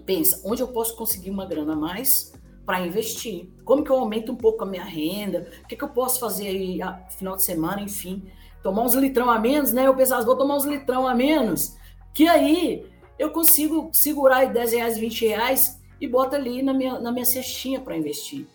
pensa, 0.05 0.41
onde 0.45 0.63
eu 0.63 0.69
posso 0.69 0.97
conseguir 0.97 1.31
uma 1.31 1.47
grana 1.47 1.73
a 1.73 1.77
mais 1.77 2.33
para 2.65 2.87
investir? 2.87 3.49
Como 3.65 3.83
que 3.83 3.91
eu 3.91 3.97
aumento 3.97 4.33
um 4.33 4.37
pouco 4.37 4.63
a 4.63 4.67
minha 4.67 4.85
renda? 4.85 5.49
O 5.65 5.67
que, 5.67 5.77
que 5.77 5.85
eu 5.85 5.89
posso 5.89 6.21
fazer 6.21 6.47
aí 6.47 6.83
a, 6.83 6.95
final 7.11 7.37
de 7.37 7.45
semana, 7.45 7.81
enfim? 7.81 8.23
Tomar 8.63 8.83
uns 8.83 8.95
litrão 8.95 9.31
a 9.31 9.39
menos, 9.39 9.73
né? 9.73 9.87
Eu 9.87 9.97
pensava, 9.97 10.25
vou 10.25 10.37
tomar 10.37 10.57
uns 10.57 10.65
litrão 10.65 11.09
a 11.09 11.15
menos, 11.15 11.77
que 12.15 12.29
aí 12.29 12.87
eu 13.19 13.31
consigo 13.31 13.91
segurar 13.93 14.39
aí 14.39 14.53
10 14.53 14.73
reais, 14.73 14.99
20 14.99 15.27
reais 15.27 15.81
e 16.01 16.07
bota 16.07 16.37
ali 16.37 16.63
na 16.63 16.73
minha, 16.73 16.99
na 16.99 17.13
minha 17.13 17.25
cestinha 17.25 17.81
para 17.81 17.97
investir. 17.97 18.47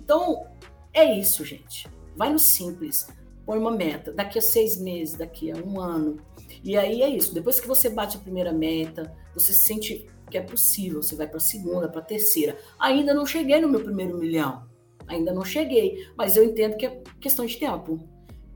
Então, 0.00 0.46
é 0.92 1.18
isso, 1.18 1.44
gente. 1.44 1.88
Vai 2.16 2.32
no 2.32 2.38
simples. 2.38 3.06
Põe 3.44 3.58
uma 3.58 3.70
meta. 3.70 4.12
Daqui 4.12 4.38
a 4.38 4.42
seis 4.42 4.80
meses, 4.80 5.16
daqui 5.16 5.50
a 5.50 5.56
um 5.56 5.80
ano. 5.80 6.18
E 6.62 6.76
aí 6.76 7.02
é 7.02 7.08
isso. 7.08 7.34
Depois 7.34 7.58
que 7.58 7.66
você 7.66 7.88
bate 7.88 8.16
a 8.16 8.20
primeira 8.20 8.52
meta, 8.52 9.14
você 9.34 9.52
sente 9.52 10.06
que 10.30 10.38
é 10.38 10.42
possível. 10.42 11.02
Você 11.02 11.14
vai 11.16 11.26
para 11.26 11.36
a 11.36 11.40
segunda, 11.40 11.88
para 11.88 12.00
a 12.00 12.04
terceira. 12.04 12.56
Ainda 12.78 13.12
não 13.12 13.26
cheguei 13.26 13.60
no 13.60 13.68
meu 13.68 13.80
primeiro 13.80 14.16
milhão. 14.16 14.66
Ainda 15.06 15.32
não 15.32 15.44
cheguei. 15.44 16.06
Mas 16.16 16.36
eu 16.36 16.44
entendo 16.44 16.76
que 16.76 16.86
é 16.86 17.02
questão 17.20 17.44
de 17.44 17.56
tempo. 17.56 18.00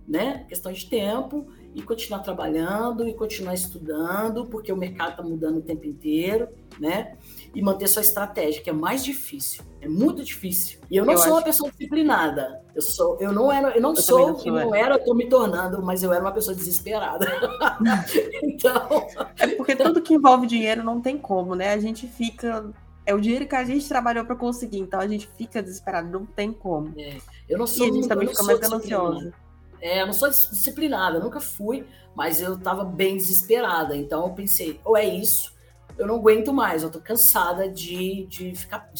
Né? 0.06 0.46
Questão 0.48 0.72
de 0.72 0.86
tempo 0.88 1.48
e 1.76 1.82
continuar 1.82 2.20
trabalhando 2.20 3.06
e 3.06 3.12
continuar 3.12 3.52
estudando, 3.52 4.46
porque 4.46 4.72
o 4.72 4.76
mercado 4.76 5.10
está 5.10 5.22
mudando 5.22 5.58
o 5.58 5.62
tempo 5.62 5.84
inteiro, 5.84 6.48
né? 6.80 7.18
E 7.56 7.62
manter 7.62 7.88
sua 7.88 8.02
estratégia, 8.02 8.62
que 8.62 8.68
é 8.68 8.72
mais 8.72 9.02
difícil. 9.02 9.64
É 9.80 9.88
muito 9.88 10.22
difícil. 10.22 10.78
E 10.90 10.96
eu 10.98 11.06
não 11.06 11.14
eu 11.14 11.18
sou 11.18 11.32
uma 11.32 11.42
pessoa 11.42 11.70
disciplinada. 11.70 12.62
Eu 12.74 12.82
sou, 12.82 13.16
eu 13.18 13.32
não 13.32 13.50
era, 13.50 13.74
eu 13.74 13.80
não 13.80 13.94
eu 13.94 13.96
sou, 13.96 14.28
não, 14.28 14.38
sou, 14.38 14.52
não 14.52 14.74
é. 14.74 14.80
era, 14.80 14.96
eu 14.96 15.04
tô 15.04 15.14
me 15.14 15.26
tornando, 15.26 15.82
mas 15.82 16.02
eu 16.02 16.12
era 16.12 16.22
uma 16.22 16.32
pessoa 16.32 16.54
desesperada. 16.54 17.26
então, 18.44 19.06
é 19.38 19.46
porque 19.48 19.74
tudo 19.74 20.02
que 20.02 20.12
envolve 20.12 20.46
dinheiro 20.46 20.84
não 20.84 21.00
tem 21.00 21.16
como, 21.16 21.54
né? 21.54 21.72
A 21.72 21.78
gente 21.78 22.06
fica 22.06 22.70
é 23.06 23.14
o 23.14 23.20
dinheiro 23.20 23.46
que 23.46 23.54
a 23.54 23.64
gente 23.64 23.88
trabalhou 23.88 24.26
para 24.26 24.36
conseguir, 24.36 24.80
então 24.80 25.00
a 25.00 25.06
gente 25.06 25.26
fica 25.38 25.62
desesperado, 25.62 26.10
não 26.10 26.26
tem 26.26 26.52
como. 26.52 26.92
É, 26.98 27.16
eu 27.48 27.56
não 27.56 27.66
sou, 27.66 27.86
e 27.86 27.90
a 27.90 27.94
gente 27.94 28.08
também 28.08 28.28
fica 28.28 28.42
mais 28.42 28.58
gananciosa. 28.58 29.32
É, 29.80 30.02
eu 30.02 30.06
não 30.06 30.12
sou 30.12 30.28
disciplinada, 30.28 31.18
nunca 31.20 31.40
fui, 31.40 31.86
mas 32.14 32.42
eu 32.42 32.54
estava 32.54 32.84
bem 32.84 33.16
desesperada. 33.16 33.96
Então 33.96 34.26
eu 34.26 34.34
pensei, 34.34 34.78
ou 34.84 34.94
é 34.94 35.06
isso, 35.06 35.55
eu 35.98 36.06
não 36.06 36.16
aguento 36.16 36.52
mais, 36.52 36.82
eu 36.82 36.90
tô 36.90 37.00
cansada 37.00 37.68
de, 37.68 38.26
de 38.26 38.54
ficar, 38.54 38.90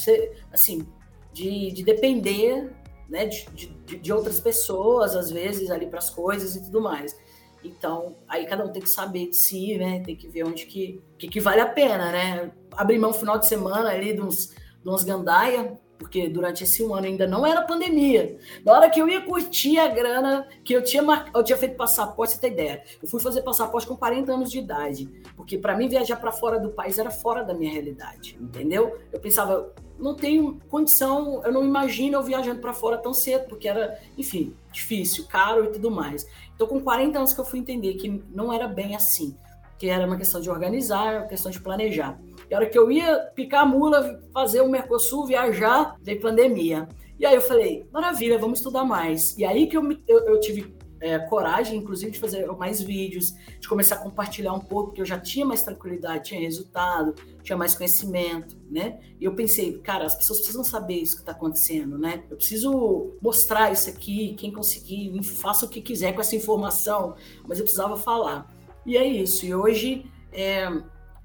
assim, 0.52 0.86
de, 1.32 1.70
de 1.70 1.82
depender, 1.82 2.72
né, 3.08 3.26
de, 3.26 3.46
de, 3.54 3.98
de 3.98 4.12
outras 4.12 4.40
pessoas, 4.40 5.14
às 5.14 5.30
vezes, 5.30 5.70
ali 5.70 5.86
para 5.86 5.98
as 5.98 6.10
coisas 6.10 6.56
e 6.56 6.64
tudo 6.64 6.80
mais. 6.80 7.16
Então, 7.62 8.16
aí 8.28 8.46
cada 8.46 8.64
um 8.64 8.72
tem 8.72 8.82
que 8.82 8.90
saber 8.90 9.28
de 9.28 9.36
si, 9.36 9.76
né, 9.76 10.00
tem 10.00 10.16
que 10.16 10.28
ver 10.28 10.44
onde 10.44 10.66
que, 10.66 11.02
que, 11.18 11.28
que 11.28 11.40
vale 11.40 11.60
a 11.60 11.66
pena, 11.66 12.12
né, 12.12 12.52
abrir 12.72 12.98
mão 12.98 13.12
final 13.12 13.38
de 13.38 13.46
semana 13.46 13.90
ali 13.90 14.14
de 14.14 14.22
uns, 14.22 14.54
de 14.82 14.88
uns 14.88 15.04
gandaia, 15.04 15.78
porque 15.98 16.28
durante 16.28 16.64
esse 16.64 16.82
um 16.82 16.94
ano 16.94 17.06
ainda 17.06 17.26
não 17.26 17.46
era 17.46 17.62
pandemia. 17.62 18.36
Na 18.64 18.72
hora 18.72 18.90
que 18.90 19.00
eu 19.00 19.08
ia 19.08 19.20
curtir 19.20 19.78
a 19.78 19.88
grana, 19.88 20.46
que 20.64 20.72
eu 20.72 20.82
tinha, 20.82 21.02
mar... 21.02 21.30
eu 21.34 21.42
tinha 21.42 21.56
feito 21.56 21.76
passaporte, 21.76 22.34
você 22.34 22.40
tem 22.40 22.52
ideia. 22.52 22.82
Eu 23.02 23.08
fui 23.08 23.20
fazer 23.20 23.42
passaporte 23.42 23.86
com 23.86 23.96
40 23.96 24.32
anos 24.32 24.50
de 24.50 24.58
idade, 24.58 25.08
porque 25.36 25.58
para 25.58 25.76
mim 25.76 25.88
viajar 25.88 26.16
para 26.16 26.32
fora 26.32 26.58
do 26.58 26.70
país 26.70 26.98
era 26.98 27.10
fora 27.10 27.42
da 27.42 27.54
minha 27.54 27.72
realidade, 27.72 28.36
entendeu? 28.40 28.98
Eu 29.12 29.20
pensava, 29.20 29.72
não 29.98 30.14
tenho 30.14 30.60
condição, 30.68 31.42
eu 31.44 31.52
não 31.52 31.64
imagino 31.64 32.16
eu 32.16 32.22
viajando 32.22 32.60
para 32.60 32.72
fora 32.72 32.98
tão 32.98 33.14
cedo, 33.14 33.48
porque 33.48 33.68
era, 33.68 33.98
enfim, 34.16 34.54
difícil, 34.70 35.26
caro 35.26 35.64
e 35.64 35.68
tudo 35.68 35.90
mais. 35.90 36.26
Então, 36.54 36.66
com 36.66 36.80
40 36.80 37.18
anos 37.18 37.32
que 37.32 37.40
eu 37.40 37.44
fui 37.44 37.58
entender 37.58 37.94
que 37.94 38.22
não 38.30 38.52
era 38.52 38.68
bem 38.68 38.94
assim, 38.94 39.36
que 39.78 39.88
era 39.88 40.06
uma 40.06 40.16
questão 40.16 40.40
de 40.40 40.50
organizar, 40.50 41.18
uma 41.18 41.26
questão 41.26 41.50
de 41.50 41.60
planejar. 41.60 42.18
E 42.50 42.54
a 42.54 42.58
hora 42.58 42.66
que 42.66 42.78
eu 42.78 42.90
ia 42.90 43.18
picar 43.34 43.62
a 43.62 43.66
mula, 43.66 44.20
fazer 44.32 44.60
o 44.60 44.68
Mercosul, 44.68 45.26
viajar, 45.26 45.96
veio 46.02 46.20
pandemia. 46.20 46.88
E 47.18 47.24
aí 47.24 47.34
eu 47.34 47.40
falei, 47.40 47.86
maravilha, 47.92 48.38
vamos 48.38 48.58
estudar 48.58 48.84
mais. 48.84 49.36
E 49.38 49.44
aí 49.44 49.66
que 49.66 49.76
eu, 49.76 49.82
eu, 50.06 50.18
eu 50.26 50.40
tive 50.40 50.76
é, 51.00 51.18
coragem, 51.18 51.78
inclusive, 51.78 52.10
de 52.10 52.18
fazer 52.18 52.46
mais 52.52 52.80
vídeos, 52.80 53.34
de 53.60 53.68
começar 53.68 53.96
a 53.96 53.98
compartilhar 53.98 54.52
um 54.52 54.60
pouco, 54.60 54.86
porque 54.88 55.00
eu 55.00 55.06
já 55.06 55.18
tinha 55.18 55.44
mais 55.44 55.62
tranquilidade, 55.62 56.24
tinha 56.24 56.40
resultado, 56.40 57.14
tinha 57.42 57.56
mais 57.56 57.74
conhecimento, 57.74 58.56
né? 58.70 58.98
E 59.20 59.24
eu 59.24 59.34
pensei, 59.34 59.78
cara, 59.78 60.04
as 60.04 60.14
pessoas 60.14 60.38
precisam 60.38 60.64
saber 60.64 60.94
isso 60.94 61.16
que 61.16 61.22
está 61.22 61.32
acontecendo, 61.32 61.98
né? 61.98 62.24
Eu 62.30 62.36
preciso 62.36 63.14
mostrar 63.20 63.72
isso 63.72 63.88
aqui, 63.88 64.34
quem 64.34 64.52
conseguir, 64.52 65.22
faça 65.22 65.66
o 65.66 65.68
que 65.68 65.80
quiser 65.80 66.12
com 66.14 66.20
essa 66.20 66.36
informação, 66.36 67.14
mas 67.46 67.58
eu 67.58 67.64
precisava 67.64 67.96
falar. 67.96 68.50
E 68.84 68.96
é 68.96 69.04
isso. 69.04 69.44
E 69.44 69.54
hoje 69.54 70.06
é, 70.32 70.70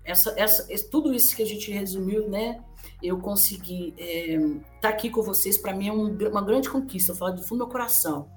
essa, 0.04 0.34
essa, 0.38 0.68
tudo 0.90 1.14
isso 1.14 1.36
que 1.36 1.44
a 1.44 1.46
gente 1.46 1.72
resumiu, 1.72 2.28
né? 2.30 2.64
Eu 3.02 3.20
consegui 3.20 3.94
estar 3.98 4.04
é, 4.04 4.80
tá 4.82 4.90
aqui 4.90 5.10
com 5.10 5.22
vocês, 5.22 5.58
para 5.58 5.74
mim 5.74 5.88
é 5.88 5.94
um, 5.94 6.16
uma 6.30 6.42
grande 6.42 6.70
conquista. 6.70 7.12
Eu 7.12 7.16
falo 7.16 7.34
do 7.34 7.44
fundo 7.44 7.60
do 7.60 7.66
meu 7.66 7.68
coração, 7.68 8.28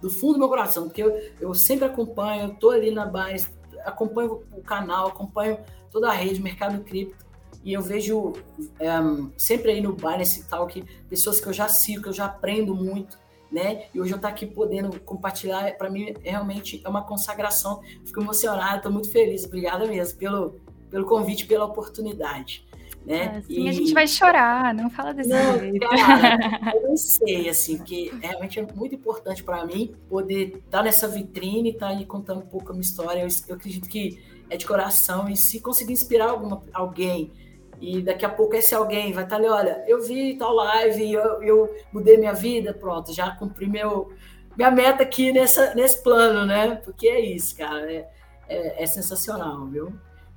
do 0.00 0.10
fundo 0.10 0.34
do 0.34 0.38
meu 0.38 0.48
coração, 0.48 0.84
porque 0.84 1.02
eu, 1.02 1.10
eu 1.40 1.54
sempre 1.54 1.84
acompanho, 1.84 2.52
estou 2.52 2.70
ali 2.70 2.90
na 2.90 3.06
base, 3.06 3.48
acompanho 3.84 4.42
o 4.52 4.62
canal, 4.62 5.08
acompanho 5.08 5.58
toda 5.90 6.08
a 6.08 6.12
rede, 6.12 6.40
mercado 6.40 6.82
cripto, 6.84 7.24
e 7.62 7.72
eu 7.72 7.82
vejo 7.82 8.32
é, 8.78 8.88
sempre 9.36 9.72
aí 9.72 9.80
no 9.80 9.92
Binance 9.92 10.40
e 10.40 10.44
tal, 10.44 10.66
que 10.66 10.82
pessoas 11.08 11.40
que 11.40 11.46
eu 11.46 11.52
já 11.52 11.68
sigo, 11.68 12.02
que 12.02 12.08
eu 12.08 12.12
já 12.12 12.26
aprendo 12.26 12.74
muito, 12.74 13.18
né? 13.52 13.86
E 13.92 14.00
hoje 14.00 14.12
eu 14.12 14.16
estar 14.16 14.28
aqui 14.28 14.46
podendo 14.46 14.98
compartilhar, 15.00 15.76
para 15.76 15.90
mim, 15.90 16.14
realmente 16.22 16.80
é 16.84 16.88
uma 16.88 17.02
consagração. 17.02 17.82
Fico 18.06 18.20
emocionada, 18.20 18.76
estou 18.76 18.92
muito 18.92 19.10
feliz. 19.10 19.44
Obrigada 19.44 19.86
mesmo 19.86 20.18
pelo, 20.18 20.60
pelo 20.90 21.06
convite, 21.06 21.46
pela 21.46 21.64
oportunidade. 21.64 22.66
Né? 23.04 23.34
Ah, 23.36 23.42
sim, 23.42 23.64
e... 23.64 23.68
a 23.68 23.72
gente 23.72 23.94
vai 23.94 24.06
chorar, 24.06 24.74
não 24.74 24.90
fala 24.90 25.14
desse 25.14 25.30
não, 25.30 25.58
jeito. 25.58 25.88
Cara, 25.88 26.74
eu 26.74 26.88
não 26.88 26.96
sei, 26.96 27.48
assim, 27.48 27.78
que 27.78 28.12
realmente 28.20 28.58
é 28.58 28.66
muito 28.74 28.94
importante 28.94 29.42
para 29.42 29.64
mim 29.64 29.94
poder 30.08 30.56
estar 30.56 30.78
tá 30.78 30.82
nessa 30.82 31.08
vitrine, 31.08 31.70
estar 31.70 31.88
tá 31.88 31.92
aí 31.96 32.04
contando 32.04 32.40
um 32.40 32.46
pouco 32.46 32.70
a 32.70 32.72
minha 32.72 32.82
história. 32.82 33.20
Eu, 33.20 33.28
eu, 33.48 33.54
acredito 33.54 33.88
que 33.88 34.20
é 34.50 34.56
de 34.56 34.66
coração 34.66 35.28
e 35.28 35.36
se 35.36 35.60
conseguir 35.60 35.92
inspirar 35.92 36.30
alguma, 36.30 36.62
alguém 36.72 37.32
e 37.80 38.02
daqui 38.02 38.26
a 38.26 38.28
pouco 38.28 38.54
esse 38.54 38.74
alguém 38.74 39.12
vai 39.12 39.24
estar 39.24 39.36
tá 39.36 39.42
ali, 39.42 39.48
olha, 39.48 39.82
eu 39.88 40.02
vi 40.02 40.36
tal 40.36 40.52
live, 40.52 41.12
eu, 41.12 41.42
eu 41.42 41.76
mudei 41.90 42.18
minha 42.18 42.34
vida, 42.34 42.74
pronto, 42.74 43.12
já 43.12 43.30
cumpri 43.30 43.66
meu, 43.66 44.12
minha 44.54 44.70
meta 44.70 45.02
aqui 45.02 45.32
nessa, 45.32 45.74
nesse 45.74 46.02
plano, 46.02 46.44
né? 46.44 46.74
Porque 46.84 47.08
é 47.08 47.20
isso, 47.20 47.56
cara, 47.56 47.90
é, 47.90 48.06
é, 48.46 48.82
é 48.82 48.86
sensacional, 48.86 49.66
viu? 49.66 49.90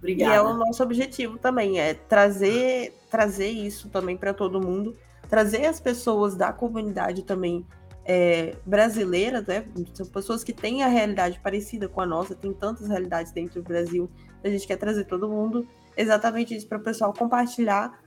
Obrigada. 0.04 0.34
E 0.34 0.36
é 0.36 0.41
o 0.41 0.54
nosso 0.54 0.84
objetivo 0.84 1.38
também, 1.38 1.80
é 1.80 1.93
trazer, 1.93 2.93
trazer 3.10 3.47
isso 3.47 3.88
também 3.88 4.18
para 4.18 4.34
todo 4.34 4.62
mundo, 4.62 4.93
trazer 5.30 5.66
as 5.66 5.80
pessoas 5.80 6.36
da 6.36 6.51
comunidade 6.51 7.24
também 7.24 7.66
é, 8.06 8.54
brasileiras, 8.66 9.45
né? 9.47 9.66
São 9.93 10.06
pessoas 10.06 10.43
que 10.43 10.51
têm 10.51 10.84
a 10.84 10.88
realidade 10.88 11.39
parecida 11.39 11.88
com 11.88 12.01
a 12.01 12.06
nossa, 12.06 12.36
tem 12.36 12.51
tantas 12.51 12.89
realidades 12.89 13.32
dentro 13.32 13.62
do 13.62 13.68
Brasil, 13.68 14.12
a 14.43 14.49
gente 14.49 14.68
quer 14.68 14.76
trazer 14.76 15.06
todo 15.06 15.30
mundo 15.30 15.66
exatamente 15.95 16.54
isso 16.54 16.68
para 16.68 16.78
o 16.78 16.82
pessoal 16.82 17.14
compartilhar 17.14 17.97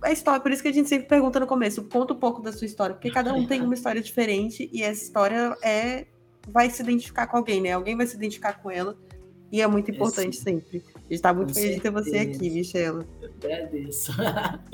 a 0.00 0.12
história. 0.12 0.40
Por 0.40 0.52
isso 0.52 0.62
que 0.62 0.68
a 0.68 0.72
gente 0.72 0.88
sempre 0.88 1.08
pergunta 1.08 1.40
no 1.40 1.48
começo, 1.48 1.82
conta 1.82 2.14
um 2.14 2.18
pouco 2.18 2.40
da 2.40 2.52
sua 2.52 2.66
história, 2.66 2.94
porque 2.94 3.10
cada 3.10 3.34
um 3.34 3.44
tem 3.44 3.60
uma 3.60 3.74
história 3.74 4.00
diferente 4.00 4.70
e 4.72 4.84
essa 4.84 5.02
história 5.02 5.56
é 5.64 6.06
vai 6.48 6.70
se 6.70 6.80
identificar 6.80 7.26
com 7.26 7.38
alguém, 7.38 7.60
né? 7.60 7.72
Alguém 7.72 7.96
vai 7.96 8.06
se 8.06 8.14
identificar 8.14 8.62
com 8.62 8.70
ela 8.70 8.96
e 9.50 9.60
é 9.60 9.66
muito 9.66 9.90
importante 9.90 10.38
é, 10.38 10.42
sempre. 10.42 10.84
A 11.10 11.12
gente 11.12 11.18
está 11.18 11.34
muito 11.34 11.52
Com 11.52 11.60
feliz 11.60 11.74
de 11.74 11.80
ter 11.80 11.90
você 11.90 12.18
aqui, 12.18 12.48
Michela. 12.50 13.04
Eu 13.20 13.30
agradeço. 13.42 14.12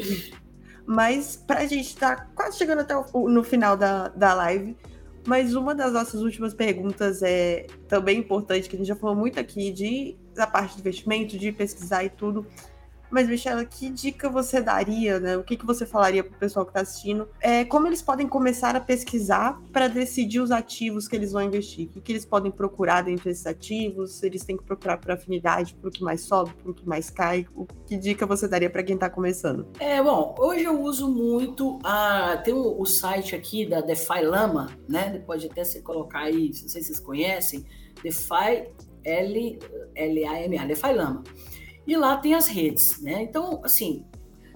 Mas 0.85 1.35
para 1.35 1.61
a 1.61 1.67
gente 1.67 1.87
estar 1.87 2.17
tá 2.17 2.31
quase 2.35 2.59
chegando 2.59 2.81
até 2.81 2.95
o, 2.95 3.29
no 3.29 3.43
final 3.43 3.75
da, 3.75 4.09
da 4.09 4.35
live, 4.35 4.77
mas 5.27 5.57
uma 5.57 5.75
das 5.75 5.93
nossas 5.93 6.23
últimas 6.23 6.55
perguntas 6.55 7.21
é 7.23 7.67
também 7.89 8.21
importante, 8.21 8.69
que 8.69 8.77
a 8.77 8.79
gente 8.79 8.87
já 8.87 8.95
falou 8.95 9.17
muito 9.17 9.41
aqui 9.41 9.73
de 9.73 10.17
da 10.33 10.47
parte 10.47 10.75
de 10.75 10.81
investimento, 10.81 11.37
de 11.37 11.51
pesquisar 11.51 12.05
e 12.05 12.11
tudo. 12.11 12.47
Mas, 13.11 13.29
Michela, 13.29 13.65
que 13.65 13.89
dica 13.91 14.29
você 14.29 14.61
daria, 14.61 15.19
né? 15.21 15.37
O 15.37 15.43
que, 15.43 15.57
que 15.57 15.67
você 15.67 15.87
falaria 15.87 16.23
para 16.25 16.35
o 16.35 16.39
pessoal 16.39 16.65
que 16.65 16.71
está 16.71 16.81
assistindo? 16.81 17.29
É, 17.41 17.65
como 17.65 17.87
eles 17.87 18.03
podem 18.03 18.27
começar 18.27 18.75
a 18.75 18.81
pesquisar 18.81 19.61
para 19.73 19.89
decidir 19.89 20.41
os 20.41 20.51
ativos 20.51 21.07
que 21.07 21.17
eles 21.17 21.33
vão 21.33 21.43
investir? 21.43 21.87
O 21.87 21.91
que, 21.91 22.01
que 22.01 22.13
eles 22.13 22.25
podem 22.25 22.51
procurar 22.51 23.03
dentro 23.03 23.25
desses 23.25 23.47
ativos? 23.47 24.23
Eles 24.23 24.45
têm 24.45 24.57
que 24.57 24.65
procurar 24.65 24.99
por 24.99 25.11
afinidade, 25.11 25.75
por 25.75 25.89
o 25.89 25.91
que 25.91 26.03
mais 26.03 26.23
sobe, 26.23 26.53
por 26.63 26.71
o 26.71 26.75
que 26.75 26.87
mais 26.87 27.11
cai? 27.11 27.47
O, 27.55 27.67
que 27.87 27.97
dica 27.97 28.27
você 28.27 28.49
daria 28.49 28.71
para 28.71 28.83
quem 28.83 28.95
está 28.95 29.09
começando? 29.09 29.69
É, 29.79 30.03
bom, 30.03 30.35
hoje 30.39 30.65
eu 30.65 30.81
uso 30.81 31.09
muito 31.09 31.79
a. 31.85 32.37
Tem 32.39 32.55
o, 32.55 32.81
o 32.81 32.85
site 32.85 33.35
aqui 33.35 33.67
da 33.67 33.81
DeFi 33.81 34.23
Lama, 34.23 34.71
né? 34.89 35.19
Pode 35.27 35.47
até 35.47 35.65
se 35.65 35.83
colocar 35.83 36.21
aí, 36.21 36.49
não 36.49 36.69
sei 36.69 36.83
se 36.83 36.89
vocês 36.89 37.01
conhecem, 37.01 37.65
DeFi 38.03 38.69
L, 39.05 39.59
L-A-M-A, 39.95 40.67
DeFi 40.67 40.93
Lama. 40.93 41.23
E 41.87 41.97
lá 41.97 42.17
tem 42.17 42.35
as 42.35 42.49
redes, 42.49 43.01
né? 43.01 43.23
Então, 43.23 43.61
assim, 43.63 44.05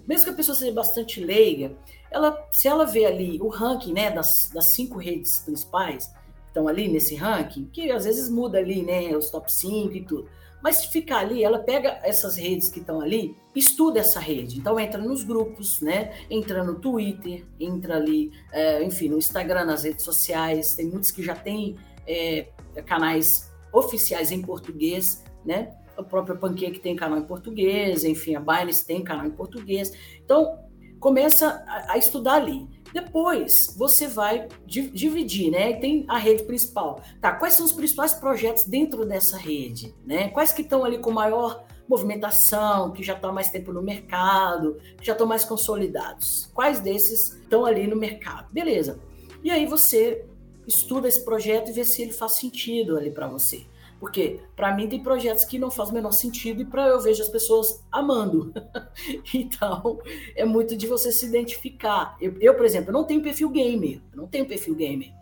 mesmo 0.06 0.24
que 0.24 0.30
a 0.30 0.34
pessoa 0.34 0.56
seja 0.56 0.72
bastante 0.72 1.20
leiga, 1.20 1.76
ela, 2.10 2.36
se 2.50 2.66
ela 2.66 2.84
vê 2.84 3.06
ali 3.06 3.40
o 3.40 3.48
ranking, 3.48 3.92
né, 3.92 4.10
das, 4.10 4.30
das 4.52 4.72
cinco 4.74 4.98
redes 4.98 5.38
principais, 5.40 6.06
que 6.06 6.48
estão 6.48 6.66
ali 6.66 6.88
nesse 6.88 7.14
ranking, 7.14 7.66
que 7.72 7.90
às 7.92 8.04
vezes 8.04 8.28
muda 8.28 8.58
ali, 8.58 8.82
né, 8.82 9.16
os 9.16 9.30
top 9.30 9.52
5 9.52 9.94
e 9.94 10.04
tudo. 10.04 10.28
Mas 10.62 10.76
se 10.76 10.88
ficar 10.88 11.18
ali, 11.18 11.42
ela 11.42 11.58
pega 11.60 12.00
essas 12.02 12.36
redes 12.36 12.68
que 12.68 12.80
estão 12.80 13.00
ali, 13.00 13.36
estuda 13.54 14.00
essa 14.00 14.20
rede. 14.20 14.58
Então 14.58 14.78
entra 14.78 15.00
nos 15.00 15.22
grupos, 15.22 15.80
né? 15.80 16.12
Entra 16.28 16.62
no 16.62 16.74
Twitter, 16.78 17.46
entra 17.58 17.96
ali, 17.96 18.30
é, 18.52 18.82
enfim, 18.84 19.08
no 19.08 19.16
Instagram, 19.16 19.64
nas 19.64 19.84
redes 19.84 20.04
sociais. 20.04 20.74
Tem 20.74 20.86
muitos 20.86 21.10
que 21.10 21.22
já 21.22 21.34
têm 21.34 21.76
é, 22.06 22.48
canais 22.84 23.50
oficiais 23.72 24.30
em 24.30 24.42
português, 24.42 25.24
né? 25.44 25.74
A 26.00 26.04
própria 26.04 26.36
Pancake 26.36 26.78
tem 26.78 26.96
canal 26.96 27.18
em 27.18 27.24
português, 27.24 28.04
enfim, 28.04 28.34
a 28.34 28.40
Binance 28.40 28.86
tem 28.86 29.02
canal 29.02 29.26
em 29.26 29.30
português. 29.30 29.92
Então, 30.24 30.58
começa 30.98 31.64
a, 31.66 31.92
a 31.92 31.98
estudar 31.98 32.34
ali. 32.34 32.68
Depois, 32.92 33.74
você 33.76 34.06
vai 34.06 34.48
dividir, 34.66 35.50
né? 35.50 35.74
Tem 35.74 36.04
a 36.08 36.18
rede 36.18 36.42
principal. 36.42 37.00
Tá, 37.20 37.32
quais 37.32 37.54
são 37.54 37.64
os 37.64 37.72
principais 37.72 38.12
projetos 38.12 38.64
dentro 38.64 39.06
dessa 39.06 39.36
rede, 39.36 39.94
né? 40.04 40.28
Quais 40.28 40.52
que 40.52 40.62
estão 40.62 40.84
ali 40.84 40.98
com 40.98 41.10
maior 41.10 41.64
movimentação, 41.88 42.92
que 42.92 43.02
já 43.02 43.14
estão 43.14 43.30
há 43.30 43.32
mais 43.32 43.50
tempo 43.50 43.72
no 43.72 43.82
mercado, 43.82 44.78
que 44.98 45.06
já 45.06 45.12
estão 45.12 45.26
mais 45.26 45.44
consolidados? 45.44 46.50
Quais 46.52 46.80
desses 46.80 47.34
estão 47.34 47.64
ali 47.64 47.86
no 47.86 47.96
mercado? 47.96 48.48
Beleza. 48.52 49.00
E 49.42 49.50
aí 49.50 49.66
você 49.66 50.24
estuda 50.66 51.08
esse 51.08 51.24
projeto 51.24 51.70
e 51.70 51.72
vê 51.72 51.84
se 51.84 52.02
ele 52.02 52.12
faz 52.12 52.32
sentido 52.32 52.96
ali 52.96 53.10
para 53.10 53.26
você. 53.26 53.64
Porque 54.00 54.40
para 54.56 54.74
mim 54.74 54.88
tem 54.88 55.02
projetos 55.02 55.44
que 55.44 55.58
não 55.58 55.70
fazem 55.70 55.92
o 55.92 55.94
menor 55.96 56.12
sentido 56.12 56.62
e 56.62 56.64
para 56.64 56.88
eu 56.88 56.98
vejo 56.98 57.22
as 57.22 57.28
pessoas 57.28 57.84
amando. 57.92 58.50
então, 59.34 60.00
é 60.34 60.44
muito 60.44 60.74
de 60.74 60.86
você 60.86 61.12
se 61.12 61.26
identificar. 61.26 62.16
Eu, 62.18 62.34
eu, 62.40 62.54
por 62.54 62.64
exemplo, 62.64 62.90
não 62.90 63.04
tenho 63.04 63.22
perfil 63.22 63.50
gamer, 63.50 64.00
não 64.14 64.26
tenho 64.26 64.46
perfil 64.46 64.74
gamer. 64.74 65.12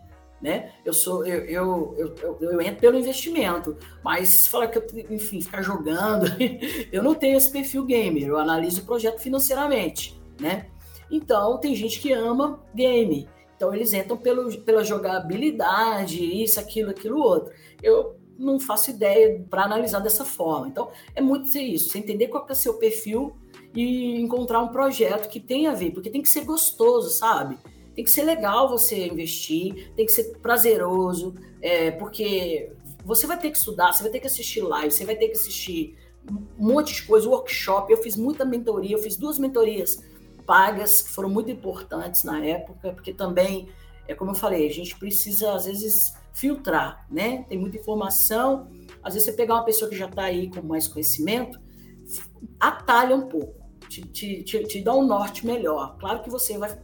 Né? 0.41 0.71
Eu 0.85 0.93
sou 0.93 1.25
eu, 1.25 1.39
eu, 1.43 2.15
eu, 2.21 2.37
eu, 2.39 2.61
entro 2.61 2.79
pelo 2.79 2.97
investimento, 2.97 3.75
mas 4.01 4.47
falar 4.47 4.69
que 4.69 4.77
eu, 4.77 4.87
enfim, 5.09 5.41
ficar 5.41 5.61
jogando, 5.61 6.27
eu 6.93 7.03
não 7.03 7.13
tenho 7.13 7.37
esse 7.37 7.51
perfil 7.51 7.83
gamer, 7.85 8.25
eu 8.25 8.37
analiso 8.37 8.81
o 8.81 8.85
projeto 8.85 9.19
financeiramente, 9.19 10.17
né? 10.39 10.67
Então, 11.11 11.57
tem 11.57 11.75
gente 11.75 11.99
que 11.99 12.13
ama 12.13 12.63
game. 12.73 13.27
Então, 13.57 13.75
eles 13.75 13.93
entram 13.93 14.15
pelo, 14.15 14.57
pela 14.61 14.85
jogabilidade, 14.85 16.23
isso, 16.23 16.57
aquilo, 16.57 16.91
aquilo 16.91 17.19
outro. 17.19 17.53
Eu 17.83 18.15
não 18.39 18.59
faço 18.59 18.89
ideia 18.89 19.45
para 19.49 19.63
analisar 19.63 19.99
dessa 19.99 20.23
forma. 20.23 20.67
Então, 20.67 20.89
é 21.13 21.21
muito 21.21 21.49
ser 21.49 21.61
isso, 21.61 21.89
você 21.89 21.99
entender 21.99 22.27
qual 22.27 22.45
é 22.47 22.51
o 22.51 22.55
seu 22.55 22.75
perfil 22.75 23.35
e 23.75 24.19
encontrar 24.19 24.61
um 24.61 24.69
projeto 24.69 25.29
que 25.29 25.39
tenha 25.39 25.71
a 25.71 25.75
ver, 25.75 25.91
porque 25.91 26.09
tem 26.09 26.21
que 26.21 26.29
ser 26.29 26.45
gostoso, 26.45 27.09
sabe? 27.09 27.57
Tem 27.93 28.03
que 28.03 28.09
ser 28.09 28.23
legal 28.23 28.69
você 28.69 29.07
investir, 29.07 29.91
tem 29.95 30.05
que 30.05 30.11
ser 30.11 30.37
prazeroso, 30.37 31.35
é, 31.61 31.91
porque 31.91 32.71
você 33.03 33.27
vai 33.27 33.37
ter 33.37 33.51
que 33.51 33.57
estudar, 33.57 33.93
você 33.93 34.03
vai 34.03 34.11
ter 34.11 34.19
que 34.19 34.27
assistir 34.27 34.61
live, 34.61 34.91
você 34.91 35.05
vai 35.05 35.15
ter 35.15 35.27
que 35.27 35.33
assistir 35.33 35.97
um 36.57 36.67
monte 36.67 36.93
de 36.93 37.03
coisa, 37.03 37.27
workshop. 37.27 37.91
Eu 37.91 37.97
fiz 38.01 38.15
muita 38.15 38.45
mentoria, 38.45 38.95
eu 38.95 39.01
fiz 39.01 39.17
duas 39.17 39.37
mentorias 39.37 40.03
pagas 40.45 41.01
que 41.01 41.09
foram 41.09 41.29
muito 41.29 41.51
importantes 41.51 42.23
na 42.23 42.43
época, 42.43 42.91
porque 42.93 43.13
também, 43.13 43.69
é 44.07 44.15
como 44.15 44.31
eu 44.31 44.35
falei, 44.35 44.67
a 44.67 44.71
gente 44.71 44.97
precisa 44.97 45.53
às 45.53 45.65
vezes 45.65 46.13
filtrar, 46.39 47.05
né? 47.11 47.43
Tem 47.49 47.59
muita 47.59 47.77
informação. 47.77 48.69
Às 49.03 49.13
vezes 49.13 49.27
você 49.27 49.33
pegar 49.35 49.55
uma 49.55 49.65
pessoa 49.65 49.89
que 49.89 49.97
já 49.97 50.05
está 50.05 50.23
aí 50.23 50.49
com 50.49 50.61
mais 50.61 50.87
conhecimento, 50.87 51.59
atalha 52.59 53.15
um 53.15 53.27
pouco, 53.27 53.55
te, 53.89 54.01
te, 54.03 54.43
te, 54.43 54.63
te, 54.63 54.81
dá 54.81 54.95
um 54.95 55.05
norte 55.05 55.45
melhor. 55.45 55.97
Claro 55.99 56.23
que 56.23 56.29
você 56.29 56.57
vai 56.57 56.77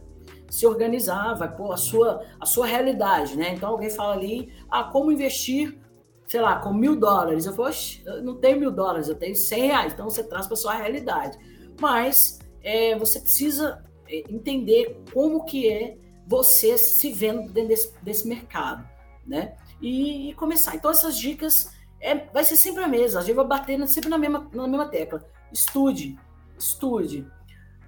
se 0.50 0.66
organizar, 0.66 1.34
vai 1.34 1.54
pôr 1.54 1.72
a 1.72 1.76
sua, 1.76 2.22
a 2.38 2.44
sua 2.44 2.66
realidade, 2.66 3.36
né? 3.36 3.54
Então 3.54 3.70
alguém 3.70 3.90
fala 3.90 4.12
ali, 4.12 4.52
ah, 4.70 4.84
como 4.84 5.10
investir, 5.10 5.78
sei 6.26 6.40
lá, 6.40 6.60
com 6.60 6.72
mil 6.72 6.94
dólares. 6.94 7.46
Eu 7.46 7.54
falo, 7.54 7.70
eu 8.04 8.22
não 8.22 8.36
tenho 8.36 8.60
mil 8.60 8.70
dólares, 8.70 9.08
eu 9.08 9.14
tenho 9.14 9.34
cem 9.34 9.68
reais. 9.68 9.92
Então 9.94 10.08
você 10.08 10.22
traz 10.22 10.46
para 10.46 10.56
sua 10.56 10.74
realidade. 10.74 11.38
Mas 11.80 12.38
é, 12.62 12.96
você 12.96 13.20
precisa 13.20 13.82
é, 14.08 14.22
entender 14.30 15.02
como 15.12 15.44
que 15.44 15.68
é 15.68 15.96
você 16.26 16.76
se 16.76 17.10
vendo 17.10 17.50
dentro 17.52 17.68
desse, 17.68 17.94
desse 18.02 18.28
mercado 18.28 18.95
né? 19.26 19.56
E, 19.80 20.30
e 20.30 20.34
começar. 20.34 20.74
Então, 20.74 20.90
essas 20.90 21.18
dicas 21.18 21.74
é, 22.00 22.14
vai 22.32 22.44
ser 22.44 22.56
sempre 22.56 22.82
a 22.82 22.88
mesma. 22.88 23.20
A 23.20 23.22
gente 23.22 23.34
vai 23.34 23.46
bater 23.46 23.86
sempre 23.88 24.08
na 24.08 24.18
mesma, 24.18 24.48
na 24.52 24.66
mesma 24.66 24.86
tecla. 24.86 25.24
Estude, 25.52 26.18
estude. 26.58 27.26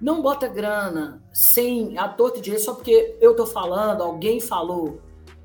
Não 0.01 0.23
bota 0.23 0.47
grana 0.47 1.23
sem 1.33 1.99
a 1.99 2.09
torta 2.09 2.41
de 2.41 2.57
só 2.59 2.75
porque 2.75 3.17
eu 3.21 3.35
tô 3.35 3.47
falando, 3.47 4.03
alguém 4.03 4.41
falou, 4.41 5.01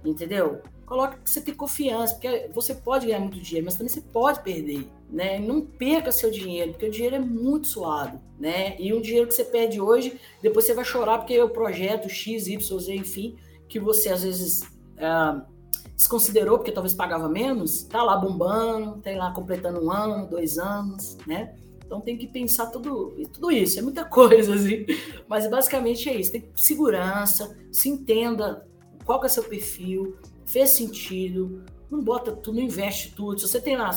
entendeu? 0.05 0.61
Coloca 0.85 1.17
que 1.17 1.29
você 1.29 1.41
tem 1.41 1.55
confiança, 1.55 2.13
porque 2.13 2.49
você 2.53 2.75
pode 2.75 3.07
ganhar 3.07 3.19
muito 3.19 3.39
dinheiro, 3.39 3.65
mas 3.65 3.75
também 3.75 3.89
você 3.89 4.01
pode 4.01 4.43
perder, 4.43 4.87
né? 5.09 5.39
Não 5.39 5.61
perca 5.61 6.11
seu 6.11 6.29
dinheiro, 6.29 6.71
porque 6.71 6.85
o 6.85 6.91
dinheiro 6.91 7.15
é 7.15 7.19
muito 7.19 7.67
suado, 7.67 8.21
né? 8.37 8.79
E 8.79 8.93
um 8.93 9.01
dinheiro 9.01 9.27
que 9.27 9.33
você 9.33 9.45
perde 9.45 9.81
hoje, 9.81 10.19
depois 10.41 10.65
você 10.65 10.73
vai 10.73 10.85
chorar 10.85 11.17
porque 11.17 11.39
o 11.41 11.49
projeto 11.49 12.07
X, 12.07 12.45
Y, 12.47 12.79
Z, 12.79 12.93
enfim, 12.93 13.37
que 13.67 13.79
você 13.79 14.09
às 14.09 14.23
vezes 14.23 14.61
uh, 14.61 15.52
desconsiderou 15.95 16.57
porque 16.57 16.71
talvez 16.71 16.93
pagava 16.93 17.29
menos, 17.29 17.83
tá 17.83 18.03
lá 18.03 18.17
bombando, 18.17 19.01
tem 19.01 19.17
lá 19.17 19.31
completando 19.31 19.83
um 19.83 19.91
ano, 19.91 20.27
dois 20.27 20.57
anos, 20.57 21.17
né? 21.27 21.55
Então 21.85 22.01
tem 22.01 22.17
que 22.17 22.27
pensar 22.27 22.67
tudo, 22.67 23.13
tudo 23.31 23.51
isso, 23.51 23.77
é 23.77 23.81
muita 23.81 24.03
coisa, 24.05 24.55
assim. 24.55 24.85
Mas 25.27 25.49
basicamente 25.49 26.09
é 26.09 26.15
isso, 26.15 26.31
tem 26.31 26.49
segurança, 26.55 27.55
se 27.71 27.89
entenda 27.89 28.67
qual 29.05 29.19
que 29.19 29.27
é 29.27 29.29
seu 29.29 29.43
perfil, 29.43 30.17
fez 30.45 30.71
sentido, 30.71 31.63
não 31.89 32.01
bota 32.01 32.31
tudo, 32.31 32.55
não 32.55 32.63
investe 32.63 33.13
tudo. 33.13 33.39
Se 33.39 33.47
você 33.47 33.61
tem 33.61 33.77
lá 33.77 33.91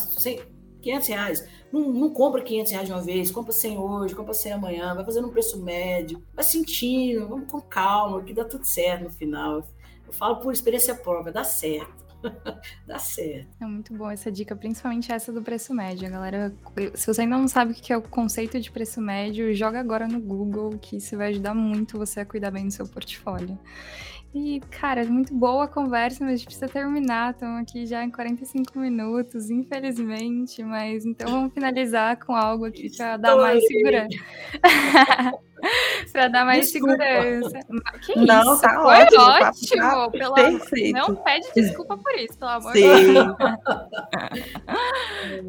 500 0.82 1.08
reais, 1.08 1.48
não, 1.72 1.92
não 1.92 2.10
compra 2.10 2.42
500 2.42 2.72
reais 2.72 2.86
de 2.86 2.92
uma 2.92 3.02
vez, 3.02 3.30
compra 3.30 3.52
100 3.52 3.78
hoje, 3.78 4.14
compra 4.14 4.34
100 4.34 4.52
amanhã, 4.52 4.94
vai 4.94 5.04
fazendo 5.04 5.28
um 5.28 5.30
preço 5.30 5.62
médio, 5.62 6.22
vai 6.34 6.44
sentindo, 6.44 7.28
vamos 7.28 7.50
com 7.50 7.60
calma, 7.60 8.22
que 8.22 8.32
dá 8.32 8.44
tudo 8.44 8.64
certo 8.64 9.04
no 9.04 9.10
final. 9.10 9.66
Eu 10.06 10.12
falo 10.12 10.36
por 10.36 10.52
experiência 10.52 10.94
própria, 10.94 11.32
dá 11.32 11.44
certo. 11.44 12.06
dá 12.86 12.98
certo. 12.98 13.48
É 13.60 13.66
muito 13.66 13.94
bom 13.94 14.10
essa 14.10 14.30
dica, 14.30 14.56
principalmente 14.56 15.12
essa 15.12 15.32
do 15.32 15.42
preço 15.42 15.74
médio. 15.74 16.10
Galera, 16.10 16.54
se 16.94 17.06
você 17.06 17.22
ainda 17.22 17.36
não 17.36 17.48
sabe 17.48 17.72
o 17.72 17.74
que 17.74 17.92
é 17.92 17.96
o 17.96 18.02
conceito 18.02 18.60
de 18.60 18.70
preço 18.70 19.00
médio, 19.00 19.54
joga 19.54 19.78
agora 19.80 20.06
no 20.06 20.20
Google, 20.20 20.78
que 20.78 20.96
isso 20.96 21.16
vai 21.16 21.28
ajudar 21.30 21.54
muito 21.54 21.98
você 21.98 22.20
a 22.20 22.26
cuidar 22.26 22.50
bem 22.50 22.66
do 22.66 22.72
seu 22.72 22.86
portfólio. 22.86 23.58
E, 24.38 24.60
cara, 24.70 25.02
muito 25.06 25.34
boa 25.34 25.64
a 25.64 25.66
conversa, 25.68 26.22
mas 26.22 26.34
a 26.34 26.36
gente 26.36 26.44
precisa 26.44 26.68
terminar. 26.68 27.32
Estamos 27.32 27.62
aqui 27.62 27.86
já 27.86 28.04
em 28.04 28.10
45 28.10 28.78
minutos, 28.78 29.48
infelizmente. 29.48 30.62
Mas 30.62 31.06
então 31.06 31.30
vamos 31.30 31.54
finalizar 31.54 32.22
com 32.22 32.34
algo 32.34 32.66
aqui 32.66 32.94
para 32.94 33.16
dar 33.16 33.34
mais 33.34 33.66
segurança. 33.66 34.18
para 36.12 36.28
dar 36.28 36.44
mais 36.44 36.70
desculpa. 36.70 37.02
segurança. 37.02 37.60
Que 38.02 38.14
não, 38.26 38.52
isso? 38.52 38.60
Tá 38.60 38.74
Foi 38.74 39.04
ótimo. 39.04 39.22
ótimo 39.22 39.80
tá 39.80 40.10
pelo 40.10 40.34
perfeito. 40.34 40.98
Não 40.98 41.16
pede 41.16 41.48
desculpa 41.54 41.96
por 41.96 42.14
isso, 42.16 42.38
pelo 42.38 42.50
amor 42.50 42.72
de 42.74 42.82
Deus. 42.82 43.36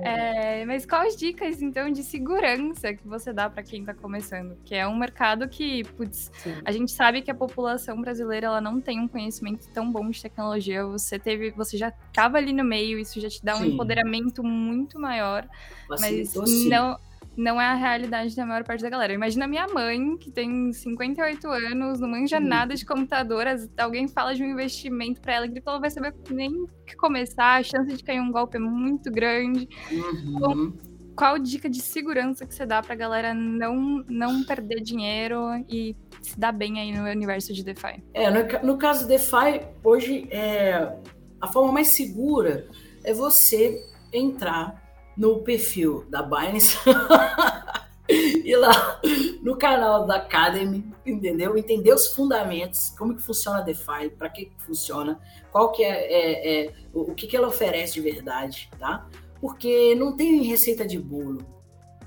é, 0.02 0.66
mas 0.66 0.86
quais 0.86 1.16
dicas, 1.16 1.62
então, 1.62 1.92
de 1.92 2.04
segurança 2.04 2.94
que 2.94 3.08
você 3.08 3.34
dá 3.34 3.50
para 3.50 3.64
quem 3.64 3.82
está 3.82 3.94
começando? 3.94 4.58
Que 4.64 4.76
é 4.76 4.88
um 4.88 4.98
mercado 4.98 5.48
que, 5.48 5.84
putz, 5.96 6.32
a 6.64 6.72
gente 6.72 6.92
sabe 6.92 7.22
que 7.22 7.32
a 7.32 7.36
população 7.36 8.00
brasileira 8.02 8.48
ela 8.48 8.62
não 8.62 8.80
tem 8.80 9.00
um 9.00 9.08
conhecimento 9.08 9.68
tão 9.74 9.92
bom 9.92 10.10
de 10.10 10.22
tecnologia. 10.22 10.86
Você 10.86 11.18
teve, 11.18 11.52
você 11.52 11.78
já 11.78 11.90
estava 11.90 12.38
ali 12.38 12.54
no 12.54 12.64
meio, 12.64 13.00
isso 13.00 13.20
já 13.20 13.30
te 13.30 13.44
dá 13.44 13.56
um 13.56 13.64
Sim. 13.64 13.74
empoderamento 13.74 14.44
muito 14.44 15.00
maior. 15.00 15.48
Mas 15.90 16.34
não 16.66 16.98
não 17.38 17.62
é 17.62 17.66
a 17.66 17.76
realidade 17.76 18.36
da 18.36 18.46
maior 18.46 18.64
parte 18.64 18.82
da 18.82 18.90
galera. 18.90 19.14
Imagina 19.14 19.48
minha 19.48 19.68
mãe, 19.68 20.18
que 20.18 20.32
tem 20.32 20.74
58 20.74 21.48
anos, 21.48 22.00
não 22.00 22.10
manja 22.10 22.38
uhum. 22.38 22.48
nada 22.48 22.74
de 22.74 22.84
computador, 22.84 23.46
alguém 23.78 24.08
fala 24.08 24.34
de 24.34 24.44
um 24.44 24.48
investimento 24.48 25.22
para 25.22 25.36
ela, 25.36 25.48
que 25.48 25.62
ela 25.64 25.80
vai 25.80 25.92
saber 25.92 26.16
nem 26.32 26.66
que 26.86 26.96
começar, 26.96 27.60
a 27.60 27.64
chance 27.64 27.96
de 27.96 28.04
cair 28.04 28.20
um 28.20 28.32
golpe 28.32 28.58
é 28.58 28.60
muito 28.60 29.12
grande. 29.12 29.70
Uhum. 29.92 30.74
qual 31.16 31.38
dica 31.38 31.70
de 31.70 31.80
segurança 31.80 32.46
que 32.46 32.56
você 32.56 32.66
dá 32.66 32.82
para 32.82 32.94
a 32.94 32.98
galera 32.98 33.34
não, 33.34 34.04
não 34.10 34.44
perder 34.44 34.82
dinheiro 34.82 35.40
e 35.70 35.96
se 36.22 36.40
dar 36.40 36.52
bem 36.52 36.80
aí 36.80 36.92
no 36.92 37.08
universo 37.08 37.54
de 37.54 37.64
DeFi? 37.64 38.04
É, 38.16 38.32
no, 38.32 38.74
no 38.74 38.78
caso 38.78 39.08
DeFi, 39.08 39.62
hoje 39.84 40.28
é, 40.32 40.92
a 41.40 41.48
forma 41.48 41.72
mais 41.72 41.90
segura 41.90 42.68
é 43.04 43.14
você 43.14 43.80
entrar 44.12 44.87
no 45.18 45.40
perfil 45.40 46.06
da 46.10 46.22
Binance 46.22 46.78
e 48.08 48.56
lá 48.56 49.02
no 49.42 49.58
canal 49.58 50.06
da 50.06 50.18
Academy, 50.18 50.86
entendeu? 51.06 51.58
Entender 51.58 51.94
os 51.94 52.08
fundamentos, 52.08 52.94
como 52.98 53.16
que 53.16 53.22
funciona 53.22 53.60
a 53.60 53.62
DeFi, 53.62 54.10
para 54.18 54.30
que, 54.30 54.46
que 54.46 54.62
funciona, 54.62 55.20
qual 55.52 55.72
que 55.72 55.84
é, 55.84 55.90
é, 55.90 56.66
é 56.66 56.74
o, 56.94 57.14
que, 57.14 57.28
que 57.28 57.36
ela 57.36 57.48
oferece 57.48 57.94
de 57.94 58.02
verdade, 58.02 58.70
tá? 58.78 59.08
Porque 59.42 59.96
não 59.96 60.16
tem 60.16 60.44
receita 60.44 60.86
de 60.86 61.00
bolo, 61.00 61.46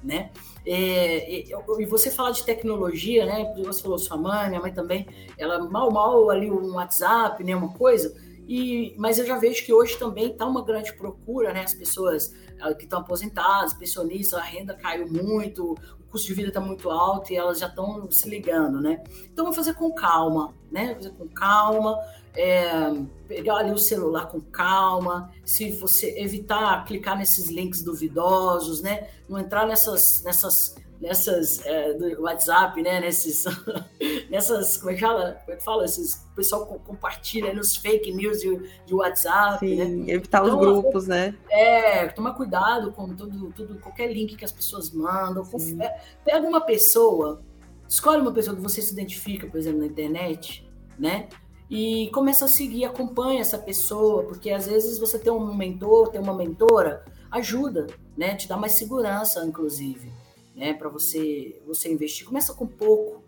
né? 0.03 0.31
É, 0.67 1.51
e 1.79 1.87
você 1.87 2.11
falar 2.11 2.31
de 2.31 2.45
tecnologia, 2.45 3.27
né? 3.27 3.53
Você 3.65 3.83
falou 3.83 3.99
sua 3.99 4.17
mãe, 4.17 4.49
minha 4.49 4.61
mãe 4.61 4.73
também, 4.73 5.07
ela 5.37 5.59
mal 5.69 5.91
mal 5.91 6.31
ali 6.31 6.51
um 6.51 6.75
WhatsApp, 6.75 7.43
né? 7.43 7.57
Uma 7.57 7.73
coisa. 7.73 8.15
E, 8.51 8.97
mas 8.99 9.17
eu 9.17 9.25
já 9.25 9.39
vejo 9.39 9.65
que 9.65 9.73
hoje 9.73 9.97
também 9.97 10.33
está 10.33 10.45
uma 10.45 10.65
grande 10.65 10.93
procura, 10.95 11.53
né? 11.53 11.63
As 11.63 11.73
pessoas 11.73 12.35
ah, 12.61 12.75
que 12.75 12.83
estão 12.83 12.99
aposentadas, 12.99 13.73
pensionistas, 13.73 14.41
a 14.41 14.43
renda 14.43 14.75
caiu 14.75 15.07
muito, 15.07 15.75
o 15.75 16.11
custo 16.11 16.27
de 16.27 16.35
vida 16.35 16.49
está 16.49 16.61
muito 16.61 16.91
alto 16.91 17.33
e 17.33 17.37
elas 17.37 17.61
já 17.61 17.69
estão 17.69 18.11
se 18.11 18.29
ligando, 18.29 18.81
né? 18.81 19.05
Então, 19.33 19.45
vou 19.45 19.55
fazer 19.55 19.75
com 19.75 19.93
calma, 19.93 20.53
né? 20.69 20.97
Fazer 20.97 21.11
com 21.11 21.29
calma, 21.29 21.97
é, 22.35 22.93
pegar 23.29 23.59
ali 23.59 23.71
o 23.71 23.79
celular 23.79 24.27
com 24.27 24.41
calma, 24.41 25.31
se 25.45 25.71
você 25.71 26.19
evitar 26.19 26.85
clicar 26.87 27.17
nesses 27.17 27.49
links 27.51 27.85
duvidosos, 27.85 28.83
né? 28.83 29.11
Não 29.29 29.39
entrar 29.39 29.65
nessas, 29.65 30.25
nessas 30.25 30.75
nessas 31.01 31.65
é, 31.65 31.95
do 31.95 32.23
WhatsApp, 32.23 32.81
né? 32.83 33.01
Nesses, 33.01 33.45
nessas, 34.29 34.77
como 34.77 34.91
é 34.91 34.95
que 34.95 35.01
fala? 35.01 35.33
Como 35.45 35.53
é 35.53 35.57
que 35.57 35.65
fala? 35.65 35.85
Esses, 35.85 36.27
o 36.33 36.35
pessoal 36.37 36.67
compartilha 36.67 37.55
nos 37.55 37.75
fake 37.77 38.13
news 38.13 38.41
de, 38.41 38.57
de 38.85 38.95
WhatsApp, 38.95 39.67
Sim, 39.67 39.77
né? 39.77 40.13
evitar 40.13 40.45
então, 40.45 40.55
os 40.55 40.61
grupos, 40.61 41.07
né? 41.07 41.35
É, 41.49 42.07
tomar 42.09 42.35
cuidado 42.35 42.93
com 42.93 43.15
tudo, 43.15 43.53
tudo, 43.53 43.79
qualquer 43.81 44.13
link 44.13 44.37
que 44.37 44.45
as 44.45 44.53
pessoas 44.53 44.91
mandam. 44.91 45.43
É, 45.81 46.01
pega 46.25 46.47
uma 46.47 46.61
pessoa, 46.61 47.43
escolhe 47.89 48.21
uma 48.21 48.33
pessoa 48.33 48.55
que 48.55 48.63
você 48.63 48.83
se 48.83 48.93
identifica, 48.93 49.47
por 49.47 49.59
exemplo, 49.59 49.81
na 49.81 49.87
internet, 49.87 50.69
né? 50.99 51.29
E 51.71 52.11
começa 52.13 52.45
a 52.45 52.49
seguir, 52.49 52.85
acompanha 52.85 53.41
essa 53.41 53.57
pessoa, 53.57 54.25
porque 54.25 54.51
às 54.51 54.67
vezes 54.67 54.99
você 54.99 55.19
tem 55.19 55.33
um 55.33 55.55
mentor, 55.55 56.09
tem 56.09 56.21
uma 56.21 56.35
mentora, 56.35 57.05
ajuda, 57.31 57.87
né? 58.17 58.35
Te 58.35 58.49
dá 58.49 58.57
mais 58.57 58.77
segurança, 58.77 59.43
inclusive 59.47 60.13
né, 60.55 60.75
para 60.75 60.89
você 60.89 61.61
você 61.67 61.93
investir. 61.93 62.27
Começa 62.27 62.55
com 62.55 62.67
pouco. 62.67 63.23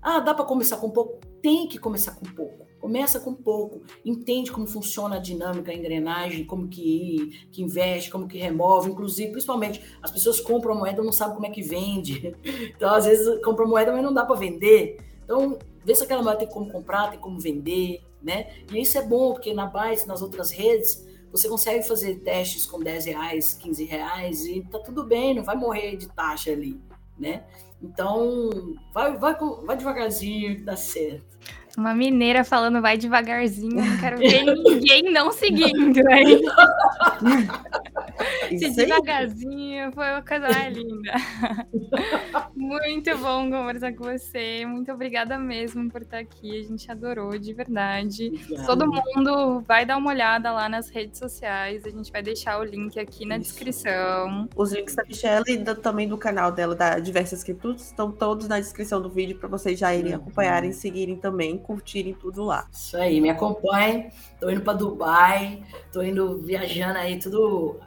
Ah, 0.00 0.20
dá 0.20 0.34
para 0.34 0.44
começar 0.44 0.76
com 0.76 0.90
pouco? 0.90 1.18
Tem 1.40 1.66
que 1.66 1.78
começar 1.78 2.12
com 2.12 2.26
pouco. 2.26 2.64
Começa 2.84 3.18
com 3.18 3.32
pouco, 3.32 3.80
entende 4.04 4.52
como 4.52 4.66
funciona 4.66 5.16
a 5.16 5.18
dinâmica, 5.18 5.72
a 5.72 5.74
engrenagem, 5.74 6.44
como 6.44 6.68
que, 6.68 7.48
que 7.50 7.62
investe, 7.62 8.10
como 8.10 8.28
que 8.28 8.36
remove, 8.36 8.90
inclusive, 8.90 9.30
principalmente, 9.30 9.82
as 10.02 10.10
pessoas 10.10 10.38
compram 10.38 10.76
moeda 10.76 11.02
não 11.02 11.10
sabem 11.10 11.34
como 11.34 11.46
é 11.46 11.50
que 11.50 11.62
vende. 11.62 12.36
Então, 12.76 12.92
às 12.94 13.06
vezes, 13.06 13.42
compram 13.42 13.66
moeda, 13.66 13.90
mas 13.90 14.02
não 14.02 14.12
dá 14.12 14.26
para 14.26 14.36
vender. 14.36 14.98
Então, 15.24 15.58
vê 15.82 15.94
se 15.94 16.04
aquela 16.04 16.22
moeda 16.22 16.40
tem 16.40 16.48
como 16.48 16.70
comprar, 16.70 17.10
tem 17.10 17.18
como 17.18 17.40
vender, 17.40 18.02
né? 18.22 18.48
E 18.70 18.78
isso 18.78 18.98
é 18.98 19.02
bom, 19.02 19.32
porque 19.32 19.54
na 19.54 19.64
Binance, 19.64 20.06
nas 20.06 20.20
outras 20.20 20.50
redes, 20.50 21.06
você 21.34 21.48
consegue 21.48 21.82
fazer 21.82 22.20
testes 22.20 22.64
com 22.64 22.78
10 22.78 23.06
reais, 23.06 23.54
15 23.54 23.84
reais 23.84 24.46
e 24.46 24.60
tá 24.70 24.78
tudo 24.78 25.02
bem, 25.02 25.34
não 25.34 25.42
vai 25.42 25.56
morrer 25.56 25.96
de 25.96 26.08
taxa 26.08 26.52
ali, 26.52 26.80
né? 27.18 27.42
Então, 27.82 28.76
vai, 28.94 29.16
vai, 29.16 29.36
vai 29.66 29.76
devagarzinho 29.76 30.54
que 30.54 30.62
dá 30.62 30.76
certo. 30.76 31.34
Uma 31.76 31.92
mineira 31.92 32.44
falando 32.44 32.80
vai 32.80 32.96
devagarzinho, 32.96 33.84
não 33.84 33.98
quero 33.98 34.18
ver 34.18 34.44
ninguém 34.62 35.02
não 35.10 35.32
seguindo, 35.32 35.98
hein? 36.08 36.40
Se 38.48 38.70
devagarzinho 38.70 39.92
foi 39.92 40.10
uma 40.10 40.22
coisa 40.22 40.48
mais 40.48 40.76
linda. 40.76 41.12
Muito 42.54 43.16
bom 43.18 43.50
conversar 43.50 43.92
com 43.94 44.04
você. 44.04 44.64
Muito 44.66 44.92
obrigada 44.92 45.38
mesmo 45.38 45.90
por 45.90 46.02
estar 46.02 46.18
aqui. 46.18 46.60
A 46.60 46.62
gente 46.62 46.90
adorou, 46.90 47.36
de 47.38 47.52
verdade. 47.52 48.28
Obrigado. 48.28 48.66
Todo 48.66 48.86
mundo 48.86 49.60
vai 49.66 49.84
dar 49.84 49.96
uma 49.96 50.10
olhada 50.10 50.52
lá 50.52 50.68
nas 50.68 50.88
redes 50.88 51.18
sociais. 51.18 51.84
A 51.84 51.90
gente 51.90 52.12
vai 52.12 52.22
deixar 52.22 52.58
o 52.58 52.64
link 52.64 52.98
aqui 52.98 53.24
na 53.24 53.36
Isso. 53.36 53.50
descrição. 53.50 54.48
Os 54.54 54.72
links 54.72 54.94
da 54.94 55.04
Michelle 55.04 55.44
e 55.48 55.56
do, 55.56 55.74
também 55.74 56.08
do 56.08 56.18
canal 56.18 56.52
dela, 56.52 56.74
da 56.74 56.98
Diversas 56.98 57.42
Criptos, 57.42 57.86
estão 57.86 58.12
todos 58.12 58.48
na 58.48 58.58
descrição 58.58 59.00
do 59.00 59.10
vídeo 59.10 59.38
para 59.38 59.48
vocês 59.48 59.78
já 59.78 59.94
irem 59.94 60.12
uhum. 60.12 60.20
acompanharem, 60.20 60.72
seguirem 60.72 61.16
também 61.16 61.58
curtirem 61.58 62.14
tudo 62.14 62.44
lá. 62.44 62.68
Isso 62.72 62.96
aí, 62.96 63.20
me 63.20 63.30
acompanhem. 63.30 64.10
Tô 64.40 64.50
indo 64.50 64.60
para 64.60 64.74
Dubai, 64.74 65.62
tô 65.92 66.02
indo 66.02 66.38
viajando 66.42 66.98
aí, 66.98 67.18
tudo 67.18 67.80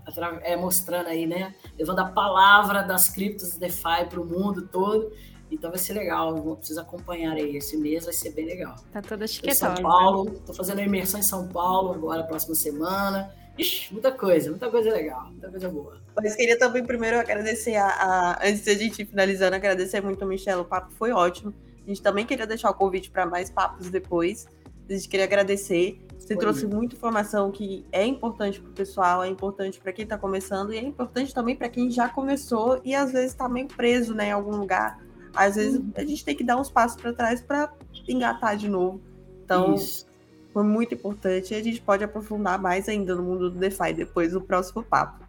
é, 0.43 0.55
mostrando 0.55 1.07
aí, 1.07 1.25
né? 1.25 1.53
Levando 1.77 1.99
a 1.99 2.05
palavra 2.05 2.81
das 2.81 3.09
criptos 3.09 3.57
DeFi 3.57 4.05
para 4.09 4.19
o 4.19 4.25
mundo 4.25 4.67
todo. 4.67 5.11
Então 5.49 5.69
vai 5.69 5.79
ser 5.79 5.93
legal, 5.93 6.35
vou 6.35 6.57
precisar 6.57 6.81
acompanhar 6.81 7.33
aí. 7.35 7.55
Esse 7.55 7.77
mês 7.77 8.05
vai 8.05 8.13
ser 8.13 8.31
bem 8.31 8.45
legal. 8.45 8.75
Tá 8.91 9.01
toda 9.01 9.25
chiquetosa. 9.27 9.75
São 9.75 9.83
Paulo, 9.83 10.31
tô 10.45 10.53
fazendo 10.53 10.79
a 10.79 10.83
imersão 10.83 11.19
em 11.19 11.23
São 11.23 11.47
Paulo 11.47 11.93
agora, 11.93 12.23
próxima 12.23 12.55
semana. 12.55 13.33
Ixi, 13.57 13.91
muita 13.93 14.11
coisa, 14.11 14.51
muita 14.51 14.69
coisa 14.69 14.91
legal, 14.91 15.31
muita 15.31 15.49
coisa 15.49 15.69
boa. 15.69 15.97
Mas 16.15 16.35
queria 16.35 16.59
também 16.59 16.85
primeiro 16.85 17.17
agradecer 17.17 17.75
a, 17.75 17.87
a 17.87 18.47
antes 18.47 18.63
de 18.63 18.69
a 18.69 18.75
gente 18.75 19.01
ir 19.01 19.05
finalizando, 19.05 19.55
agradecer 19.55 19.99
muito 20.01 20.21
ao 20.21 20.27
Michel, 20.27 20.61
o 20.61 20.65
papo 20.65 20.91
foi 20.91 21.11
ótimo. 21.11 21.53
A 21.83 21.89
gente 21.89 22.01
também 22.01 22.25
queria 22.25 22.45
deixar 22.45 22.69
o 22.69 22.73
convite 22.73 23.09
para 23.09 23.25
mais 23.25 23.49
papos 23.49 23.89
depois. 23.89 24.47
A 24.89 24.93
gente 24.93 25.07
queria 25.07 25.25
agradecer. 25.25 26.05
Você 26.17 26.33
Foi 26.33 26.37
trouxe 26.37 26.65
muita 26.65 26.95
informação 26.95 27.51
que 27.51 27.85
é 27.91 28.05
importante 28.05 28.59
para 28.59 28.69
o 28.69 28.73
pessoal, 28.73 29.23
é 29.23 29.27
importante 29.27 29.79
para 29.79 29.93
quem 29.93 30.03
está 30.03 30.17
começando 30.17 30.73
e 30.73 30.77
é 30.77 30.81
importante 30.81 31.33
também 31.33 31.55
para 31.55 31.69
quem 31.69 31.91
já 31.91 32.09
começou 32.09 32.81
e 32.83 32.95
às 32.95 33.11
vezes 33.11 33.31
está 33.31 33.47
meio 33.47 33.67
preso 33.67 34.13
né, 34.13 34.29
em 34.29 34.31
algum 34.31 34.55
lugar. 34.57 34.99
Às 35.33 35.55
vezes 35.55 35.79
uhum. 35.79 35.91
a 35.95 36.03
gente 36.03 36.25
tem 36.25 36.35
que 36.35 36.43
dar 36.43 36.57
uns 36.57 36.69
passos 36.69 36.99
para 36.99 37.13
trás 37.13 37.41
para 37.41 37.71
engatar 38.07 38.57
de 38.57 38.67
novo. 38.67 38.99
Então, 39.45 39.75
Isso. 39.75 40.07
foi 40.51 40.63
muito 40.63 40.95
importante 40.95 41.53
e 41.53 41.57
a 41.57 41.63
gente 41.63 41.79
pode 41.79 42.03
aprofundar 42.03 42.59
mais 42.59 42.89
ainda 42.89 43.15
no 43.15 43.23
mundo 43.23 43.49
do 43.51 43.59
DeFi 43.59 43.93
depois 43.93 44.33
do 44.33 44.41
próximo 44.41 44.83
papo. 44.83 45.26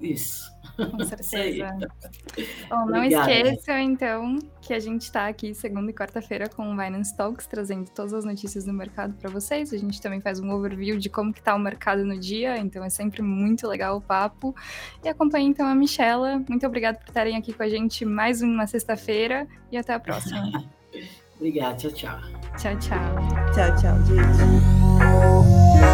Isso. 0.00 0.50
Com 0.76 0.98
certeza. 1.04 1.76
Bom, 2.70 2.86
não 2.86 3.02
esqueçam, 3.04 3.78
então, 3.78 4.38
que 4.60 4.72
a 4.72 4.78
gente 4.78 5.02
está 5.02 5.26
aqui 5.26 5.54
segunda 5.54 5.90
e 5.90 5.94
quarta-feira 5.94 6.48
com 6.48 6.72
o 6.72 6.76
Binance 6.76 7.16
Talks, 7.16 7.46
trazendo 7.46 7.90
todas 7.90 8.14
as 8.14 8.24
notícias 8.24 8.64
do 8.64 8.72
mercado 8.72 9.14
para 9.14 9.28
vocês. 9.28 9.72
A 9.72 9.76
gente 9.76 10.00
também 10.00 10.20
faz 10.20 10.38
um 10.38 10.50
overview 10.50 10.98
de 10.98 11.08
como 11.08 11.32
que 11.32 11.42
tá 11.42 11.54
o 11.54 11.58
mercado 11.58 12.04
no 12.04 12.18
dia, 12.18 12.56
então 12.58 12.84
é 12.84 12.90
sempre 12.90 13.22
muito 13.22 13.66
legal 13.66 13.96
o 13.96 14.00
papo. 14.00 14.54
E 15.02 15.08
acompanhe, 15.08 15.48
então, 15.48 15.66
a 15.66 15.74
Michela. 15.74 16.42
Muito 16.48 16.66
obrigada 16.66 16.98
por 16.98 17.08
estarem 17.08 17.36
aqui 17.36 17.52
com 17.52 17.62
a 17.62 17.68
gente 17.68 18.04
mais 18.04 18.40
uma 18.40 18.66
sexta-feira 18.66 19.48
e 19.72 19.76
até 19.76 19.94
a 19.94 20.00
próxima. 20.00 20.64
Obrigado, 21.36 21.78
tchau, 21.78 21.92
tchau. 21.92 22.20
Tchau, 22.56 22.76
tchau. 22.78 23.14
Tchau, 23.54 23.76
tchau, 23.76 23.96
gente. 24.06 25.87